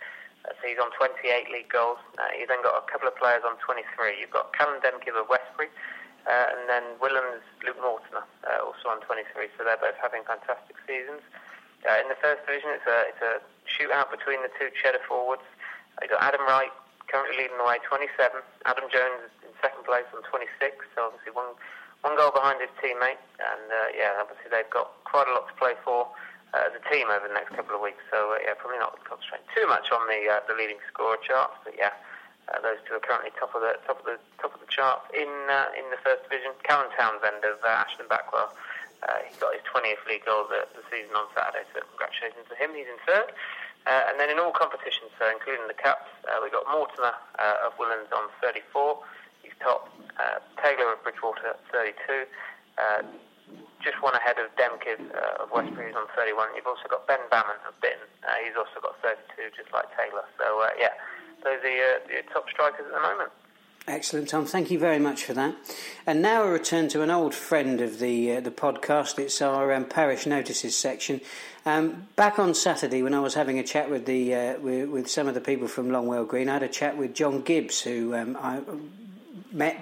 So 0.47 0.63
he's 0.63 0.79
on 0.79 0.91
28 0.97 1.51
league 1.51 1.69
goals. 1.69 1.99
Uh, 2.17 2.31
then 2.47 2.63
got 2.63 2.79
a 2.79 2.85
couple 2.89 3.07
of 3.07 3.17
players 3.19 3.43
on 3.45 3.59
23. 3.61 3.85
You've 4.21 4.33
got 4.33 4.55
Callum 4.57 4.81
Demkiv 4.81 5.19
of 5.19 5.29
Westbury, 5.29 5.69
uh, 6.25 6.55
and 6.55 6.65
then 6.71 6.85
Willand's 7.03 7.45
Luke 7.63 7.79
Mortimer, 7.83 8.25
uh, 8.49 8.65
also 8.65 8.89
on 8.89 9.05
23. 9.05 9.53
So 9.59 9.65
they're 9.65 9.81
both 9.81 9.99
having 10.01 10.25
fantastic 10.25 10.79
seasons. 10.89 11.21
Uh, 11.85 12.01
in 12.03 12.09
the 12.11 12.19
first 12.19 12.43
division, 12.49 12.75
it's 12.75 12.89
a, 12.89 12.99
it's 13.13 13.23
a 13.23 13.35
shootout 13.69 14.11
between 14.11 14.41
the 14.43 14.51
two 14.57 14.73
Cheddar 14.75 15.05
forwards. 15.07 15.45
Uh, 15.99 16.09
you've 16.09 16.17
got 16.17 16.25
Adam 16.25 16.43
Wright 16.49 16.73
currently 17.07 17.45
leading 17.45 17.57
the 17.57 17.65
way, 17.65 17.81
27. 17.85 18.41
Adam 18.65 18.87
Jones 18.93 19.33
in 19.45 19.53
second 19.61 19.85
place 19.85 20.09
on 20.13 20.25
26. 20.29 20.49
So 20.97 21.13
obviously 21.13 21.33
one 21.33 21.57
one 22.07 22.15
goal 22.15 22.31
behind 22.31 22.63
his 22.63 22.71
teammate, 22.79 23.19
and 23.43 23.67
uh, 23.75 23.91
yeah, 23.91 24.23
obviously 24.23 24.47
they've 24.55 24.71
got 24.71 24.95
quite 25.03 25.27
a 25.27 25.35
lot 25.35 25.51
to 25.51 25.55
play 25.59 25.75
for 25.83 26.07
uh, 26.55 26.65
as 26.65 26.73
a 26.73 26.83
team 26.89 27.13
over 27.13 27.29
the 27.29 27.37
next 27.37 27.53
couple 27.53 27.77
of 27.77 27.83
weeks. 27.85 28.01
So 28.09 28.33
uh, 28.33 28.41
yeah, 28.41 28.57
probably 28.57 28.81
not 28.81 28.97
concentrate 29.05 29.45
too 29.53 29.69
much 29.69 29.93
on 29.93 30.09
the 30.09 30.33
uh, 30.33 30.41
the 30.49 30.57
leading 30.57 30.81
scorer 30.89 31.21
charts, 31.21 31.61
but 31.65 31.77
yeah. 31.77 31.93
Uh, 32.49 32.65
those 32.65 32.81
two 32.89 32.97
are 32.97 33.05
currently 33.05 33.29
top 33.37 33.53
of 33.53 33.61
the 33.61 33.77
top 33.85 34.01
of 34.01 34.09
the 34.09 34.17
top 34.41 34.57
of 34.57 34.61
the 34.65 34.71
chart 34.73 35.05
in 35.13 35.29
uh, 35.53 35.69
in 35.77 35.85
the 35.93 36.01
first 36.01 36.25
division. 36.25 36.57
Callum 36.65 36.89
Townsend 36.97 37.45
of 37.45 37.61
uh, 37.61 37.85
Ashton 37.85 38.09
Backwell, 38.09 38.49
he 39.29 39.37
got 39.37 39.53
his 39.53 39.61
20th 39.69 40.01
league 40.09 40.25
goal 40.25 40.49
of 40.49 40.53
the 40.73 40.81
season 40.89 41.13
on 41.13 41.29
Saturday, 41.37 41.69
so 41.77 41.85
congratulations 41.93 42.49
to 42.49 42.57
him. 42.57 42.73
He's 42.73 42.89
in 42.89 42.97
third. 43.05 43.37
And 43.85 44.17
then 44.17 44.33
in 44.33 44.41
all 44.41 44.53
competitions, 44.53 45.13
so 45.21 45.29
including 45.29 45.69
the 45.69 45.77
cups, 45.77 46.09
we 46.41 46.49
got 46.49 46.65
Mortimer 46.73 47.13
of 47.37 47.77
Willand's 47.77 48.09
on 48.17 48.33
34. 48.41 48.65
He's 49.45 49.53
top. 49.61 49.93
Taylor 50.57 50.97
of 50.97 51.05
Bridgwater 51.05 51.53
at 51.53 51.61
32. 51.69 52.25
Uh, 53.89 53.91
just 53.91 54.03
one 54.03 54.15
ahead 54.15 54.37
of 54.39 54.55
Demkiv 54.57 55.01
uh, 55.15 55.43
of 55.43 55.51
Westbury, 55.51 55.89
who's 55.89 55.97
on 55.97 56.07
31. 56.17 56.49
You've 56.57 56.67
also 56.67 56.89
got 56.89 57.07
Ben 57.07 57.19
Bammon 57.31 57.57
of 57.67 57.75
Bitton. 57.81 58.05
Uh, 58.23 58.35
he's 58.45 58.57
also 58.57 58.81
got 58.83 59.01
32, 59.03 59.57
just 59.57 59.73
like 59.73 59.87
Taylor. 59.97 60.25
So, 60.39 60.61
uh, 60.63 60.69
yeah, 60.79 60.93
those 61.45 61.59
are 61.59 62.01
the, 62.07 62.19
uh, 62.19 62.33
top 62.33 62.49
strikers 62.51 62.87
at 62.87 62.93
the 62.93 63.01
moment. 63.01 63.31
Excellent, 63.87 64.29
Tom. 64.29 64.45
Thank 64.45 64.71
you 64.71 64.79
very 64.79 64.99
much 64.99 65.25
for 65.25 65.33
that. 65.33 65.55
And 66.07 66.21
now 66.21 66.43
a 66.43 66.51
return 66.51 66.89
to 66.89 67.03
an 67.03 67.11
old 67.11 67.35
friend 67.35 67.81
of 67.81 67.99
the 67.99 68.37
uh, 68.37 68.41
the 68.41 68.51
podcast. 68.51 69.19
It's 69.19 69.41
our 69.41 69.73
um, 69.73 69.87
parish 69.87 70.27
notices 70.27 70.77
section. 70.77 71.23
Um, 71.65 72.09
back 72.15 72.39
on 72.39 72.53
Saturday, 72.53 73.03
when 73.03 73.15
I 73.15 73.21
was 73.21 73.33
having 73.33 73.59
a 73.59 73.63
chat 73.63 73.89
with 73.89 74.05
the 74.05 74.35
uh, 74.35 74.59
with, 74.59 74.91
with, 74.91 75.09
some 75.09 75.27
of 75.27 75.33
the 75.33 75.41
people 75.41 75.69
from 75.69 75.89
Longwell 75.89 76.29
Green, 76.29 76.51
I 76.51 76.55
had 76.55 76.63
a 76.63 76.69
chat 76.69 76.99
with 76.99 77.15
John 77.15 77.41
Gibbs, 77.41 77.81
who 77.81 78.15
um, 78.15 78.37
I 78.39 78.61
met 79.53 79.79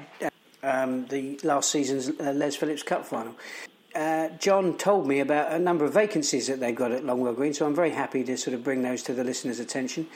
um, 0.62 1.06
the 1.06 1.40
last 1.42 1.72
season's 1.72 2.08
Les 2.20 2.54
Phillips 2.54 2.84
Cup 2.84 3.04
final 3.04 3.34
uh, 3.96 4.28
John 4.38 4.76
told 4.76 5.06
me 5.06 5.20
about 5.20 5.52
a 5.52 5.58
number 5.58 5.84
of 5.84 5.94
vacancies 5.94 6.46
that 6.48 6.60
they've 6.60 6.74
got 6.74 6.92
at 6.92 7.02
Longwell 7.02 7.34
Green, 7.34 7.54
so 7.54 7.66
I'm 7.66 7.74
very 7.74 7.90
happy 7.90 8.22
to 8.24 8.36
sort 8.36 8.54
of 8.54 8.62
bring 8.62 8.82
those 8.82 9.02
to 9.04 9.14
the 9.14 9.24
listeners' 9.24 9.58
attention. 9.58 10.06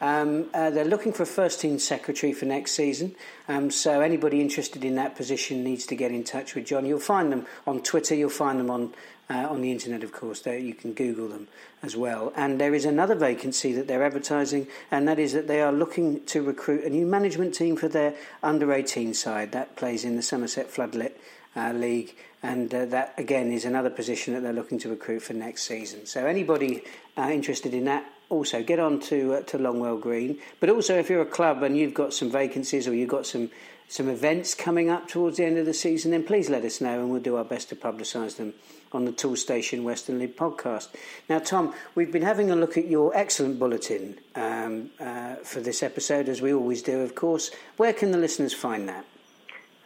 Um, 0.00 0.46
uh, 0.54 0.70
they're 0.70 0.84
looking 0.84 1.12
for 1.12 1.22
a 1.22 1.26
first 1.26 1.60
team 1.60 1.78
secretary 1.78 2.32
for 2.32 2.44
next 2.44 2.72
season, 2.72 3.14
um, 3.48 3.70
so 3.70 4.00
anybody 4.00 4.40
interested 4.40 4.84
in 4.84 4.96
that 4.96 5.16
position 5.16 5.64
needs 5.64 5.86
to 5.86 5.96
get 5.96 6.10
in 6.10 6.24
touch 6.24 6.54
with 6.54 6.66
John. 6.66 6.84
You'll 6.84 7.00
find 7.00 7.32
them 7.32 7.46
on 7.66 7.82
Twitter, 7.82 8.14
you'll 8.14 8.30
find 8.30 8.58
them 8.58 8.70
on 8.70 8.92
uh, 9.30 9.46
on 9.50 9.60
the 9.60 9.70
internet, 9.70 10.02
of 10.02 10.12
course. 10.12 10.40
There, 10.40 10.58
you 10.58 10.74
can 10.74 10.94
Google 10.94 11.28
them 11.28 11.48
as 11.82 11.96
well. 11.96 12.32
And 12.34 12.60
there 12.60 12.74
is 12.74 12.84
another 12.84 13.14
vacancy 13.14 13.72
that 13.74 13.86
they're 13.86 14.04
advertising, 14.04 14.66
and 14.90 15.06
that 15.06 15.18
is 15.18 15.32
that 15.32 15.48
they 15.48 15.60
are 15.60 15.72
looking 15.72 16.24
to 16.26 16.42
recruit 16.42 16.84
a 16.84 16.90
new 16.90 17.06
management 17.06 17.54
team 17.54 17.76
for 17.76 17.88
their 17.88 18.14
under 18.42 18.72
18 18.72 19.14
side. 19.14 19.52
That 19.52 19.76
plays 19.76 20.04
in 20.04 20.16
the 20.16 20.22
Somerset 20.22 20.70
Floodlit 20.70 21.12
uh, 21.54 21.72
League 21.72 22.16
and 22.42 22.72
uh, 22.74 22.84
that 22.86 23.14
again 23.18 23.50
is 23.50 23.64
another 23.64 23.90
position 23.90 24.34
that 24.34 24.42
they're 24.42 24.52
looking 24.52 24.78
to 24.80 24.88
recruit 24.88 25.20
for 25.20 25.34
next 25.34 25.62
season. 25.62 26.06
So 26.06 26.26
anybody 26.26 26.84
uh, 27.16 27.30
interested 27.30 27.74
in 27.74 27.84
that, 27.86 28.10
also 28.28 28.62
get 28.62 28.78
on 28.78 29.00
to 29.00 29.34
uh, 29.34 29.42
to 29.42 29.58
Longwell 29.58 30.00
Green. 30.00 30.38
But 30.60 30.70
also, 30.70 30.98
if 30.98 31.10
you're 31.10 31.22
a 31.22 31.26
club 31.26 31.62
and 31.62 31.76
you've 31.76 31.94
got 31.94 32.14
some 32.14 32.30
vacancies 32.30 32.86
or 32.86 32.94
you've 32.94 33.08
got 33.08 33.26
some 33.26 33.50
some 33.88 34.08
events 34.08 34.54
coming 34.54 34.90
up 34.90 35.08
towards 35.08 35.38
the 35.38 35.44
end 35.44 35.56
of 35.56 35.64
the 35.64 35.72
season, 35.72 36.10
then 36.10 36.22
please 36.22 36.50
let 36.50 36.64
us 36.64 36.80
know, 36.80 37.00
and 37.00 37.10
we'll 37.10 37.22
do 37.22 37.36
our 37.36 37.44
best 37.44 37.70
to 37.70 37.76
publicise 37.76 38.36
them 38.36 38.52
on 38.92 39.04
the 39.04 39.12
Toolstation 39.12 39.82
Western 39.82 40.18
League 40.18 40.36
podcast. 40.36 40.88
Now, 41.28 41.38
Tom, 41.38 41.74
we've 41.94 42.12
been 42.12 42.22
having 42.22 42.50
a 42.50 42.56
look 42.56 42.76
at 42.76 42.86
your 42.86 43.16
excellent 43.16 43.58
bulletin 43.58 44.18
um, 44.34 44.90
uh, 45.00 45.36
for 45.36 45.60
this 45.60 45.82
episode, 45.82 46.28
as 46.28 46.40
we 46.42 46.52
always 46.52 46.82
do, 46.82 47.00
of 47.00 47.14
course. 47.14 47.50
Where 47.76 47.92
can 47.92 48.12
the 48.12 48.18
listeners 48.18 48.52
find 48.52 48.88
that? 48.88 49.04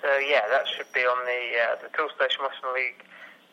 So 0.03 0.19
yeah, 0.19 0.43
that 0.51 0.67
should 0.67 0.91
be 0.93 1.07
on 1.07 1.19
the 1.25 1.43
uh, 1.57 1.75
the 1.79 1.89
Toolstation 1.95 2.43
Western 2.43 2.75
League 2.75 3.07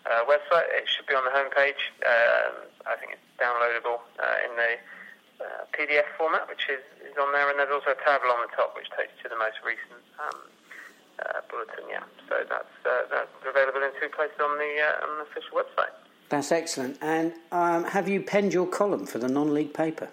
uh, 0.09 0.25
website. 0.25 0.65
It 0.73 0.89
should 0.89 1.05
be 1.05 1.13
on 1.13 1.23
the 1.23 1.31
homepage. 1.31 1.79
Um, 2.01 2.65
I 2.89 2.97
think 2.97 3.13
it's 3.13 3.29
downloadable 3.37 4.01
uh, 4.17 4.45
in 4.49 4.51
the 4.57 4.71
uh, 5.45 5.63
PDF 5.71 6.09
format, 6.17 6.49
which 6.49 6.67
is, 6.67 6.81
is 7.05 7.15
on 7.21 7.31
there, 7.31 7.49
and 7.49 7.59
there's 7.59 7.71
also 7.71 7.93
a 7.93 8.01
table 8.01 8.33
on 8.33 8.41
the 8.43 8.51
top 8.57 8.75
which 8.75 8.89
takes 8.97 9.13
you 9.21 9.29
to 9.29 9.29
the 9.29 9.39
most 9.39 9.61
recent 9.61 10.01
um, 10.17 10.41
uh, 11.21 11.45
bulletin. 11.53 11.85
Yeah, 11.85 12.03
so 12.27 12.41
that's 12.49 12.75
uh, 12.81 13.05
that's 13.13 13.31
available 13.45 13.85
in 13.85 13.93
two 14.01 14.09
places 14.09 14.41
on 14.41 14.57
the 14.57 14.71
uh, 14.81 15.05
on 15.05 15.21
the 15.21 15.25
official 15.29 15.53
website. 15.53 15.93
That's 16.33 16.51
excellent. 16.51 16.97
And 17.01 17.33
um, 17.51 17.85
have 17.85 18.09
you 18.09 18.21
penned 18.21 18.53
your 18.53 18.67
column 18.67 19.05
for 19.05 19.17
the 19.17 19.27
non-league 19.27 19.73
paper? 19.73 20.09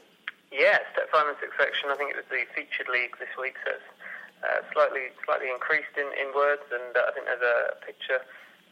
Yeah, 0.53 0.80
step 0.93 1.12
five 1.12 1.28
and 1.28 1.37
six 1.41 1.53
section. 1.59 1.91
I 1.93 1.97
think 1.97 2.12
it 2.12 2.16
was 2.16 2.28
the 2.30 2.45
featured 2.57 2.89
league 2.89 3.12
this 3.20 3.32
week, 3.41 3.57
so 3.64 3.72
it's 3.76 3.84
uh, 4.43 4.61
slightly 4.72 5.12
slightly 5.24 5.49
increased 5.49 5.95
in, 5.97 6.09
in 6.20 6.34
words, 6.34 6.62
and 6.72 6.97
uh, 6.97 7.09
I 7.09 7.11
think 7.12 7.26
there's 7.26 7.45
a 7.45 7.76
picture 7.84 8.20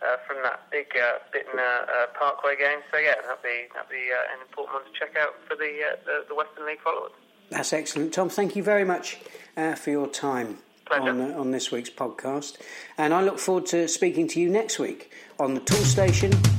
uh, 0.02 0.16
from 0.26 0.36
that 0.42 0.70
big 0.70 0.86
uh, 0.96 1.18
Bitton 1.32 1.58
uh, 1.58 2.06
Parkway 2.18 2.56
game. 2.56 2.78
So 2.92 2.98
yeah, 2.98 3.14
that'd 3.26 3.42
be 3.42 3.68
that'd 3.72 3.90
be 3.90 4.10
uh, 4.12 4.34
an 4.34 4.40
important 4.42 4.82
one 4.82 4.92
to 4.92 4.98
check 4.98 5.16
out 5.16 5.34
for 5.48 5.56
the, 5.56 5.80
uh, 5.80 5.96
the, 6.04 6.24
the 6.28 6.34
Western 6.34 6.66
League 6.66 6.80
followers. 6.80 7.12
That's 7.50 7.72
excellent, 7.72 8.12
Tom. 8.12 8.28
Thank 8.28 8.56
you 8.56 8.62
very 8.62 8.84
much 8.84 9.18
uh, 9.56 9.74
for 9.74 9.90
your 9.90 10.08
time 10.08 10.58
on 10.90 11.20
on 11.32 11.50
this 11.50 11.70
week's 11.70 11.90
podcast, 11.90 12.58
and 12.98 13.14
I 13.14 13.22
look 13.22 13.38
forward 13.38 13.66
to 13.66 13.88
speaking 13.88 14.28
to 14.28 14.40
you 14.40 14.48
next 14.48 14.78
week 14.78 15.10
on 15.38 15.54
the 15.54 15.60
Toolstation 15.60 16.53